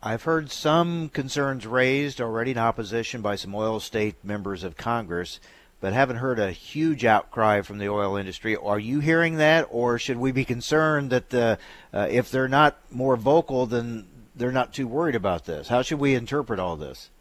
I've 0.04 0.24
heard 0.24 0.50
some 0.50 1.10
concerns 1.10 1.68
raised 1.68 2.20
already 2.20 2.52
in 2.52 2.58
opposition 2.58 3.22
by 3.22 3.36
some 3.36 3.54
oil 3.54 3.80
state 3.80 4.16
members 4.24 4.64
of 4.64 4.76
Congress, 4.76 5.40
but 5.80 5.94
haven't 5.94 6.18
heard 6.18 6.40
a 6.40 6.52
huge 6.52 7.06
outcry 7.06 7.62
from 7.62 7.78
the 7.78 7.90
oil 7.90 8.18
industry. 8.18 8.56
Are 8.56 8.80
you 8.80 9.00
hearing 9.00 9.38
that, 9.38 9.68
or 9.70 10.00
should 10.00 10.18
we 10.18 10.32
be 10.32 10.44
concerned 10.44 11.12
that 11.12 11.34
uh, 11.34 11.58
uh, 11.94 12.08
if 12.10 12.32
they're 12.32 12.48
not 12.48 12.80
more 12.90 13.16
vocal, 13.16 13.68
then 13.68 14.08
they're 14.36 14.52
not 14.52 14.74
too 14.74 14.88
worried 14.88 15.16
about 15.16 15.46
this? 15.46 15.68
How 15.68 15.84
should 15.84 16.00
we 16.00 16.16
interpret 16.16 16.60
all 16.60 16.78
this? 16.78 17.12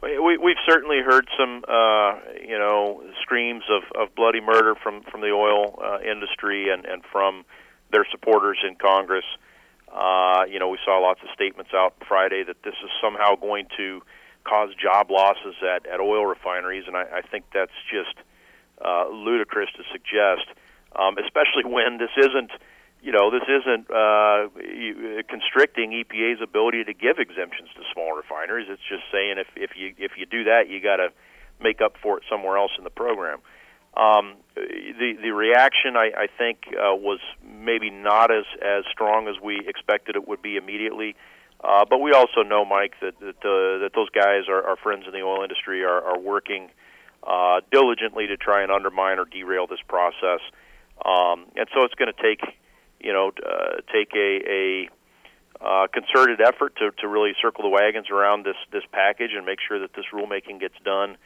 We, 0.00 0.38
we've 0.38 0.62
certainly 0.68 1.00
heard 1.04 1.26
some, 1.36 1.64
uh, 1.66 2.18
you 2.40 2.56
know, 2.56 3.02
screams 3.22 3.64
of, 3.68 3.82
of 4.00 4.14
bloody 4.14 4.40
murder 4.40 4.74
from 4.76 5.02
from 5.02 5.20
the 5.22 5.32
oil 5.32 5.78
uh, 5.82 5.98
industry 6.00 6.70
and 6.70 6.84
and 6.84 7.02
from 7.10 7.44
their 7.90 8.06
supporters 8.10 8.58
in 8.66 8.76
Congress. 8.76 9.24
Uh, 9.92 10.44
you 10.48 10.58
know, 10.58 10.68
we 10.68 10.78
saw 10.84 10.98
lots 10.98 11.20
of 11.22 11.28
statements 11.34 11.72
out 11.74 11.94
Friday 12.06 12.44
that 12.44 12.62
this 12.62 12.74
is 12.84 12.90
somehow 13.02 13.34
going 13.34 13.66
to 13.76 14.02
cause 14.44 14.70
job 14.80 15.10
losses 15.10 15.56
at 15.62 15.86
at 15.86 15.98
oil 16.00 16.26
refineries, 16.26 16.84
and 16.86 16.96
I, 16.96 17.04
I 17.18 17.22
think 17.22 17.46
that's 17.52 17.72
just 17.90 18.14
uh, 18.84 19.08
ludicrous 19.08 19.70
to 19.76 19.82
suggest, 19.90 20.46
um, 20.94 21.18
especially 21.18 21.64
when 21.64 21.98
this 21.98 22.14
isn't 22.16 22.52
you 23.00 23.12
know, 23.12 23.30
this 23.30 23.46
isn't 23.46 23.90
uh, 23.90 24.48
constricting 25.28 25.92
EPA's 25.92 26.40
ability 26.42 26.84
to 26.84 26.94
give 26.94 27.18
exemptions 27.18 27.70
to 27.76 27.82
small 27.92 28.12
refineries. 28.12 28.66
It's 28.68 28.82
just 28.88 29.04
saying 29.12 29.38
if 29.38 29.46
if 29.54 29.76
you 29.76 29.94
if 29.98 30.12
you 30.18 30.26
do 30.26 30.44
that, 30.44 30.68
you 30.68 30.80
got 30.80 30.96
to 30.96 31.10
make 31.60 31.80
up 31.80 31.94
for 32.02 32.18
it 32.18 32.24
somewhere 32.28 32.56
else 32.56 32.72
in 32.76 32.84
the 32.84 32.90
program. 32.90 33.38
Um, 33.96 34.36
the 34.54 35.14
the 35.22 35.30
reaction 35.30 35.96
I, 35.96 36.10
I 36.16 36.26
think 36.26 36.58
uh, 36.72 36.94
was 36.94 37.20
maybe 37.44 37.90
not 37.90 38.32
as 38.32 38.44
as 38.60 38.84
strong 38.92 39.28
as 39.28 39.36
we 39.42 39.62
expected 39.66 40.16
it 40.16 40.26
would 40.26 40.42
be 40.42 40.56
immediately. 40.56 41.14
Uh, 41.62 41.84
but 41.88 41.98
we 41.98 42.12
also 42.12 42.42
know, 42.42 42.64
Mike, 42.64 42.94
that 43.00 43.18
that, 43.20 43.38
uh, 43.42 43.78
that 43.82 43.90
those 43.94 44.10
guys, 44.10 44.44
our, 44.48 44.62
our 44.62 44.76
friends 44.76 45.04
in 45.06 45.12
the 45.12 45.22
oil 45.22 45.42
industry, 45.42 45.84
are, 45.84 46.02
are 46.02 46.18
working 46.18 46.68
uh, 47.22 47.60
diligently 47.70 48.26
to 48.26 48.36
try 48.36 48.62
and 48.62 48.70
undermine 48.70 49.18
or 49.18 49.24
derail 49.24 49.66
this 49.66 49.82
process. 49.88 50.40
Um, 51.04 51.46
and 51.56 51.68
so 51.74 51.84
it's 51.84 51.94
going 51.94 52.12
to 52.12 52.22
take 52.22 52.58
you 53.00 53.12
know, 53.12 53.32
uh, 53.44 53.80
take 53.92 54.14
a, 54.14 54.40
a 54.48 54.88
uh, 55.60 55.86
concerted 55.92 56.40
effort 56.40 56.76
to, 56.76 56.90
to 57.00 57.08
really 57.08 57.32
circle 57.40 57.62
the 57.62 57.68
wagons 57.68 58.10
around 58.10 58.44
this, 58.44 58.56
this 58.72 58.84
package 58.92 59.30
and 59.36 59.44
make 59.44 59.58
sure 59.66 59.80
that 59.80 59.90
this 59.94 60.04
rulemaking 60.12 60.60
gets 60.60 60.74
done 60.84 61.16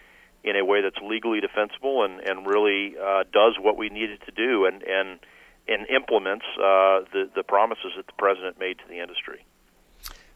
in 0.45 0.57
a 0.57 0.65
way 0.65 0.81
that's 0.83 0.99
legally 1.03 1.41
defensible 1.41 2.05
and, 2.05 2.21
and 2.21 2.47
really 2.47 2.95
uh, 2.99 3.25
does 3.33 3.57
what 3.61 3.77
we 3.77 3.89
need 3.89 4.11
it 4.11 4.21
to 4.25 4.33
do 4.33 4.65
and, 4.65 4.83
and, 4.83 5.21
and 5.69 5.87
implements 5.89 6.45
uh, 6.59 7.05
the, 7.13 7.31
the 7.37 7.43
promises 7.43 7.93
that 7.97 8.07
the 8.07 8.13
president 8.19 8.59
made 8.59 8.79
to 8.79 8.85
the 8.89 9.01
industry. 9.01 9.45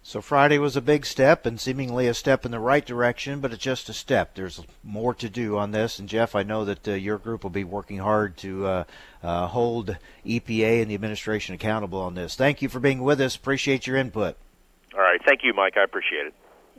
So 0.09 0.20
Friday 0.20 0.59
was 0.59 0.76
a 0.76 0.80
big 0.80 1.04
step 1.04 1.46
and 1.46 1.61
seemingly 1.61 2.07
a 2.07 2.14
step 2.14 2.44
in 2.44 2.52
the 2.52 2.61
right 2.61 2.86
direction, 2.86 3.40
but 3.40 3.52
it's 3.52 3.61
just 3.61 3.88
a 3.88 3.92
step. 3.92 4.36
There's 4.36 4.62
more 4.84 5.12
to 5.14 5.28
do 5.28 5.59
on 5.59 5.72
this. 5.72 5.98
And 5.98 6.09
Geoff, 6.09 6.36
I 6.36 6.44
know 6.44 6.64
that 6.64 6.86
uh, 6.86 6.92
your 6.92 7.18
group 7.18 7.42
will 7.42 7.50
be 7.50 7.64
working 7.64 7.98
hard 7.98 8.36
to 8.36 8.66
uh, 8.66 8.84
uh, 9.20 9.48
hold 9.48 9.96
EPA 10.24 10.80
and 10.80 10.88
the 10.88 10.94
administration 10.94 11.57
accountable 11.57 12.00
on 12.00 12.14
this. 12.14 12.36
Thank 12.36 12.62
you 12.62 12.68
for 12.68 12.78
being 12.78 13.02
with 13.02 13.20
us. 13.20 13.34
Appreciate 13.34 13.88
your 13.88 13.96
input. 13.96 14.36
All 14.94 15.00
right. 15.00 15.20
Thank 15.26 15.40
you, 15.42 15.52
Mike. 15.52 15.76
I 15.76 15.82
appreciate 15.82 16.26
it. 16.26 16.34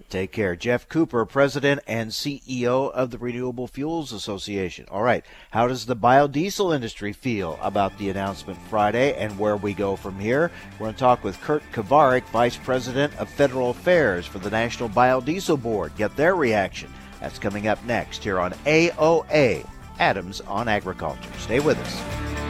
Take 0.09 0.31
care. 0.31 0.55
Geoff 0.55 0.87
Cooper, 0.87 1.25
President 1.25 1.81
and 1.85 2.11
CEO 2.11 2.89
of 2.91 3.11
the 3.11 3.17
Renewable 3.17 3.67
Fuels 3.67 4.13
Association. 4.13 4.85
All 4.89 5.03
right. 5.03 5.25
How 5.51 5.67
does 5.67 5.85
the 5.85 5.97
biodiesel 5.97 6.73
industry 6.73 7.11
feel 7.11 7.59
about 7.61 7.97
the 7.97 8.09
announcement 8.09 8.57
Friday 8.69 9.15
and 9.15 9.37
where 9.37 9.57
we 9.57 9.73
go 9.73 9.97
from 9.97 10.17
here? 10.17 10.49
We're 10.73 10.85
going 10.85 10.93
to 10.93 10.99
talk 10.99 11.25
with 11.25 11.41
Kurt 11.41 11.63
Kovarik, 11.73 12.23
Vice 12.29 12.55
President 12.55 13.13
of 13.17 13.29
Federal 13.29 13.71
Affairs 13.71 14.25
for 14.25 14.39
the 14.39 14.49
National 14.49 14.87
Biodiesel 14.87 15.61
Board. 15.61 15.91
Get 15.97 16.15
their 16.15 16.35
reaction. 16.35 16.89
That's 17.19 17.37
coming 17.37 17.67
up 17.67 17.83
next 17.83 18.23
here 18.23 18.39
on 18.39 18.53
AOA, 18.65 19.67
Adams 19.99 20.39
on 20.41 20.69
Agriculture. 20.69 21.31
Stay 21.39 21.59
with 21.59 21.77
us. 21.79 22.46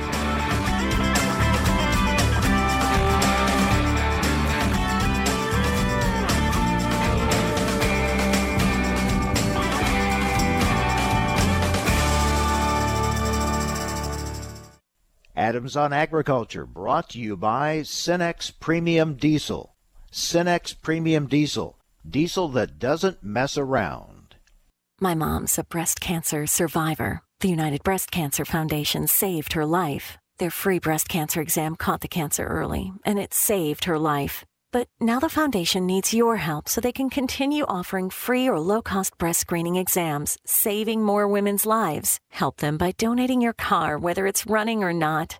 Adams 15.38 15.78
on 15.78 15.94
Agriculture, 15.94 16.66
brought 16.66 17.12
to 17.12 17.20
you 17.20 17.38
by 17.38 17.82
Cenex 17.82 18.52
Premium 18.60 19.14
Diesel. 19.14 19.76
Cenex 20.12 20.74
Premium 20.82 21.28
Diesel, 21.28 21.78
diesel 22.10 22.48
that 22.50 22.80
doesn't 22.80 23.24
mess 23.24 23.56
around. 23.56 24.36
My 25.00 25.14
mom's 25.14 25.60
a 25.60 25.64
breast 25.64 26.02
cancer 26.02 26.48
survivor. 26.48 27.22
The 27.42 27.50
United 27.50 27.84
Breast 27.84 28.10
Cancer 28.10 28.46
Foundation 28.46 29.06
saved 29.06 29.54
her 29.54 29.64
life. 29.64 30.18
Their 30.40 30.50
free 30.50 30.80
breast 30.80 31.08
cancer 31.08 31.40
exam 31.40 31.76
caught 31.76 32.02
the 32.02 32.08
cancer 32.08 32.48
early, 32.48 32.92
and 33.06 33.20
it 33.20 33.32
saved 33.32 33.86
her 33.86 34.00
life. 34.00 34.44
But 34.72 34.90
now 35.00 35.20
the 35.20 35.30
foundation 35.30 35.86
needs 35.86 36.14
your 36.14 36.36
help 36.38 36.68
so 36.68 36.82
they 36.82 36.92
can 36.92 37.10
continue 37.10 37.66
offering 37.66 38.10
free 38.10 38.48
or 38.50 38.60
low 38.60 38.82
cost 38.82 39.18
breast 39.18 39.40
screening 39.42 39.76
exams, 39.76 40.38
saving 40.46 41.04
more 41.04 41.28
women's 41.28 41.66
lives. 41.66 42.20
Help 42.30 42.58
them 42.58 42.78
by 42.78 42.92
donating 42.98 43.42
your 43.42 43.54
car, 43.54 43.98
whether 43.98 44.28
it's 44.28 44.46
running 44.46 44.84
or 44.84 44.94
not. 44.94 45.40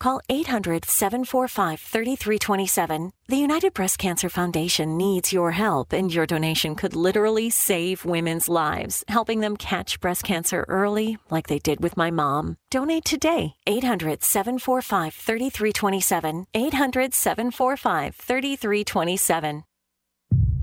Call 0.00 0.22
800 0.30 0.86
745 0.86 1.78
3327. 1.78 3.12
The 3.28 3.36
United 3.36 3.74
Breast 3.74 3.98
Cancer 3.98 4.30
Foundation 4.30 4.96
needs 4.96 5.30
your 5.30 5.50
help, 5.50 5.92
and 5.92 6.12
your 6.12 6.24
donation 6.24 6.74
could 6.74 6.96
literally 6.96 7.50
save 7.50 8.06
women's 8.06 8.48
lives, 8.48 9.04
helping 9.08 9.40
them 9.40 9.58
catch 9.58 10.00
breast 10.00 10.24
cancer 10.24 10.64
early, 10.68 11.18
like 11.28 11.48
they 11.48 11.58
did 11.58 11.82
with 11.82 11.98
my 11.98 12.10
mom. 12.10 12.56
Donate 12.70 13.04
today. 13.04 13.56
800 13.66 14.22
745 14.22 15.12
3327. 15.12 16.46
800 16.54 17.12
745 17.12 18.16
3327. 18.16 19.64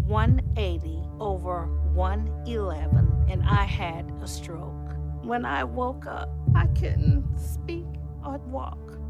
180 0.08 1.00
over 1.20 1.68
111, 1.94 3.26
and 3.30 3.44
I 3.44 3.66
had 3.66 4.12
a 4.20 4.28
stroke. 4.28 4.96
When 5.22 5.46
I 5.46 5.64
woke 5.64 6.08
up, 6.08 6.30
I 6.56 6.66
couldn't 6.68 7.38
speak 7.38 7.86
or 8.26 8.40
walk. 8.40 8.87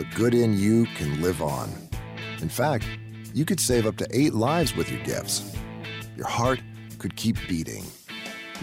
The 0.00 0.06
good 0.16 0.32
in 0.32 0.58
you 0.58 0.86
can 0.96 1.20
live 1.20 1.42
on. 1.42 1.70
In 2.40 2.48
fact, 2.48 2.86
you 3.34 3.44
could 3.44 3.60
save 3.60 3.84
up 3.84 3.98
to 3.98 4.08
eight 4.12 4.32
lives 4.32 4.74
with 4.74 4.90
your 4.90 5.02
gifts. 5.02 5.54
Your 6.16 6.26
heart 6.26 6.58
could 6.98 7.16
keep 7.16 7.36
beating. 7.46 7.84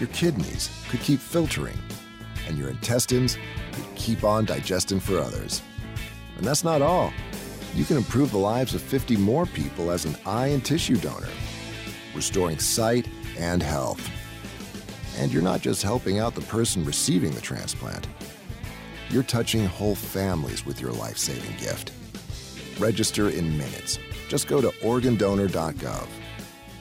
Your 0.00 0.08
kidneys 0.08 0.68
could 0.88 0.98
keep 0.98 1.20
filtering. 1.20 1.78
And 2.48 2.58
your 2.58 2.68
intestines 2.70 3.38
could 3.70 3.84
keep 3.94 4.24
on 4.24 4.46
digesting 4.46 4.98
for 4.98 5.20
others. 5.20 5.62
And 6.38 6.44
that's 6.44 6.64
not 6.64 6.82
all. 6.82 7.12
You 7.72 7.84
can 7.84 7.98
improve 7.98 8.32
the 8.32 8.38
lives 8.38 8.74
of 8.74 8.82
50 8.82 9.16
more 9.18 9.46
people 9.46 9.92
as 9.92 10.06
an 10.06 10.16
eye 10.26 10.48
and 10.48 10.64
tissue 10.64 10.96
donor, 10.96 11.30
restoring 12.16 12.58
sight 12.58 13.06
and 13.38 13.62
health. 13.62 14.10
And 15.18 15.32
you're 15.32 15.40
not 15.40 15.60
just 15.60 15.84
helping 15.84 16.18
out 16.18 16.34
the 16.34 16.40
person 16.40 16.84
receiving 16.84 17.30
the 17.30 17.40
transplant, 17.40 18.08
you're 19.10 19.22
touching 19.22 19.64
whole 19.64 19.94
families 19.94 20.64
with 20.66 20.80
your 20.80 20.92
life 20.92 21.16
saving 21.16 21.56
gift. 21.56 21.92
Register 22.78 23.28
in 23.30 23.56
minutes. 23.56 23.98
Just 24.28 24.46
go 24.46 24.60
to 24.60 24.68
organdonor.gov. 24.82 26.08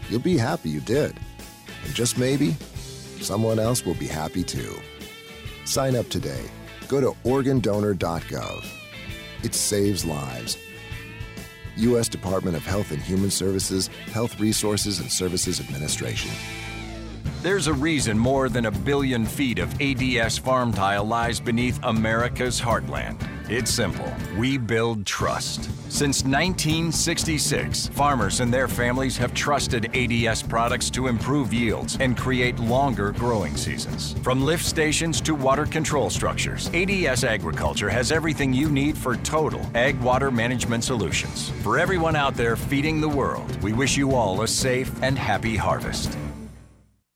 You'll 0.10 0.20
be 0.20 0.38
happy 0.38 0.70
you 0.70 0.82
did. 0.82 1.18
And 1.86 1.94
just 1.94 2.18
maybe, 2.18 2.56
someone 3.22 3.60
else 3.60 3.86
will 3.86 3.96
be 3.96 4.08
happy 4.08 4.44
too. 4.44 4.76
Sign 5.66 5.96
up 5.96 6.10
today. 6.10 6.44
Go 6.88 7.02
to 7.02 7.12
organdonor.gov. 7.28 8.66
It 9.44 9.54
saves 9.54 10.06
lives. 10.06 10.58
U.S. 11.78 12.10
Department 12.10 12.58
of 12.58 12.66
Health 12.66 12.92
and 12.92 13.02
Human 13.02 13.30
Services, 13.30 13.88
Health 14.12 14.40
Resources 14.40 15.00
and 15.00 15.12
Services 15.12 15.60
Administration. 15.60 16.32
There's 17.48 17.68
a 17.68 17.74
reason 17.74 18.20
more 18.20 18.50
than 18.50 18.66
a 18.66 18.72
billion 18.72 19.26
feet 19.26 19.58
of 19.58 19.74
ADS 19.82 20.38
farm 20.38 20.74
tile 20.74 21.06
lies 21.06 21.40
beneath 21.40 21.80
America's 21.84 22.60
heartland. 22.60 23.26
It's 23.50 23.72
simple. 23.72 24.14
We 24.38 24.58
build 24.58 25.06
trust. 25.06 25.70
Since 25.90 26.26
1966, 26.26 27.88
farmers 27.88 28.42
and 28.42 28.54
their 28.54 28.68
families 28.68 29.16
have 29.16 29.34
trusted 29.34 29.96
ADS 29.96 30.44
products 30.44 30.90
to 30.90 31.08
improve 31.08 31.54
yields 31.54 31.96
and 32.02 32.18
create 32.18 32.60
longer 32.60 33.14
growing 33.14 33.56
seasons. 33.56 34.12
From 34.24 34.44
lift 34.44 34.66
stations 34.66 35.22
to 35.22 35.34
water 35.34 35.66
control 35.66 36.10
structures, 36.10 36.70
ADS 36.74 37.24
Agriculture 37.24 37.90
has 37.90 38.12
everything 38.12 38.52
you 38.52 38.70
need 38.70 38.98
for 38.98 39.16
total 39.16 39.66
ag 39.74 39.98
water 40.02 40.32
management 40.32 40.84
solutions. 40.84 41.52
For 41.64 41.80
everyone 41.80 42.18
out 42.18 42.36
there 42.36 42.58
feeding 42.58 43.00
the 43.00 43.08
world, 43.08 43.64
we 43.64 43.72
wish 43.72 43.96
you 43.96 44.16
all 44.16 44.42
a 44.42 44.48
safe 44.50 44.92
and 45.02 45.18
happy 45.18 45.56
harvest. 45.56 46.18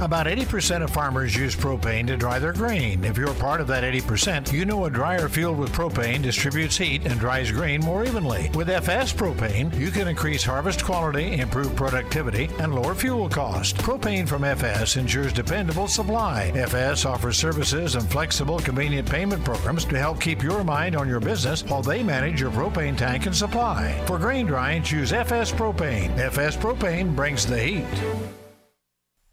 About 0.00 0.24
80% 0.24 0.82
of 0.82 0.88
farmers 0.88 1.36
use 1.36 1.54
propane 1.54 2.06
to 2.06 2.16
dry 2.16 2.38
their 2.38 2.54
grain. 2.54 3.04
If 3.04 3.18
you're 3.18 3.34
part 3.34 3.60
of 3.60 3.66
that 3.66 3.84
80%, 3.84 4.50
you 4.50 4.64
know 4.64 4.86
a 4.86 4.90
dryer 4.90 5.28
field 5.28 5.58
with 5.58 5.72
propane 5.72 6.22
distributes 6.22 6.78
heat 6.78 7.04
and 7.04 7.20
dries 7.20 7.52
grain 7.52 7.82
more 7.82 8.02
evenly. 8.04 8.50
With 8.54 8.70
FS 8.70 9.12
propane, 9.12 9.78
you 9.78 9.90
can 9.90 10.08
increase 10.08 10.42
harvest 10.42 10.82
quality, 10.82 11.34
improve 11.34 11.76
productivity, 11.76 12.48
and 12.60 12.74
lower 12.74 12.94
fuel 12.94 13.28
cost. 13.28 13.76
Propane 13.76 14.26
from 14.26 14.42
FS 14.42 14.96
ensures 14.96 15.34
dependable 15.34 15.86
supply. 15.86 16.50
FS 16.54 17.04
offers 17.04 17.36
services 17.36 17.94
and 17.94 18.10
flexible, 18.10 18.58
convenient 18.58 19.10
payment 19.10 19.44
programs 19.44 19.84
to 19.84 19.98
help 19.98 20.18
keep 20.18 20.42
your 20.42 20.64
mind 20.64 20.96
on 20.96 21.08
your 21.08 21.20
business 21.20 21.62
while 21.64 21.82
they 21.82 22.02
manage 22.02 22.40
your 22.40 22.52
propane 22.52 22.96
tank 22.96 23.26
and 23.26 23.36
supply. 23.36 24.02
For 24.06 24.18
grain 24.18 24.46
drying, 24.46 24.82
choose 24.82 25.12
FS 25.12 25.52
propane. 25.52 26.16
FS 26.16 26.56
propane 26.56 27.14
brings 27.14 27.44
the 27.44 27.60
heat. 27.60 28.29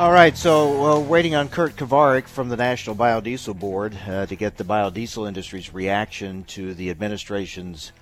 All 0.00 0.10
right, 0.10 0.36
so 0.36 0.96
uh, 0.96 0.98
waiting 0.98 1.36
on 1.36 1.48
Kurt 1.48 1.76
Kovarik 1.76 2.26
from 2.26 2.48
the 2.48 2.56
National 2.56 2.96
Biodiesel 2.96 3.56
Board 3.56 3.96
uh, 4.08 4.26
to 4.26 4.34
get 4.34 4.56
the 4.56 4.64
biodiesel 4.64 5.28
industry's 5.28 5.72
reaction 5.72 6.42
to 6.44 6.74
the 6.74 6.90
administration's 6.90 7.92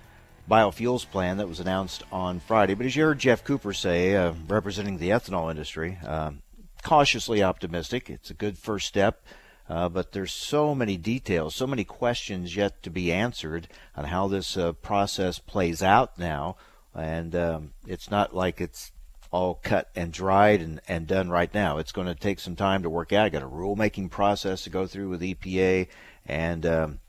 biofuels 0.49 1.05
plan 1.07 1.37
that 1.37 1.47
was 1.47 1.59
announced 1.59 2.01
on 2.11 2.39
Friday. 2.39 2.73
But 2.73 2.87
as 2.87 2.95
you 2.95 3.03
heard 3.03 3.19
Geoff 3.19 3.43
Cooper 3.43 3.73
say, 3.73 4.15
uh, 4.15 4.33
representing 4.47 4.97
the 4.97 5.11
ethanol 5.11 5.51
industry, 5.51 5.99
um, 6.03 6.41
cautiously 6.81 7.43
optimistic. 7.43 8.09
It's 8.09 8.31
a 8.31 8.35
good 8.35 8.57
first 8.57 8.87
step. 8.87 9.23
Uh, 9.69 9.87
but 9.87 10.13
there's 10.13 10.33
so 10.33 10.73
many 10.73 10.97
details, 10.97 11.53
so 11.53 11.67
many 11.67 11.83
questions 11.83 12.55
yet 12.55 12.81
to 12.81 12.89
be 12.89 13.13
answered 13.13 13.67
on 13.95 14.05
how 14.05 14.27
this 14.27 14.57
uh, 14.57 14.73
process 14.73 15.37
plays 15.37 15.83
out 15.83 16.17
now. 16.17 16.57
And 16.95 17.35
um, 17.35 17.73
it's 17.87 18.09
not 18.09 18.35
like 18.35 18.59
it's 18.59 18.91
all 19.33 19.55
cut 19.63 19.89
and 19.95 20.13
dried 20.13 20.61
and, 20.61 20.79
and 20.87 21.07
done 21.07 21.27
right 21.27 21.51
now. 21.55 21.79
It's 21.79 21.91
going 21.91 22.05
to 22.05 22.13
take 22.13 22.39
some 22.39 22.55
time 22.55 22.83
to 22.83 22.89
work 22.89 23.11
out. 23.11 23.25
I 23.25 23.29
Got 23.29 23.41
a 23.41 23.47
rulemaking 23.47 24.11
process 24.11 24.63
to 24.63 24.69
go 24.69 24.85
through 24.85 25.09
with 25.09 25.21
EPA 25.21 25.87
and, 26.27 26.65
um, 26.67 26.99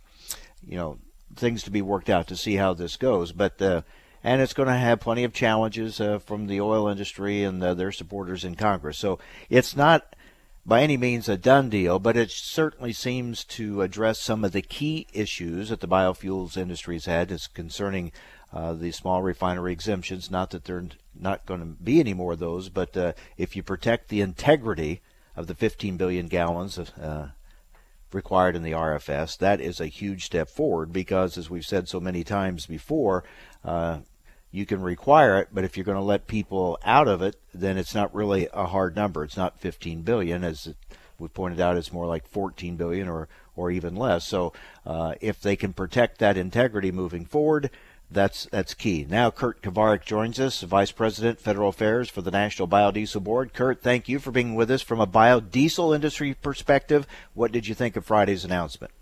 you 0.66 0.78
know, 0.78 0.98
things 1.36 1.62
to 1.64 1.70
be 1.70 1.82
worked 1.82 2.08
out 2.08 2.26
to 2.28 2.36
see 2.36 2.54
how 2.54 2.72
this 2.72 2.96
goes. 2.96 3.30
But, 3.32 3.60
uh, 3.60 3.82
and 4.24 4.40
it's 4.40 4.54
going 4.54 4.68
to 4.68 4.74
have 4.74 5.00
plenty 5.00 5.24
of 5.24 5.34
challenges 5.34 6.00
uh, 6.00 6.18
from 6.18 6.46
the 6.46 6.62
oil 6.62 6.88
industry 6.88 7.44
and 7.44 7.62
their 7.62 7.92
supporters 7.92 8.42
in 8.42 8.54
Congress. 8.54 8.96
So 8.96 9.18
it's 9.50 9.76
not 9.76 10.16
by 10.64 10.80
any 10.80 10.96
means 10.96 11.28
a 11.28 11.36
done 11.36 11.68
deal, 11.68 11.98
but 11.98 12.16
it 12.16 12.30
certainly 12.30 12.94
seems 12.94 13.44
to 13.44 13.82
address 13.82 14.18
some 14.18 14.46
of 14.46 14.52
the 14.52 14.62
key 14.62 15.06
issues 15.12 15.68
that 15.68 15.80
the 15.80 15.88
biofuels 15.88 16.56
industry 16.56 16.94
has 16.94 17.04
had 17.04 17.30
is 17.30 17.48
concerning 17.48 18.12
uh, 18.50 18.72
the 18.72 18.92
small 18.92 19.20
refinery 19.20 19.72
exemptions. 19.72 20.30
Not 20.30 20.48
that 20.50 20.64
there 20.64 20.78
are 20.78 20.88
not 21.18 21.46
going 21.46 21.60
to 21.60 21.66
be 21.66 22.00
any 22.00 22.14
more 22.14 22.32
of 22.32 22.38
those, 22.38 22.68
but 22.68 22.96
uh, 22.96 23.12
if 23.36 23.56
you 23.56 23.62
protect 23.62 24.08
the 24.08 24.20
integrity 24.20 25.00
of 25.36 25.46
the 25.46 25.54
15 25.54 25.96
billion 25.96 26.26
gallons 26.26 26.78
of, 26.78 26.92
uh, 27.00 27.26
required 28.12 28.56
in 28.56 28.62
the 28.62 28.72
RFS, 28.72 29.36
that 29.38 29.60
is 29.60 29.80
a 29.80 29.86
huge 29.86 30.24
step 30.24 30.48
forward 30.48 30.92
because, 30.92 31.36
as 31.36 31.50
we've 31.50 31.66
said 31.66 31.88
so 31.88 32.00
many 32.00 32.22
times 32.22 32.66
before, 32.66 33.24
uh, 33.64 33.98
you 34.50 34.64
can 34.64 34.80
require 34.80 35.38
it, 35.38 35.48
but 35.52 35.64
if 35.64 35.76
you're 35.76 35.84
going 35.84 35.98
to 35.98 36.02
let 36.02 36.28
people 36.28 36.78
out 36.84 37.08
of 37.08 37.22
it, 37.22 37.36
then 37.52 37.76
it's 37.76 37.94
not 37.94 38.14
really 38.14 38.48
a 38.52 38.66
hard 38.66 38.94
number. 38.94 39.24
It's 39.24 39.36
not 39.36 39.58
15 39.58 40.02
billion, 40.02 40.44
as 40.44 40.72
we 41.18 41.26
pointed 41.26 41.60
out. 41.60 41.76
It's 41.76 41.92
more 41.92 42.06
like 42.06 42.26
14 42.28 42.76
billion 42.76 43.08
or 43.08 43.28
or 43.56 43.70
even 43.70 43.94
less. 43.94 44.26
So 44.26 44.52
uh, 44.84 45.14
if 45.20 45.40
they 45.40 45.56
can 45.56 45.72
protect 45.72 46.18
that 46.18 46.36
integrity 46.36 46.90
moving 46.90 47.24
forward, 47.24 47.70
that's 48.14 48.46
that's 48.46 48.72
key. 48.74 49.06
Now, 49.08 49.30
Kurt 49.30 49.60
Kovarik 49.60 50.04
joins 50.04 50.40
us, 50.40 50.62
Vice 50.62 50.92
President, 50.92 51.40
Federal 51.40 51.68
Affairs 51.68 52.08
for 52.08 52.22
the 52.22 52.30
National 52.30 52.68
Biodiesel 52.68 53.22
Board. 53.22 53.52
Kurt, 53.52 53.82
thank 53.82 54.08
you 54.08 54.18
for 54.18 54.30
being 54.30 54.54
with 54.54 54.70
us 54.70 54.82
from 54.82 55.00
a 55.00 55.06
biodiesel 55.06 55.94
industry 55.94 56.34
perspective. 56.34 57.06
What 57.34 57.52
did 57.52 57.66
you 57.66 57.74
think 57.74 57.96
of 57.96 58.06
Friday's 58.06 58.44
announcement? 58.44 58.92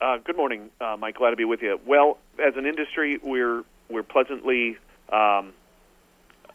Uh, 0.00 0.18
good 0.18 0.36
morning, 0.36 0.70
uh, 0.80 0.96
Mike. 0.98 1.14
Glad 1.14 1.30
to 1.30 1.36
be 1.36 1.44
with 1.44 1.62
you. 1.62 1.80
Well, 1.86 2.18
as 2.44 2.56
an 2.56 2.66
industry, 2.66 3.18
we're 3.22 3.62
we're 3.88 4.02
pleasantly 4.02 4.76
um, 5.12 5.52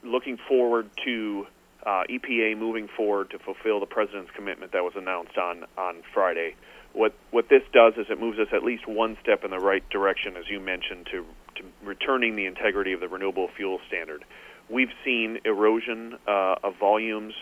looking 0.03 0.37
forward 0.37 0.89
to 1.05 1.47
uh, 1.85 2.03
EPA 2.09 2.57
moving 2.57 2.89
forward 2.89 3.29
to 3.29 3.39
fulfill 3.39 3.79
the 3.79 3.85
president's 3.85 4.31
commitment 4.31 4.73
that 4.73 4.83
was 4.83 4.93
announced 4.95 5.37
on 5.37 5.63
on 5.77 6.03
Friday. 6.13 6.55
What 6.97 7.13
what 7.29 7.47
this 7.47 7.61
does 7.71 7.93
is 7.95 8.07
it 8.09 8.19
moves 8.19 8.39
us 8.39 8.47
at 8.51 8.63
least 8.63 8.87
one 8.87 9.17
step 9.21 9.43
in 9.43 9.51
the 9.51 9.59
right 9.59 9.87
direction, 9.91 10.35
as 10.35 10.45
you 10.49 10.59
mentioned, 10.59 11.05
to, 11.11 11.25
to 11.57 11.63
returning 11.83 12.35
the 12.35 12.47
integrity 12.47 12.91
of 12.93 12.99
the 12.99 13.07
renewable 13.07 13.49
fuel 13.55 13.79
standard. 13.87 14.25
We've 14.67 14.89
seen 15.05 15.37
erosion 15.45 16.17
uh, 16.27 16.55
of 16.63 16.73
volumes 16.79 17.35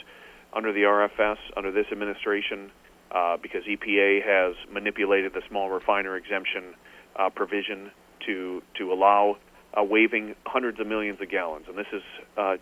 under 0.51 0.73
the 0.73 0.81
RFS 0.81 1.37
under 1.55 1.71
this 1.71 1.85
administration 1.89 2.69
uh, 3.11 3.37
because 3.41 3.63
EPA 3.63 4.25
has 4.25 4.55
manipulated 4.69 5.31
the 5.33 5.41
small 5.47 5.69
refiner 5.69 6.17
exemption 6.17 6.75
uh, 7.15 7.29
provision 7.29 7.91
to 8.25 8.61
to 8.77 8.91
allow 8.91 9.37
uh, 9.73 9.83
waiving 9.83 10.35
hundreds 10.45 10.81
of 10.81 10.87
millions 10.87 11.21
of 11.21 11.29
gallons, 11.29 11.67
and 11.69 11.77
this 11.77 11.87
has 11.93 12.01
uh, 12.37 12.57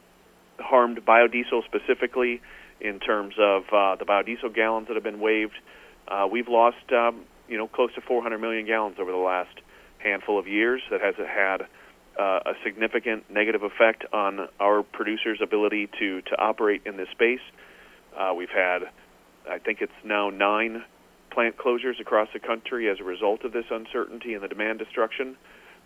harmed 0.59 1.03
biodiesel 1.03 1.65
specifically 1.65 2.39
in 2.79 2.99
terms 2.99 3.33
of 3.39 3.63
uh, 3.73 3.95
the 3.95 4.05
biodiesel 4.05 4.53
gallons 4.53 4.89
that 4.89 4.93
have 4.93 5.03
been 5.03 5.19
waived. 5.19 5.57
Uh, 6.07 6.27
we've 6.29 6.47
lost, 6.47 6.91
um, 6.91 7.21
you 7.47 7.57
know, 7.57 7.67
close 7.67 7.93
to 7.95 8.01
400 8.01 8.37
million 8.39 8.65
gallons 8.65 8.97
over 8.99 9.11
the 9.11 9.17
last 9.17 9.55
handful 9.97 10.39
of 10.39 10.47
years. 10.47 10.81
That 10.91 11.01
has 11.01 11.15
had 11.15 11.61
uh, 12.19 12.39
a 12.45 12.53
significant 12.63 13.29
negative 13.29 13.63
effect 13.63 14.05
on 14.13 14.47
our 14.59 14.83
producers' 14.83 15.39
ability 15.41 15.89
to 15.99 16.21
to 16.21 16.37
operate 16.39 16.81
in 16.85 16.97
this 16.97 17.09
space. 17.11 17.41
Uh, 18.17 18.33
we've 18.35 18.49
had, 18.49 18.83
I 19.49 19.57
think 19.57 19.81
it's 19.81 19.91
now 20.03 20.29
nine 20.29 20.83
plant 21.31 21.57
closures 21.57 21.99
across 21.99 22.27
the 22.33 22.39
country 22.39 22.89
as 22.89 22.99
a 22.99 23.03
result 23.03 23.43
of 23.43 23.51
this 23.51 23.65
uncertainty 23.71 24.35
and 24.35 24.43
the 24.43 24.47
demand 24.47 24.79
destruction. 24.79 25.35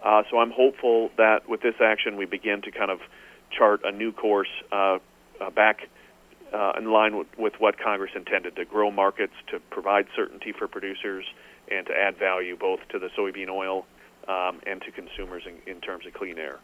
Uh, 0.03 0.23
so 0.29 0.39
I'm 0.39 0.51
hopeful 0.51 1.09
that 1.17 1.47
with 1.47 1.61
this 1.61 1.75
action, 1.81 2.17
we 2.17 2.25
begin 2.25 2.61
to 2.63 2.71
kind 2.71 2.91
of 2.91 2.99
chart 3.57 3.81
a 3.85 3.91
new 3.91 4.11
course 4.11 4.49
uh, 4.71 4.99
uh, 5.39 5.49
back 5.49 5.87
uh, 6.53 6.73
in 6.77 6.91
line 6.91 7.17
with, 7.17 7.27
with 7.37 7.53
what 7.59 7.79
Congress 7.79 8.11
intended 8.15 8.55
to 8.55 8.65
grow 8.65 8.91
markets, 8.91 9.33
to 9.51 9.59
provide 9.69 10.07
certainty 10.15 10.51
for 10.51 10.67
producers, 10.67 11.25
and 11.69 11.85
to 11.87 11.93
add 11.93 12.17
value 12.17 12.55
both 12.57 12.79
to 12.89 12.99
the 12.99 13.09
soybean 13.17 13.49
oil 13.49 13.85
um, 14.27 14.61
and 14.65 14.81
to 14.81 14.91
consumers 14.91 15.43
in, 15.45 15.71
in 15.71 15.81
terms 15.81 16.05
of 16.05 16.13
clean 16.13 16.37
air. 16.37 16.59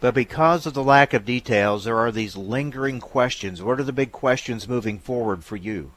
But 0.00 0.14
because 0.14 0.66
of 0.66 0.74
the 0.74 0.82
lack 0.82 1.14
of 1.14 1.24
details, 1.24 1.84
there 1.84 1.98
are 1.98 2.10
these 2.10 2.36
lingering 2.36 2.98
questions. 2.98 3.62
What 3.62 3.78
are 3.78 3.84
the 3.84 3.92
big 3.92 4.10
questions 4.10 4.68
moving 4.68 4.98
forward 4.98 5.44
for 5.44 5.54
you? 5.54 5.92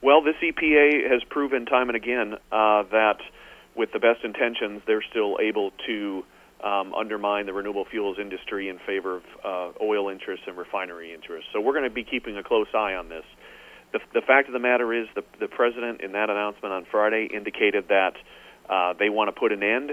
Well, 0.00 0.22
this 0.22 0.36
EPA 0.40 1.10
has 1.10 1.24
proven 1.28 1.66
time 1.66 1.88
and 1.88 1.96
again 1.96 2.34
uh, 2.52 2.84
that 2.92 3.18
with 3.74 3.92
the 3.92 3.98
best 3.98 4.22
intentions, 4.22 4.82
they're 4.86 5.02
still 5.02 5.38
able 5.40 5.72
to 5.86 6.24
um, 6.62 6.92
undermine 6.94 7.46
the 7.46 7.52
renewable 7.52 7.84
fuels 7.84 8.18
industry 8.18 8.68
in 8.68 8.78
favor 8.84 9.16
of 9.16 9.22
uh, 9.44 9.84
oil 9.84 10.08
interests 10.08 10.44
and 10.46 10.56
refinery 10.56 11.14
interests. 11.14 11.48
So 11.52 11.60
we're 11.60 11.72
going 11.72 11.88
to 11.88 11.94
be 11.94 12.04
keeping 12.04 12.36
a 12.36 12.42
close 12.42 12.66
eye 12.74 12.94
on 12.94 13.08
this. 13.08 13.24
The, 13.92 14.00
the 14.12 14.20
fact 14.20 14.48
of 14.48 14.52
the 14.52 14.58
matter 14.58 14.92
is, 14.92 15.06
the, 15.14 15.22
the 15.40 15.48
president 15.48 16.00
in 16.00 16.12
that 16.12 16.30
announcement 16.30 16.74
on 16.74 16.86
Friday 16.90 17.28
indicated 17.32 17.88
that 17.88 18.14
uh, 18.68 18.94
they 18.98 19.08
want 19.08 19.28
to 19.34 19.38
put 19.38 19.52
an 19.52 19.62
end 19.62 19.92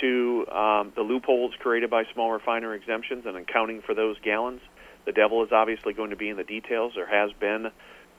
to 0.00 0.46
um, 0.48 0.92
the 0.94 1.02
loopholes 1.02 1.52
created 1.58 1.90
by 1.90 2.04
small 2.12 2.30
refinery 2.30 2.76
exemptions 2.76 3.24
and 3.26 3.36
accounting 3.36 3.82
for 3.82 3.94
those 3.94 4.16
gallons. 4.22 4.60
The 5.04 5.12
devil 5.12 5.42
is 5.44 5.50
obviously 5.52 5.92
going 5.92 6.10
to 6.10 6.16
be 6.16 6.28
in 6.28 6.36
the 6.36 6.44
details. 6.44 6.92
There 6.94 7.06
has 7.06 7.30
been 7.38 7.66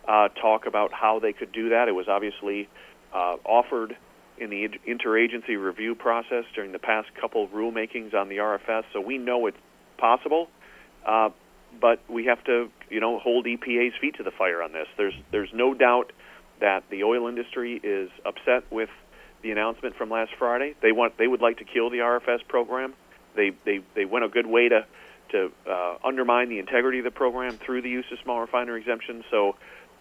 uh, 0.07 0.29
talk 0.29 0.65
about 0.65 0.91
how 0.93 1.19
they 1.19 1.33
could 1.33 1.51
do 1.51 1.69
that. 1.69 1.87
It 1.87 1.93
was 1.93 2.07
obviously 2.07 2.69
uh, 3.13 3.37
offered 3.43 3.97
in 4.37 4.49
the 4.49 4.69
interagency 4.87 5.61
review 5.61 5.95
process 5.95 6.45
during 6.53 6.71
the 6.71 6.79
past 6.79 7.09
couple 7.19 7.47
rulemakings 7.47 8.13
on 8.13 8.29
the 8.29 8.37
RFS, 8.37 8.83
so 8.93 9.01
we 9.01 9.17
know 9.17 9.47
it's 9.47 9.57
possible. 9.97 10.49
Uh, 11.05 11.29
but 11.79 11.99
we 12.09 12.25
have 12.25 12.43
to, 12.45 12.69
you 12.89 12.99
know, 12.99 13.19
hold 13.19 13.45
EPA's 13.45 13.93
feet 13.99 14.15
to 14.15 14.23
the 14.23 14.31
fire 14.31 14.61
on 14.61 14.71
this. 14.71 14.87
There's 14.97 15.13
there's 15.31 15.49
no 15.53 15.73
doubt 15.73 16.11
that 16.59 16.83
the 16.89 17.03
oil 17.03 17.27
industry 17.27 17.79
is 17.83 18.09
upset 18.25 18.63
with 18.71 18.89
the 19.43 19.51
announcement 19.51 19.95
from 19.95 20.09
last 20.09 20.31
Friday. 20.37 20.75
They 20.81 20.91
want 20.91 21.17
they 21.17 21.27
would 21.27 21.41
like 21.41 21.57
to 21.57 21.65
kill 21.65 21.89
the 21.89 21.99
RFS 21.99 22.47
program. 22.47 22.93
They 23.35 23.51
they 23.65 23.81
they 23.95 24.05
went 24.05 24.25
a 24.25 24.29
good 24.29 24.47
way 24.47 24.69
to 24.69 24.85
to 25.31 25.51
uh, 25.69 25.97
undermine 26.03 26.49
the 26.49 26.59
integrity 26.59 26.99
of 26.99 27.03
the 27.03 27.11
program 27.11 27.57
through 27.57 27.81
the 27.81 27.89
use 27.89 28.05
of 28.11 28.17
small 28.23 28.39
refinery 28.39 28.79
exemptions. 28.79 29.25
So 29.29 29.55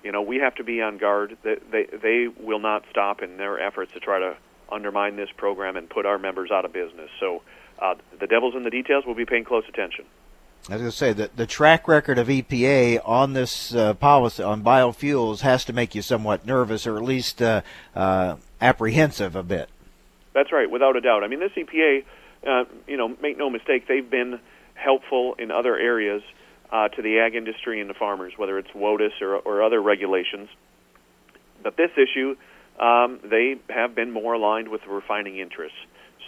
you 0.06 0.12
know, 0.12 0.22
we 0.22 0.36
have 0.36 0.54
to 0.54 0.62
be 0.62 0.80
on 0.80 0.98
guard. 0.98 1.36
They, 1.42 1.56
they, 1.72 1.86
they 1.86 2.28
will 2.28 2.60
not 2.60 2.84
stop 2.88 3.22
in 3.22 3.38
their 3.38 3.58
efforts 3.58 3.92
to 3.94 3.98
try 3.98 4.20
to 4.20 4.36
undermine 4.70 5.16
this 5.16 5.30
program 5.36 5.76
and 5.76 5.90
put 5.90 6.06
our 6.06 6.16
members 6.16 6.52
out 6.52 6.64
of 6.64 6.72
business. 6.72 7.10
So 7.18 7.42
uh, 7.80 7.96
the 8.20 8.28
devil's 8.28 8.54
in 8.54 8.62
the 8.62 8.70
details. 8.70 9.02
We'll 9.04 9.16
be 9.16 9.26
paying 9.26 9.42
close 9.42 9.64
attention. 9.68 10.04
I 10.68 10.74
was 10.74 10.80
going 10.80 10.90
to 10.92 10.96
say 10.96 11.12
that 11.14 11.36
the 11.36 11.46
track 11.46 11.88
record 11.88 12.18
of 12.18 12.28
EPA 12.28 13.00
on 13.04 13.32
this 13.32 13.74
uh, 13.74 13.94
policy 13.94 14.44
on 14.44 14.62
biofuels 14.62 15.40
has 15.40 15.64
to 15.64 15.72
make 15.72 15.96
you 15.96 16.02
somewhat 16.02 16.46
nervous, 16.46 16.86
or 16.86 16.96
at 16.96 17.02
least 17.02 17.42
uh, 17.42 17.62
uh, 17.96 18.36
apprehensive 18.60 19.34
a 19.34 19.42
bit. 19.42 19.68
That's 20.34 20.52
right, 20.52 20.70
without 20.70 20.94
a 20.94 21.00
doubt. 21.00 21.24
I 21.24 21.26
mean, 21.26 21.40
this 21.40 21.52
EPA, 21.56 22.04
uh, 22.46 22.64
you 22.86 22.96
know, 22.96 23.08
make 23.20 23.38
no 23.38 23.50
mistake, 23.50 23.88
they've 23.88 24.08
been 24.08 24.38
helpful 24.74 25.34
in 25.36 25.50
other 25.50 25.76
areas 25.76 26.22
uh, 26.70 26.88
to 26.88 27.02
the 27.02 27.18
ag 27.20 27.34
industry 27.34 27.80
and 27.80 27.88
the 27.88 27.94
farmers, 27.94 28.32
whether 28.36 28.58
it's 28.58 28.70
WOTUS 28.70 29.20
or, 29.20 29.36
or 29.36 29.62
other 29.62 29.80
regulations. 29.80 30.48
But 31.62 31.76
this 31.76 31.90
issue, 31.96 32.36
um, 32.80 33.20
they 33.24 33.56
have 33.68 33.94
been 33.94 34.10
more 34.10 34.34
aligned 34.34 34.68
with 34.68 34.82
the 34.82 34.90
refining 34.90 35.38
interests. 35.38 35.78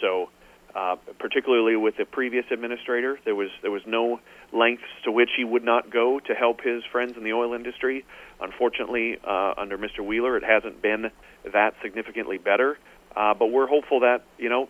So 0.01 0.31
uh, 0.75 0.97
particularly 1.19 1.77
with 1.77 1.97
the 1.97 2.05
previous 2.05 2.45
administrator. 2.51 3.19
There 3.25 3.35
was 3.35 3.49
there 3.63 3.71
was 3.71 3.83
no 3.87 4.21
lengths 4.53 4.85
to 5.05 5.11
which 5.11 5.31
he 5.37 5.43
would 5.43 5.65
not 5.65 5.91
go 5.91 6.21
to 6.21 6.35
help 6.35 6.61
his 6.61 6.85
friends 6.93 7.17
in 7.17 7.25
the 7.25 7.33
oil 7.33 7.55
industry. 7.55 8.05
Unfortunately, 8.41 9.19
uh, 9.27 9.55
under 9.57 9.79
Mr. 9.79 10.01
Wheeler, 10.07 10.37
it 10.37 10.45
hasn't 10.45 10.81
been 10.83 11.11
that 11.53 11.75
significantly 11.83 12.39
better. 12.39 12.79
Uh, 13.17 13.35
but 13.35 13.47
we're 13.47 13.67
hopeful 13.67 14.01
that 14.01 14.25
you 14.39 14.49
know 14.49 14.69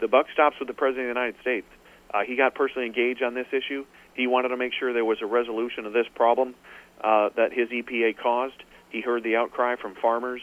the 0.00 0.08
buck 0.08 0.26
stops 0.32 0.56
with 0.58 0.68
the 0.68 0.74
president 0.74 1.10
of 1.10 1.14
the 1.14 1.20
United 1.20 1.40
States. 1.42 1.66
Uh, 2.12 2.22
he 2.26 2.34
got 2.34 2.54
personally 2.54 2.86
engaged 2.86 3.22
on 3.22 3.34
this 3.34 3.46
issue. 3.52 3.84
He 4.16 4.26
wanted 4.26 4.48
to 4.48 4.56
make 4.56 4.72
sure 4.72 4.92
there 4.92 5.04
was 5.04 5.18
a 5.22 5.26
resolution 5.26 5.86
of 5.86 5.92
this 5.92 6.06
problem 6.14 6.54
uh, 7.00 7.28
that 7.36 7.52
his 7.52 7.68
EPA 7.68 8.16
caused. 8.16 8.62
He 8.88 9.00
heard 9.00 9.22
the 9.22 9.36
outcry 9.36 9.76
from 9.76 9.94
farmers 9.94 10.40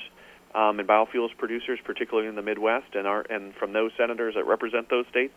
um, 0.54 0.80
and 0.80 0.88
biofuels 0.88 1.36
producers, 1.38 1.80
particularly 1.84 2.30
in 2.30 2.36
the 2.36 2.42
Midwest, 2.42 2.94
and 2.94 3.08
our, 3.08 3.22
and 3.30 3.56
from 3.56 3.74
those 3.74 3.92
senators 3.98 4.36
that 4.36 4.46
represent 4.46 4.90
those 4.90 5.06
states. 5.08 5.34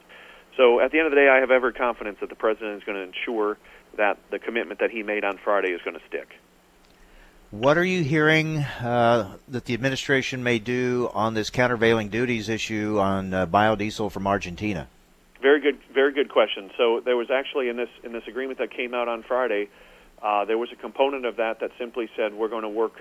So 0.57 0.81
at 0.81 0.91
the 0.91 0.99
end 0.99 1.07
of 1.07 1.13
the 1.13 1.17
day, 1.17 1.29
I 1.29 1.41
have 1.41 1.51
every 1.51 1.73
confidence 1.73 2.19
that 2.21 2.29
the 2.29 2.35
president 2.35 2.77
is 2.79 2.85
going 2.85 2.97
to 2.97 3.03
ensure 3.03 3.59
that 3.97 4.19
the 4.31 4.39
commitment 4.39 4.81
that 4.81 4.91
he 4.91 5.03
made 5.03 5.25
on 5.25 5.39
Friday 5.39 5.69
is 5.69 5.81
going 5.83 5.99
to 5.99 6.07
stick. 6.07 6.29
What 7.51 7.79
are 7.79 7.85
you 7.85 8.03
hearing 8.03 8.59
uh, 8.59 9.37
that 9.49 9.67
the 9.67 9.75
administration 9.75 10.43
may 10.43 10.59
do 10.59 11.11
on 11.15 11.35
this 11.35 11.49
countervailing 11.49 12.09
duties 12.09 12.49
issue 12.49 12.99
on 12.99 13.33
uh, 13.33 13.47
biodiesel 13.47 14.11
from 14.11 14.27
Argentina? 14.27 14.89
Very 15.47 15.61
good, 15.61 15.79
very 15.95 16.13
good 16.13 16.29
question. 16.29 16.73
So 16.77 17.01
there 17.05 17.17
was 17.17 17.29
actually 17.31 17.69
in 17.69 17.77
this 17.77 17.89
in 18.03 18.13
this 18.13 18.25
agreement 18.27 18.59
that 18.59 18.77
came 18.77 18.95
out 18.95 19.07
on 19.07 19.23
Friday, 19.23 19.69
uh, 20.21 20.45
there 20.45 20.59
was 20.59 20.71
a 20.73 20.75
component 20.75 21.25
of 21.25 21.37
that 21.37 21.61
that 21.61 21.71
simply 21.79 22.09
said 22.17 22.35
we're 22.35 22.49
going 22.49 22.65
to 22.65 22.69
work 22.69 22.95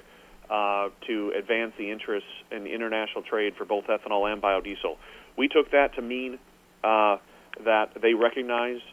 uh, 0.48 0.90
to 1.08 1.34
advance 1.36 1.74
the 1.80 1.90
interests 1.90 2.30
in 2.52 2.68
international 2.68 3.24
trade 3.24 3.56
for 3.58 3.66
both 3.66 3.86
ethanol 3.86 4.32
and 4.32 4.44
biodiesel. 4.44 4.98
We 5.36 5.48
took 5.48 5.72
that 5.72 5.96
to 5.96 6.04
mean 6.04 6.38
uh, 6.84 7.18
that 7.66 7.98
they 8.00 8.14
recognized 8.14 8.84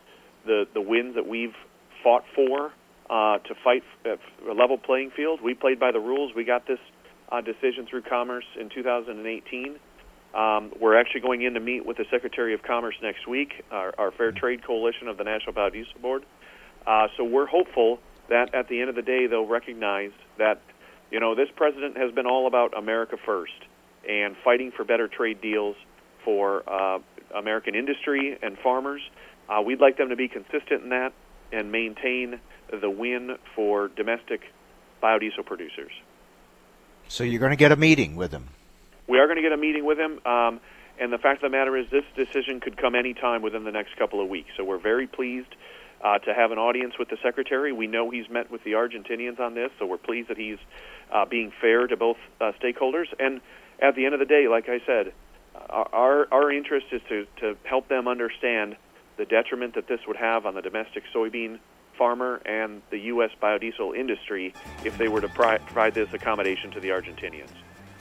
the 0.46 0.64
the 0.72 0.80
wins 0.80 1.16
that 1.16 1.28
we've 1.28 1.54
fought 2.02 2.24
for 2.34 2.72
uh, 3.10 3.36
to 3.36 3.54
fight 3.62 3.82
a 4.06 4.54
level 4.54 4.78
playing 4.78 5.10
field. 5.14 5.40
We 5.44 5.52
played 5.52 5.78
by 5.78 5.92
the 5.92 6.00
rules. 6.00 6.32
We 6.34 6.44
got 6.44 6.66
this 6.66 6.80
uh, 7.30 7.42
decision 7.42 7.86
through 7.86 8.04
Commerce 8.08 8.46
in 8.58 8.70
2018. 8.70 9.76
Um, 10.34 10.72
we're 10.80 10.96
actually 10.98 11.20
going 11.20 11.42
in 11.42 11.54
to 11.54 11.60
meet 11.60 11.84
with 11.84 11.98
the 11.98 12.06
Secretary 12.10 12.54
of 12.54 12.62
Commerce 12.62 12.94
next 13.02 13.26
week, 13.26 13.64
our, 13.70 13.94
our 13.98 14.10
Fair 14.10 14.32
Trade 14.32 14.64
Coalition 14.64 15.08
of 15.08 15.18
the 15.18 15.24
National 15.24 15.52
Biodiesel 15.52 16.00
Board. 16.00 16.24
Uh, 16.86 17.08
so 17.16 17.24
we're 17.24 17.46
hopeful 17.46 17.98
that 18.28 18.54
at 18.54 18.68
the 18.68 18.80
end 18.80 18.88
of 18.88 18.96
the 18.96 19.02
day 19.02 19.26
they'll 19.26 19.46
recognize 19.46 20.12
that 20.38 20.60
you 21.10 21.20
know 21.20 21.34
this 21.34 21.48
president 21.54 21.96
has 21.96 22.12
been 22.12 22.26
all 22.26 22.46
about 22.46 22.76
America 22.76 23.16
first 23.24 23.52
and 24.08 24.34
fighting 24.42 24.72
for 24.74 24.84
better 24.84 25.06
trade 25.06 25.40
deals 25.40 25.76
for 26.24 26.62
uh, 26.68 26.98
American 27.34 27.74
industry 27.74 28.38
and 28.42 28.56
farmers. 28.58 29.02
Uh, 29.48 29.60
we'd 29.60 29.80
like 29.80 29.98
them 29.98 30.08
to 30.08 30.16
be 30.16 30.28
consistent 30.28 30.82
in 30.82 30.88
that 30.88 31.12
and 31.52 31.70
maintain 31.70 32.40
the 32.80 32.88
win 32.88 33.36
for 33.54 33.88
domestic 33.88 34.40
biodiesel 35.02 35.44
producers. 35.44 35.92
So 37.08 37.24
you're 37.24 37.40
going 37.40 37.50
to 37.50 37.56
get 37.56 37.72
a 37.72 37.76
meeting 37.76 38.16
with 38.16 38.32
him. 38.32 38.48
We 39.12 39.18
are 39.18 39.26
going 39.26 39.36
to 39.36 39.42
get 39.42 39.52
a 39.52 39.58
meeting 39.58 39.84
with 39.84 39.98
him, 39.98 40.20
um, 40.24 40.58
and 40.98 41.12
the 41.12 41.18
fact 41.18 41.44
of 41.44 41.52
the 41.52 41.54
matter 41.54 41.76
is, 41.76 41.84
this 41.90 42.06
decision 42.16 42.60
could 42.60 42.78
come 42.78 42.94
any 42.94 43.12
time 43.12 43.42
within 43.42 43.62
the 43.62 43.70
next 43.70 43.94
couple 43.98 44.22
of 44.22 44.30
weeks. 44.30 44.48
So 44.56 44.64
we're 44.64 44.80
very 44.80 45.06
pleased 45.06 45.54
uh, 46.02 46.16
to 46.20 46.32
have 46.32 46.50
an 46.50 46.56
audience 46.56 46.94
with 46.98 47.10
the 47.10 47.18
secretary. 47.22 47.74
We 47.74 47.86
know 47.86 48.08
he's 48.08 48.30
met 48.30 48.50
with 48.50 48.64
the 48.64 48.72
Argentinians 48.72 49.38
on 49.38 49.52
this, 49.52 49.70
so 49.78 49.84
we're 49.84 49.98
pleased 49.98 50.30
that 50.30 50.38
he's 50.38 50.56
uh, 51.12 51.26
being 51.26 51.52
fair 51.60 51.86
to 51.88 51.94
both 51.94 52.16
uh, 52.40 52.52
stakeholders. 52.58 53.04
And 53.18 53.42
at 53.82 53.96
the 53.96 54.06
end 54.06 54.14
of 54.14 54.18
the 54.18 54.24
day, 54.24 54.48
like 54.48 54.70
I 54.70 54.80
said, 54.86 55.12
our 55.68 56.26
our 56.32 56.50
interest 56.50 56.86
is 56.90 57.02
to 57.10 57.26
to 57.40 57.58
help 57.64 57.88
them 57.88 58.08
understand 58.08 58.76
the 59.18 59.26
detriment 59.26 59.74
that 59.74 59.88
this 59.88 60.00
would 60.06 60.16
have 60.16 60.46
on 60.46 60.54
the 60.54 60.62
domestic 60.62 61.02
soybean 61.14 61.58
farmer 61.98 62.36
and 62.46 62.80
the 62.88 62.98
U.S. 63.12 63.32
biodiesel 63.42 63.94
industry 63.94 64.54
if 64.82 64.96
they 64.96 65.08
were 65.08 65.20
to 65.20 65.28
provide 65.28 65.94
this 65.94 66.08
accommodation 66.14 66.70
to 66.70 66.80
the 66.80 66.88
Argentinians. 66.88 67.52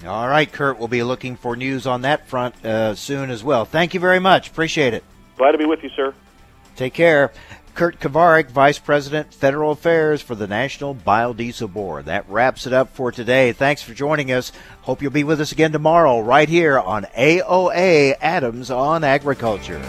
All 0.06 0.28
right, 0.28 0.52
Kurt, 0.52 0.80
we'll 0.80 0.88
be 0.88 1.04
looking 1.04 1.36
for 1.36 1.56
news 1.56 1.86
on 1.86 2.02
that 2.02 2.28
front 2.28 2.66
uh, 2.66 2.95
soon 2.95 3.30
as 3.30 3.43
well. 3.43 3.66
Thank 3.66 3.93
you 3.93 3.99
very 3.99 4.20
much. 4.20 4.49
Appreciate 4.49 4.93
it. 4.93 5.04
Glad 5.38 5.52
to 5.52 5.58
be 5.58 5.66
with 5.66 5.84
you, 5.84 5.89
sir. 5.89 6.14
Take 6.76 6.93
care. 6.93 7.32
Kurt 7.74 7.99
Kovarik, 7.99 8.49
Vice 8.49 8.80
President, 8.80 9.34
Federal 9.34 9.72
Affairs 9.72 10.22
for 10.22 10.36
the 10.36 10.47
National 10.47 10.93
Biodiesel 10.93 11.72
Board. 11.72 12.06
That 12.06 12.28
wraps 12.30 12.68
it 12.68 12.74
up 12.74 12.93
for 12.93 13.12
today. 13.12 13.54
Thanks 13.54 13.82
for 13.82 13.93
joining 13.93 14.32
us. 14.32 14.52
Hope 14.82 15.02
you'll 15.02 15.12
be 15.12 15.24
with 15.24 15.39
us 15.39 15.52
again 15.52 15.72
tomorrow, 15.72 16.20
right 16.20 16.49
here 16.49 16.78
on 16.78 17.06
AOA 17.18 18.16
Adams 18.22 18.70
on 18.72 19.04
Agriculture. 19.04 19.82